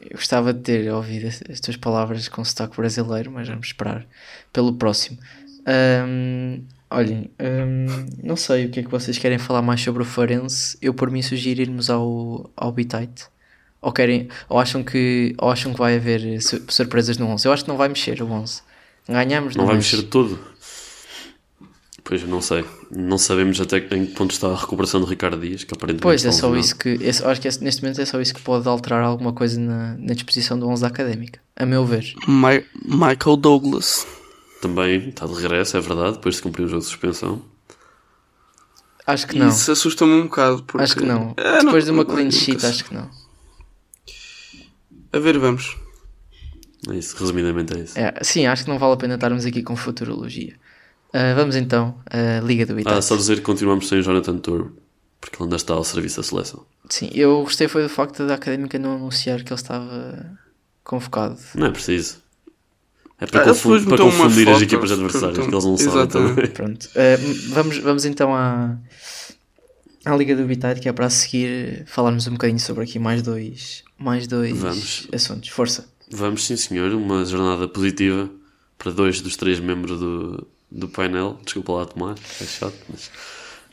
eu 0.00 0.16
gostava 0.16 0.52
de 0.52 0.60
ter 0.60 0.92
ouvido 0.92 1.26
as, 1.28 1.42
as 1.50 1.60
tuas 1.60 1.76
palavras 1.76 2.28
com 2.28 2.44
sotaque 2.44 2.76
brasileiro, 2.76 3.30
mas 3.32 3.48
vamos 3.48 3.66
esperar 3.66 4.06
pelo 4.52 4.72
próximo. 4.74 5.18
Hum, 5.66 6.62
olhem, 6.90 7.30
hum, 7.40 8.06
não 8.22 8.36
sei 8.36 8.66
o 8.66 8.70
que 8.70 8.80
é 8.80 8.82
que 8.82 8.90
vocês 8.90 9.18
querem 9.18 9.38
falar 9.38 9.62
mais 9.62 9.80
sobre 9.80 10.02
o 10.02 10.06
Farense. 10.06 10.76
Eu, 10.82 10.92
por 10.94 11.10
mim, 11.10 11.22
sugiro 11.22 11.60
irmos 11.60 11.88
ao, 11.90 12.50
ao 12.56 12.72
Bitite. 12.72 13.24
Ou, 13.80 13.92
querem, 13.92 14.28
ou, 14.48 14.58
acham 14.60 14.82
que, 14.84 15.34
ou 15.38 15.50
acham 15.50 15.72
que 15.72 15.78
vai 15.78 15.96
haver 15.96 16.40
su- 16.40 16.62
surpresas 16.68 17.18
no 17.18 17.26
11? 17.26 17.46
Eu 17.46 17.52
acho 17.52 17.64
que 17.64 17.68
não 17.68 17.76
vai 17.76 17.88
mexer 17.88 18.22
o 18.22 18.26
11. 18.30 18.62
Ganhamos, 19.08 19.56
Não 19.56 19.66
vai 19.66 19.74
mexe. 19.74 19.96
mexer 19.96 20.08
todo. 20.08 20.38
Pois, 22.04 22.20
eu 22.22 22.28
não 22.28 22.40
sei. 22.42 22.64
Não 22.90 23.16
sabemos 23.16 23.60
até 23.60 23.78
em 23.78 24.06
que 24.06 24.12
ponto 24.14 24.32
está 24.32 24.48
a 24.48 24.56
recuperação 24.56 25.00
do 25.00 25.06
Ricardo 25.06 25.40
Dias, 25.40 25.62
que 25.64 25.72
aparentemente 25.72 26.02
Pois, 26.02 26.24
é 26.24 26.32
só 26.32 26.54
isso 26.56 26.76
que. 26.76 26.88
esse- 27.00 27.24
acho 27.24 27.40
que 27.40 27.46
esse- 27.48 27.62
neste 27.62 27.80
momento 27.82 28.00
é 28.00 28.04
só 28.04 28.20
isso 28.20 28.34
que 28.34 28.40
pode 28.42 28.66
alterar 28.68 29.02
alguma 29.04 29.32
coisa 29.32 29.58
na, 29.60 29.96
na 29.96 30.12
disposição 30.12 30.58
do 30.58 30.68
11 30.68 30.82
da 30.82 30.88
académica. 30.88 31.40
A 31.54 31.64
meu 31.64 31.84
ver. 31.86 32.12
Mi- 32.26 32.64
Michael 32.84 33.36
Douglas. 33.36 34.04
Também 34.60 35.08
está 35.10 35.26
de 35.26 35.32
regresso, 35.34 35.76
é 35.76 35.80
verdade, 35.80 36.12
depois 36.14 36.36
de 36.36 36.42
cumprir 36.42 36.64
o 36.64 36.68
jogo 36.68 36.80
de 36.82 36.86
suspensão. 36.88 37.42
Acho 39.06 39.26
que 39.26 39.38
não. 39.38 39.48
Isso 39.48 39.70
assusta-me 39.72 40.12
um 40.12 40.22
bocado. 40.24 40.62
Porque... 40.64 40.82
Acho 40.84 40.96
que 40.96 41.04
não. 41.04 41.34
Ah, 41.36 41.58
Depois 41.64 41.84
de 41.84 41.90
uma 41.92 42.04
não- 42.04 42.14
clean 42.14 42.30
sheet, 42.30 42.64
acho 42.66 42.84
que 42.84 42.94
não. 42.94 43.08
A 45.12 45.18
ver, 45.18 45.38
vamos. 45.38 45.76
É 46.88 46.94
isso, 46.96 47.16
resumidamente 47.16 47.76
é 47.76 47.80
isso. 47.80 47.98
É, 47.98 48.12
sim, 48.22 48.46
acho 48.46 48.64
que 48.64 48.70
não 48.70 48.78
vale 48.78 48.94
a 48.94 48.96
pena 48.96 49.14
estarmos 49.14 49.44
aqui 49.44 49.62
com 49.62 49.76
futurologia. 49.76 50.54
Uh, 51.14 51.34
vamos 51.36 51.56
então 51.56 51.94
à 52.10 52.40
Liga 52.40 52.64
do 52.66 52.74
Vitória. 52.74 52.98
Ah, 52.98 53.02
só 53.02 53.16
dizer 53.16 53.36
que 53.36 53.42
continuamos 53.42 53.88
sem 53.88 53.98
o 53.98 54.02
Jonathan 54.02 54.38
Turbo, 54.38 54.72
porque 55.20 55.36
ele 55.36 55.44
ainda 55.44 55.56
está 55.56 55.74
ao 55.74 55.84
serviço 55.84 56.16
da 56.18 56.22
seleção. 56.22 56.64
Sim, 56.88 57.10
eu 57.14 57.42
gostei 57.42 57.68
foi 57.68 57.82
do 57.82 57.88
facto 57.88 58.26
da 58.26 58.34
Académica 58.34 58.78
não 58.78 58.94
anunciar 58.96 59.42
que 59.44 59.52
ele 59.52 59.60
estava 59.60 60.38
convocado. 60.84 61.38
Não 61.54 61.66
é 61.66 61.70
preciso. 61.70 62.16
É 63.20 63.26
para, 63.26 63.42
Ah, 63.42 63.44
confu- 63.48 63.78
depois 63.78 63.84
para 63.84 63.98
confundir 64.04 64.48
as 64.48 64.62
equipas 64.62 64.90
adversárias, 64.90 65.46
que 65.46 65.54
eles 65.54 65.64
não 65.64 65.76
sabem. 65.76 66.46
Pronto. 66.52 66.86
Uh, 66.86 67.50
vamos, 67.50 67.78
vamos 67.78 68.04
então 68.04 68.34
à, 68.34 68.76
à 70.04 70.16
Liga 70.16 70.34
do 70.34 70.44
Vitória, 70.46 70.80
que 70.80 70.88
é 70.88 70.92
para 70.92 71.06
a 71.06 71.10
seguir 71.10 71.84
falarmos 71.86 72.26
um 72.26 72.32
bocadinho 72.32 72.58
sobre 72.58 72.82
aqui 72.84 72.98
mais 72.98 73.22
dois, 73.22 73.84
mais 73.98 74.26
dois 74.26 74.58
Vamos. 74.58 75.06
assuntos. 75.12 75.50
Força. 75.50 75.86
Vamos, 76.10 76.44
sim 76.46 76.56
senhor, 76.56 76.92
uma 76.94 77.24
jornada 77.24 77.68
positiva 77.68 78.28
para 78.76 78.90
dois 78.90 79.20
dos 79.20 79.36
três 79.36 79.60
membros 79.60 80.00
do, 80.00 80.46
do 80.72 80.88
painel. 80.88 81.38
Desculpa 81.44 81.72
lá, 81.72 81.84
Tomás, 81.86 82.18
é 82.40 82.44
chato, 82.44 82.74
mas... 82.88 83.10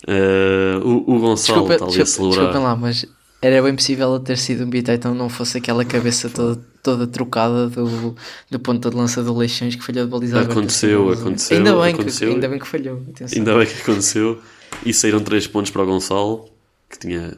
Eh, 0.07 0.79
o, 0.83 1.15
o 1.15 1.19
Gonçalo 1.19 1.67
Desculpa, 1.67 1.73
está 1.73 1.85
ali 1.85 2.01
a 2.01 2.03
desculpa, 2.03 2.33
celebrar. 2.33 2.53
desculpem 2.53 2.63
lá, 2.63 2.75
mas 2.75 3.05
era 3.41 3.61
bem 3.61 3.75
possível 3.75 4.19
ter 4.19 4.37
sido 4.37 4.63
um 4.65 4.69
Bita, 4.69 4.93
então 4.93 5.13
não 5.13 5.29
fosse 5.29 5.57
aquela 5.57 5.83
cabeça 5.85 6.29
toda, 6.29 6.61
toda 6.83 7.07
trocada 7.07 7.67
do, 7.67 8.15
do 8.49 8.59
ponto 8.59 8.89
de 8.89 8.95
lança 8.95 9.23
do 9.23 9.35
Leixões 9.35 9.75
que 9.75 9.83
falhou 9.83 10.05
de 10.05 10.11
balizar. 10.11 10.43
Aconteceu, 10.43 11.09
aconteceu, 11.09 11.57
Ainda 11.57 11.73
bem, 11.75 11.93
aconteceu. 11.93 12.27
Que, 12.29 12.33
ainda 12.35 12.47
bem 12.49 12.59
que 12.59 12.67
falhou. 12.67 13.01
atenção. 13.13 13.37
Ainda 13.37 13.57
bem 13.57 13.67
que 13.67 13.81
aconteceu. 13.81 14.41
E 14.85 14.93
saíram 14.93 15.21
3 15.21 15.47
pontos 15.47 15.71
para 15.71 15.83
o 15.83 15.85
Gonçalo, 15.85 16.49
que 16.89 16.99
tinha 16.99 17.37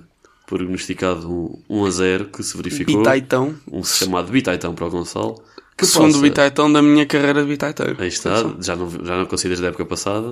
prognosticado 0.57 1.31
um 1.31 1.63
1 1.69 1.85
a 1.85 1.89
0, 1.91 2.25
que 2.25 2.43
se 2.43 2.57
verificou. 2.57 2.97
Bitaitão. 2.97 3.55
Um 3.71 3.83
chamado 3.83 4.29
Bitaitão 4.29 4.75
para 4.75 4.85
o 4.85 4.89
Gonçalo. 4.89 5.41
Que 5.77 5.85
segundo 5.85 6.11
possa- 6.11 6.21
Bitaitão 6.21 6.71
da 6.71 6.81
minha 6.81 7.05
carreira 7.05 7.41
de 7.41 7.47
Bitaiteiro. 7.47 7.95
Aí 7.97 8.09
está, 8.09 8.35
já 8.59 8.75
não, 8.75 8.89
já 8.89 9.17
não 9.17 9.25
consigo 9.25 9.47
desde 9.49 9.65
a 9.65 9.69
época 9.69 9.85
passada. 9.85 10.31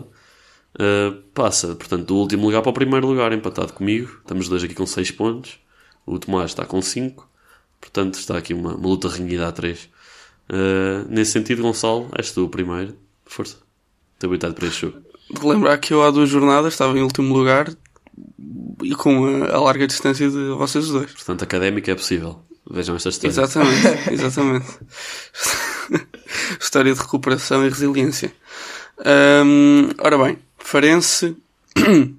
Uh, 0.75 1.15
passa, 1.34 1.67
portanto, 1.75 2.05
do 2.05 2.17
último 2.17 2.47
lugar 2.47 2.62
para 2.62 2.69
o 2.69 2.73
primeiro 2.73 3.08
lugar, 3.08 3.32
empatado 3.32 3.71
comigo. 3.71 4.12
Estamos 4.19 4.49
dois 4.49 4.62
aqui 4.62 4.75
com 4.75 4.86
6 4.86 5.12
pontos. 5.12 5.58
O 6.05 6.19
Tomás 6.19 6.51
está 6.51 6.65
com 6.65 6.82
5. 6.82 7.27
Portanto, 7.79 8.15
está 8.15 8.38
aqui 8.38 8.53
uma, 8.53 8.75
uma 8.75 8.88
luta 8.89 9.08
renhida 9.08 9.47
a 9.47 9.51
3. 9.53 9.89
nesse 11.08 11.32
sentido, 11.32 11.62
Gonçalo, 11.62 12.10
és 12.17 12.32
tu 12.32 12.43
o 12.43 12.49
primeiro. 12.49 12.93
Força. 13.25 13.55
Estou 14.15 14.27
habilitado 14.27 14.53
para 14.53 14.67
este 14.67 14.82
jogo. 14.82 14.99
De 15.32 15.47
lembrar 15.47 15.77
que 15.77 15.93
eu 15.93 16.03
há 16.03 16.12
duas 16.12 16.27
jornadas 16.27 16.73
estava 16.73 16.97
em 16.97 17.01
último 17.03 17.34
lugar 17.34 17.73
e 18.84 18.95
com 18.95 19.43
a, 19.43 19.55
a 19.55 19.60
larga 19.60 19.88
distância 19.88 20.29
de 20.29 20.49
vocês 20.49 20.88
dois. 20.88 21.12
Portanto, 21.12 21.43
académica 21.43 21.91
é 21.91 21.95
possível. 21.95 22.41
Vejam 22.69 22.95
esta 22.95 23.10
história. 23.10 23.32
Exatamente, 23.32 24.13
exatamente. 24.13 24.67
História 26.60 26.93
de 26.93 26.99
recuperação 26.99 27.65
e 27.65 27.69
resiliência. 27.69 28.32
Hum, 29.45 29.89
ora 29.99 30.17
bem, 30.17 30.38
Farense. 30.58 31.36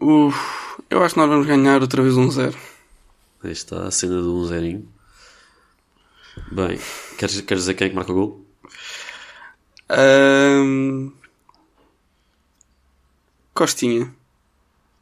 Uf, 0.00 0.38
eu 0.88 1.02
acho 1.04 1.14
que 1.14 1.20
nós 1.20 1.28
vamos 1.28 1.46
ganhar 1.46 1.82
outra 1.82 2.02
vez 2.02 2.16
um 2.16 2.30
zero. 2.30 2.56
Aí 3.42 3.52
está 3.52 3.86
a 3.86 3.90
cena 3.90 4.20
do 4.20 4.34
1 4.36 4.46
zerinho. 4.46 4.88
Bem, 6.50 6.78
queres, 7.18 7.40
queres 7.42 7.64
dizer 7.64 7.74
quem 7.74 7.88
é 7.88 7.90
que 7.90 7.96
marca 7.96 8.12
o 8.12 8.14
gol? 8.14 8.46
Hum, 9.90 11.12
Costinha. 13.52 14.14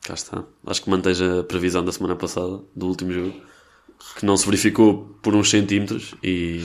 Cá 0.02 0.14
está. 0.14 0.44
Acho 0.66 0.82
que 0.82 0.90
mantens 0.90 1.20
a 1.20 1.42
previsão 1.44 1.84
da 1.84 1.92
semana 1.92 2.16
passada, 2.16 2.60
do 2.74 2.86
último 2.86 3.12
jogo, 3.12 3.34
que 4.16 4.24
não 4.24 4.36
se 4.36 4.46
verificou 4.46 5.18
por 5.22 5.34
uns 5.34 5.50
centímetros 5.50 6.14
e 6.22 6.64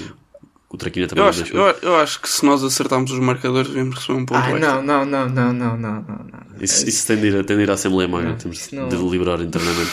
o 0.70 0.78
Traquina 0.78 1.08
também 1.08 1.22
Eu 1.22 1.26
não 1.26 1.30
acho, 1.30 1.44
deixou. 1.44 1.60
eu, 1.60 1.76
eu 1.82 1.96
acho 1.98 2.22
que 2.22 2.30
se 2.30 2.46
nós 2.46 2.64
acertarmos 2.64 3.12
os 3.12 3.20
marcadores, 3.20 3.70
devemos 3.70 3.96
receber 3.96 4.20
um 4.20 4.26
ponto 4.26 4.38
Ah, 4.40 4.52
extra. 4.52 4.60
não, 4.60 4.84
não, 4.84 5.06
não, 5.06 5.30
não, 5.30 5.54
não, 5.54 5.78
não, 5.78 6.02
não, 6.02 6.04
não. 6.04 6.44
Isso, 6.62 6.88
isso 6.88 7.06
tem, 7.08 7.18
de 7.18 7.28
ir, 7.28 7.46
tem 7.46 7.58
de 7.58 7.64
ir 7.64 7.70
à 7.72 7.74
Assembleia 7.74 8.08
Magna, 8.08 8.36
temos 8.36 8.60
isso 8.60 8.76
não- 8.76 8.88
de 8.88 8.96
deliberar 8.96 9.42
internamente. 9.42 9.92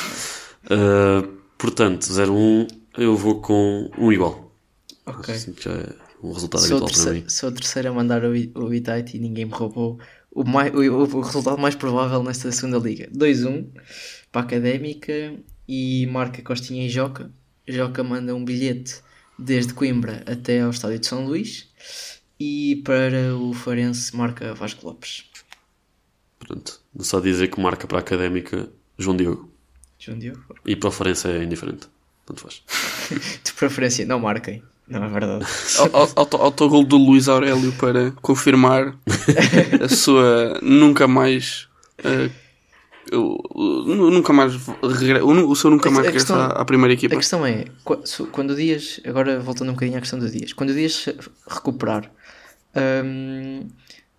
Uh, 0.66 1.26
portanto, 1.58 2.02
0-1, 2.06 2.68
eu 2.98 3.16
vou 3.16 3.40
com 3.40 3.90
um 3.98 4.12
igual. 4.12 4.54
Ok. 5.06 5.34
Assim 5.34 5.52
que 5.52 5.64
já 5.64 5.72
é 5.72 5.88
um 6.22 6.32
resultado 6.32 6.60
Sou, 6.62 6.78
para 6.78 6.86
mim. 6.86 6.92
terceiro, 6.92 7.30
sou 7.30 7.48
a 7.48 7.52
terceira 7.52 7.88
a 7.90 7.92
mandar 7.92 8.22
o, 8.24 8.30
o 8.32 8.74
Itite 8.74 9.16
e 9.16 9.20
ninguém 9.20 9.46
me 9.46 9.52
roubou 9.52 9.98
o, 10.30 10.44
mai- 10.44 10.70
o, 10.70 10.80
o- 10.80 11.16
o 11.16 11.20
resultado 11.20 11.58
mais 11.58 11.74
provável 11.74 12.22
nesta 12.22 12.50
segunda 12.52 12.78
liga. 12.78 13.08
2-1 13.14 13.66
para 14.32 14.42
a 14.42 14.44
Académica 14.44 15.34
e 15.68 16.06
marca 16.06 16.42
Costinha 16.42 16.86
e 16.86 16.88
Joca. 16.88 17.30
Joca 17.68 18.02
manda 18.02 18.34
um 18.34 18.44
bilhete 18.44 19.00
desde 19.38 19.72
Coimbra 19.74 20.22
até 20.26 20.60
ao 20.60 20.70
estádio 20.70 20.98
de 20.98 21.06
São 21.06 21.24
Luís 21.26 21.68
e 22.38 22.82
para 22.84 23.36
o 23.36 23.52
Farense 23.52 24.14
marca 24.16 24.54
Vasco 24.54 24.86
Lopes. 24.86 25.24
Pronto. 26.38 26.80
Só 27.00 27.20
dizer 27.20 27.48
que 27.48 27.60
marca 27.60 27.86
para 27.86 27.98
a 27.98 28.00
Académica 28.00 28.68
João 28.98 29.16
Diogo. 29.16 29.50
João 29.98 30.18
Diogo. 30.18 30.42
E 30.66 30.74
para 30.74 30.88
a 30.88 30.92
Farense 30.92 31.28
é 31.28 31.42
indiferente. 31.44 31.86
Tanto 32.26 32.40
faz. 32.42 32.62
De 33.44 33.52
preferência, 33.52 34.06
não 34.06 34.18
marquem. 34.20 34.62
Não 34.90 35.04
é 35.04 35.08
verdade. 35.08 35.46
Au- 35.78 35.90
au- 35.92 36.12
auto- 36.16 36.36
Autogol 36.36 36.84
do 36.84 36.96
Luís 36.96 37.28
Aurélio 37.28 37.72
para 37.74 38.10
confirmar 38.20 38.94
a 39.80 39.88
sua 39.88 40.58
nunca 40.62 41.06
mais. 41.06 41.68
o- 43.12 43.38
o- 43.54 44.10
nunca 44.10 44.32
mais 44.32 44.52
regre- 44.82 45.20
o, 45.22 45.54
seu 45.54 45.70
nunca 45.70 45.88
A- 45.88 45.92
mais 45.92 46.06
a 46.06 46.10
regressa 46.10 46.26
questão- 46.34 46.40
à, 46.40 46.60
à 46.60 46.64
primeira 46.64 46.92
A 46.92 46.94
equipa. 46.94 47.16
questão 47.16 47.46
é, 47.46 47.64
qu- 47.84 48.00
se- 48.04 48.24
quando 48.24 48.50
o 48.50 48.56
Dias, 48.56 49.00
agora 49.06 49.40
voltando 49.40 49.68
um 49.70 49.74
bocadinho 49.74 49.98
à 49.98 50.00
questão 50.00 50.18
do 50.18 50.28
Dias, 50.28 50.52
quando 50.52 50.70
o 50.70 50.74
Dias 50.74 51.08
recuperar, 51.48 52.10
hum, 53.04 53.68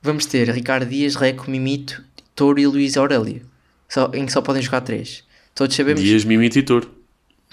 vamos 0.02 0.26
ter 0.26 0.50
Ricardo 0.50 0.88
Dias, 0.90 1.16
Reco, 1.16 1.50
Mimito, 1.50 2.04
Touro 2.36 2.60
e 2.60 2.68
Luís 2.68 2.98
Aurélio, 2.98 3.42
só, 3.90 4.10
em 4.14 4.26
que 4.26 4.32
só 4.32 4.42
podem 4.42 4.62
jogar 4.62 4.82
três. 4.82 5.24
Todos 5.56 5.76
sabemos. 5.76 6.02
Dias, 6.02 6.24
Mimito 6.24 6.58
e 6.60 6.64
Touro. 6.64 6.90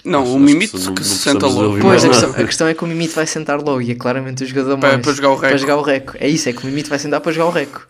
Não, 0.05 0.23
Acho- 0.23 0.31
o 0.31 0.35
que 0.35 0.39
Mimito 0.43 0.77
que 0.77 0.85
não 0.87 0.95
se 1.03 1.15
senta 1.17 1.45
logo. 1.47 1.79
Pois, 1.79 2.05
a 2.05 2.07
questão, 2.09 2.29
a 2.31 2.33
questão 2.45 2.67
é 2.67 2.73
que 2.73 2.83
o 2.83 2.87
Mimito 2.87 3.15
vai 3.15 3.27
sentar 3.27 3.59
logo 3.61 3.81
e 3.81 3.91
é 3.91 3.95
claramente 3.95 4.43
o 4.43 4.47
jogador 4.47 4.77
Para- 4.77 4.93
mais. 4.93 5.01
para 5.03 5.13
jogar 5.13 5.29
o 5.29 5.35
Reco. 5.35 5.47
Para 5.47 5.57
jogar 5.57 5.75
o 5.77 5.81
Reco. 5.81 6.13
É 6.19 6.27
isso, 6.27 6.47
é 6.49 6.53
que 6.53 6.63
o 6.63 6.65
Mimito 6.65 6.89
vai 6.89 6.99
sentar 6.99 7.19
para 7.21 7.31
jogar 7.31 7.47
o 7.47 7.51
Reco. 7.51 7.87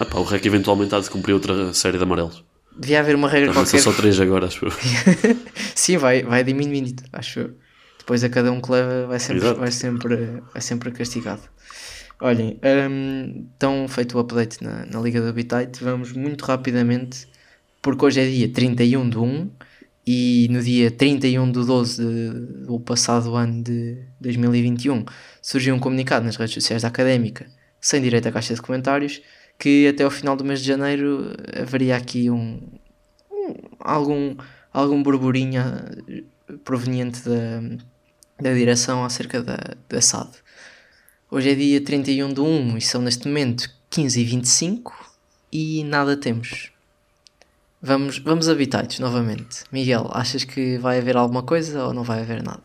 Ah 0.00 0.04
pá, 0.04 0.18
o 0.18 0.24
REC 0.24 0.44
eventualmente 0.46 0.94
há 0.94 1.00
de 1.00 1.08
cumprir 1.10 1.34
outra 1.34 1.72
série 1.74 1.98
de 1.98 2.02
amarelos. 2.02 2.42
Devia 2.76 3.00
haver 3.00 3.14
uma 3.14 3.28
regra 3.28 3.52
Também 3.52 3.66
são 3.66 3.78
qualquer. 3.80 3.92
só 3.92 3.92
três 4.00 4.18
agora, 4.20 4.46
acho 4.46 4.64
eu. 4.64 4.72
Sim, 5.74 5.98
vai, 5.98 6.22
vai 6.22 6.42
diminuindo, 6.42 7.02
acho 7.12 7.40
eu. 7.40 7.50
Depois 7.98 8.24
a 8.24 8.28
cada 8.28 8.50
um 8.50 8.60
que 8.60 8.72
leva 8.72 9.06
vai 9.06 9.20
sempre, 9.20 9.44
Exato. 9.44 9.60
vai 9.60 9.70
sempre, 9.70 10.16
vai 10.52 10.62
sempre 10.62 10.90
castigado. 10.90 11.42
Olhem, 12.20 12.58
hum, 12.90 13.46
então 13.56 13.86
feito 13.88 14.16
o 14.16 14.20
update 14.20 14.62
na, 14.62 14.86
na 14.86 15.00
Liga 15.00 15.20
do 15.20 15.28
Habitat, 15.28 15.82
vamos 15.82 16.12
muito 16.12 16.44
rapidamente, 16.44 17.26
porque 17.80 18.04
hoje 18.04 18.20
é 18.20 18.24
dia 18.26 18.48
31 18.48 19.08
de 19.08 19.18
1 19.18 19.50
e 20.06 20.48
no 20.50 20.60
dia 20.62 20.90
31 20.90 21.46
de 21.52 21.64
12 21.64 22.04
de- 22.04 22.66
do 22.66 22.80
passado 22.80 23.34
ano 23.36 23.62
de 23.62 23.98
2021 24.20 25.04
surgiu 25.40 25.74
um 25.74 25.78
comunicado 25.78 26.24
nas 26.26 26.36
redes 26.36 26.54
sociais 26.54 26.82
da 26.82 26.88
Académica, 26.88 27.46
sem 27.80 28.02
direito 28.02 28.28
à 28.28 28.32
caixa 28.32 28.54
de 28.54 28.60
comentários, 28.62 29.22
que 29.58 29.86
até 29.86 30.02
ao 30.02 30.10
final 30.10 30.34
do 30.36 30.44
mês 30.44 30.60
de 30.60 30.66
janeiro 30.66 31.32
haveria 31.60 31.96
aqui 31.96 32.28
um, 32.30 32.60
algum, 33.78 34.36
algum 34.72 35.02
burburinho 35.02 35.60
eh, 36.08 36.22
proveniente 36.64 37.20
da, 37.28 37.60
da 38.40 38.54
direção 38.54 39.04
acerca 39.04 39.40
da, 39.42 39.58
da 39.88 40.00
SAD. 40.00 40.30
Hoje 41.30 41.50
é 41.50 41.54
dia 41.54 41.80
31 41.80 42.32
de 42.32 42.40
1 42.40 42.76
e 42.76 42.80
são 42.80 43.00
neste 43.00 43.26
momento 43.28 43.70
15 43.88 44.20
e 44.20 44.24
25 44.24 45.12
e 45.52 45.84
nada 45.84 46.16
temos. 46.16 46.71
Vamos, 47.84 48.18
vamos 48.18 48.48
a 48.48 48.52
habitats 48.52 49.00
novamente. 49.00 49.64
Miguel, 49.72 50.08
achas 50.12 50.44
que 50.44 50.78
vai 50.78 50.98
haver 50.98 51.16
alguma 51.16 51.42
coisa 51.42 51.84
ou 51.84 51.92
não 51.92 52.04
vai 52.04 52.20
haver 52.20 52.40
nada? 52.40 52.62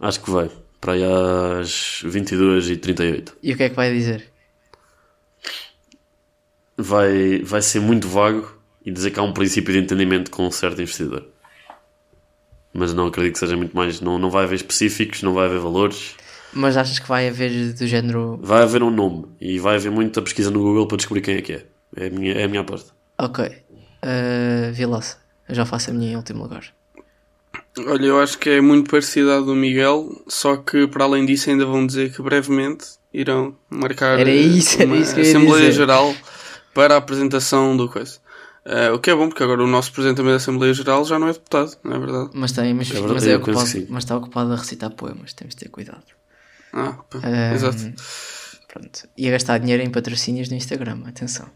Acho 0.00 0.20
que 0.20 0.30
vai. 0.32 0.50
Para 0.80 0.94
aí 0.94 1.04
às 1.04 2.02
22h38. 2.04 3.34
E 3.40 3.52
o 3.52 3.56
que 3.56 3.62
é 3.62 3.68
que 3.68 3.76
vai 3.76 3.92
dizer? 3.92 4.32
Vai, 6.76 7.38
vai 7.44 7.62
ser 7.62 7.78
muito 7.78 8.08
vago 8.08 8.58
e 8.84 8.90
dizer 8.90 9.12
que 9.12 9.20
há 9.20 9.22
um 9.22 9.32
princípio 9.32 9.72
de 9.72 9.78
entendimento 9.78 10.28
com 10.28 10.44
um 10.44 10.50
certo 10.50 10.82
investidor. 10.82 11.28
Mas 12.72 12.92
não 12.92 13.06
acredito 13.06 13.34
que 13.34 13.38
seja 13.38 13.56
muito 13.56 13.76
mais. 13.76 14.00
Não, 14.00 14.18
não 14.18 14.28
vai 14.28 14.42
haver 14.42 14.56
específicos, 14.56 15.22
não 15.22 15.32
vai 15.32 15.46
haver 15.46 15.60
valores. 15.60 16.16
Mas 16.52 16.76
achas 16.76 16.98
que 16.98 17.08
vai 17.08 17.28
haver 17.28 17.72
do 17.74 17.86
género. 17.86 18.40
Vai 18.42 18.62
haver 18.62 18.82
um 18.82 18.90
nome 18.90 19.26
e 19.40 19.60
vai 19.60 19.76
haver 19.76 19.92
muita 19.92 20.20
pesquisa 20.20 20.50
no 20.50 20.58
Google 20.58 20.88
para 20.88 20.96
descobrir 20.96 21.22
quem 21.22 21.36
é 21.36 21.42
que 21.42 21.52
é. 21.52 21.66
É 21.96 22.06
a 22.08 22.10
minha, 22.10 22.32
é 22.34 22.42
a 22.42 22.48
minha 22.48 22.62
aposta. 22.62 22.92
Ok, 23.16 23.48
uh, 24.04 24.72
Vilaça, 24.72 25.18
eu 25.48 25.54
já 25.54 25.66
faço 25.66 25.90
a 25.90 25.94
minha 25.94 26.12
em 26.12 26.16
último 26.16 26.42
lugar. 26.42 26.72
Olha, 27.76 28.06
eu 28.06 28.20
acho 28.20 28.38
que 28.38 28.50
é 28.50 28.60
muito 28.60 28.88
parecida 28.90 29.38
à 29.38 29.40
do 29.40 29.54
Miguel, 29.54 30.22
só 30.28 30.56
que 30.56 30.86
para 30.86 31.04
além 31.04 31.26
disso 31.26 31.50
ainda 31.50 31.66
vão 31.66 31.84
dizer 31.84 32.12
que 32.12 32.22
brevemente 32.22 32.86
irão 33.12 33.56
marcar 33.68 34.18
Era 34.18 34.30
isso, 34.30 34.80
era 34.80 34.86
uma 34.86 34.96
isso 34.96 35.18
Assembleia 35.18 35.66
dizer. 35.66 35.72
Geral 35.72 36.14
para 36.72 36.94
a 36.94 36.98
apresentação 36.98 37.76
do 37.76 37.88
coisa. 37.88 38.18
Uh, 38.64 38.94
o 38.94 38.98
que 38.98 39.10
é 39.10 39.14
bom, 39.14 39.28
porque 39.28 39.42
agora 39.42 39.62
o 39.62 39.66
nosso 39.66 39.92
Presidente 39.92 40.16
também 40.16 40.32
da 40.32 40.36
Assembleia 40.36 40.72
Geral 40.72 41.04
já 41.04 41.18
não 41.18 41.28
é 41.28 41.32
deputado, 41.32 41.76
não 41.84 41.96
é 41.96 41.98
verdade? 41.98 42.30
Mas, 42.32 42.52
tem, 42.52 42.72
mas, 42.72 42.90
É 42.90 42.94
verdade, 42.94 43.14
mas, 43.14 43.26
é 43.26 43.36
ocupado, 43.36 43.86
mas 43.90 44.04
está 44.04 44.16
ocupado 44.16 44.52
a 44.52 44.56
recitar 44.56 44.90
poemas, 44.90 45.32
temos 45.34 45.54
de 45.54 45.64
ter 45.64 45.68
cuidado. 45.68 46.04
Ah, 46.72 46.96
pá, 47.10 47.18
Ahm, 47.18 47.54
exato. 47.54 47.92
Pronto. 48.72 49.08
E 49.16 49.28
a 49.28 49.30
gastar 49.30 49.58
dinheiro 49.58 49.82
em 49.82 49.90
patrocínios 49.90 50.48
no 50.48 50.56
Instagram, 50.56 51.02
atenção. 51.06 51.46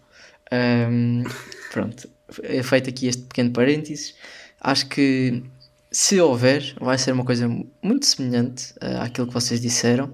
Ahm, 0.52 1.24
pronto. 1.72 2.08
É 2.42 2.62
feito 2.62 2.90
aqui 2.90 3.06
este 3.06 3.22
pequeno 3.22 3.50
parênteses. 3.50 4.14
Acho 4.60 4.86
que 4.86 5.42
se 5.90 6.20
houver, 6.20 6.74
vai 6.80 6.98
ser 6.98 7.12
uma 7.12 7.24
coisa 7.24 7.48
muito 7.82 8.04
semelhante 8.06 8.74
ah, 8.80 9.04
àquilo 9.04 9.26
que 9.26 9.32
vocês 9.32 9.60
disseram. 9.60 10.12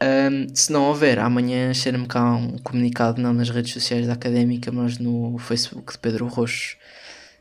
Ahm, 0.00 0.48
se 0.54 0.70
não 0.72 0.84
houver, 0.84 1.18
amanhã 1.18 1.72
cheira-me 1.72 2.06
cá 2.06 2.34
um 2.34 2.58
comunicado, 2.58 3.20
não 3.22 3.32
nas 3.32 3.48
redes 3.48 3.72
sociais 3.72 4.06
da 4.06 4.12
académica, 4.12 4.70
mas 4.72 4.98
no 4.98 5.38
Facebook 5.38 5.92
de 5.92 5.98
Pedro 5.98 6.26
Roxos, 6.26 6.76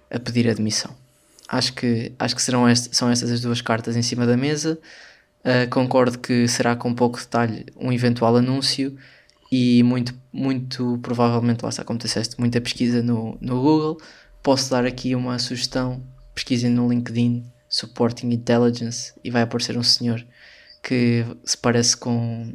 a 0.09 0.19
pedir 0.19 0.47
admissão. 0.49 0.95
Acho 1.47 1.73
que, 1.73 2.11
acho 2.17 2.35
que 2.35 2.41
serão 2.41 2.67
est- 2.69 2.93
são 2.93 3.09
estas 3.09 3.29
as 3.31 3.41
duas 3.41 3.61
cartas 3.61 3.95
em 3.95 4.01
cima 4.01 4.25
da 4.25 4.37
mesa. 4.37 4.79
Uh, 5.43 5.69
concordo 5.69 6.17
que 6.17 6.47
será 6.47 6.75
com 6.75 6.93
pouco 6.93 7.19
detalhe 7.19 7.65
um 7.75 7.91
eventual 7.91 8.35
anúncio 8.37 8.97
e 9.57 9.81
muito, 9.83 10.13
muito 10.33 10.99
provavelmente, 11.01 11.63
lá 11.63 11.69
está 11.69 11.81
como 11.85 11.97
tu 11.97 12.07
disseste, 12.07 12.37
muita 12.37 12.59
pesquisa 12.59 13.01
no, 13.01 13.37
no 13.39 13.61
Google. 13.61 13.97
Posso 14.43 14.69
dar 14.69 14.85
aqui 14.85 15.15
uma 15.15 15.39
sugestão: 15.39 16.03
pesquisem 16.33 16.69
no 16.69 16.89
LinkedIn 16.89 17.49
Supporting 17.69 18.31
Intelligence 18.31 19.13
e 19.23 19.31
vai 19.31 19.43
aparecer 19.43 19.77
um 19.77 19.83
senhor 19.83 20.25
que 20.83 21.25
se 21.45 21.57
parece 21.57 21.95
com, 21.95 22.53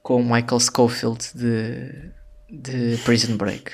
com 0.00 0.20
o 0.20 0.24
Michael 0.24 0.60
Schofield 0.60 1.18
de, 1.34 2.12
de 2.48 2.96
Prison 3.02 3.36
Break. 3.36 3.72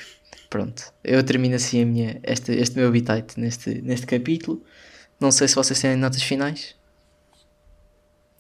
Pronto, 0.49 0.95
eu 1.05 1.23
termino 1.23 1.55
assim 1.55 1.83
a 1.83 1.87
minha, 1.87 2.19
este, 2.23 2.53
este 2.53 2.77
meu 2.77 2.89
habitat 2.89 3.39
neste, 3.39 3.83
neste 3.83 4.07
capítulo. 4.07 4.65
Não 5.21 5.31
sei 5.31 5.47
se 5.49 5.55
vocês 5.55 5.79
têm 5.79 5.97
notas 5.97 6.23
finais. 6.23 6.75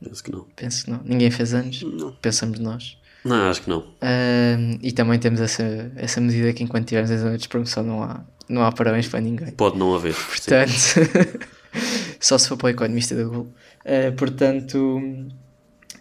Penso 0.02 0.24
que 0.24 0.32
não. 0.32 0.46
Penso 0.56 0.84
que 0.86 0.90
não. 0.90 1.02
Ninguém 1.04 1.30
fez 1.30 1.52
anos. 1.52 1.82
Não. 1.82 2.12
Pensamos 2.16 2.58
nós. 2.58 2.98
Não, 3.24 3.50
acho 3.50 3.62
que 3.62 3.70
não. 3.70 3.84
Ahm, 4.00 4.78
e 4.82 4.92
também 4.92 5.18
temos 5.18 5.40
essa, 5.40 5.92
essa 5.96 6.20
medida 6.20 6.52
que 6.52 6.62
enquanto 6.62 6.86
tivermos 6.86 7.10
as 7.10 7.22
noites 7.22 7.42
de 7.42 7.48
promoção 7.48 7.82
não 7.82 8.02
há, 8.02 8.24
não 8.48 8.62
há 8.62 8.72
parabéns 8.72 9.08
para 9.08 9.20
ninguém. 9.20 9.52
Pode 9.52 9.78
não 9.78 9.94
haver. 9.94 10.14
Portanto, 10.14 10.70
só 12.18 12.38
se 12.38 12.48
for 12.48 12.56
para 12.56 12.66
o 12.66 12.70
economista 12.70 13.14
da 13.14 13.24
Google. 13.24 13.52
Ah, 13.84 14.12
portanto, 14.16 15.00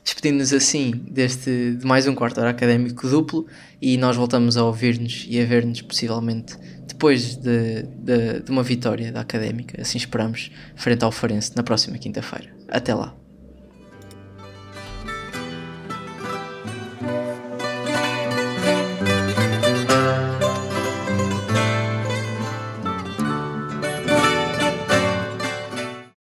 despedindo-nos 0.04 0.54
assim 0.54 0.92
deste, 1.10 1.76
de 1.76 1.86
mais 1.86 2.08
um 2.08 2.16
quarto 2.16 2.40
hora 2.40 2.50
académico 2.50 3.08
duplo 3.08 3.46
e 3.82 3.98
nós 3.98 4.16
voltamos 4.16 4.58
a 4.58 4.64
ouvir-nos 4.64 5.26
e 5.30 5.40
a 5.40 5.46
ver-nos 5.46 5.82
possivelmente 5.82 6.58
depois 6.88 7.36
de, 7.38 7.84
de, 7.84 8.42
de 8.42 8.52
uma 8.52 8.64
vitória 8.64 9.12
da 9.12 9.22
académica, 9.22 9.82
assim 9.82 9.98
esperamos, 9.98 10.52
frente 10.76 11.04
ao 11.04 11.12
Farense 11.12 11.56
na 11.56 11.64
próxima 11.64 11.98
quinta-feira. 11.98 12.54
Até 12.68 12.94
lá. 12.94 13.16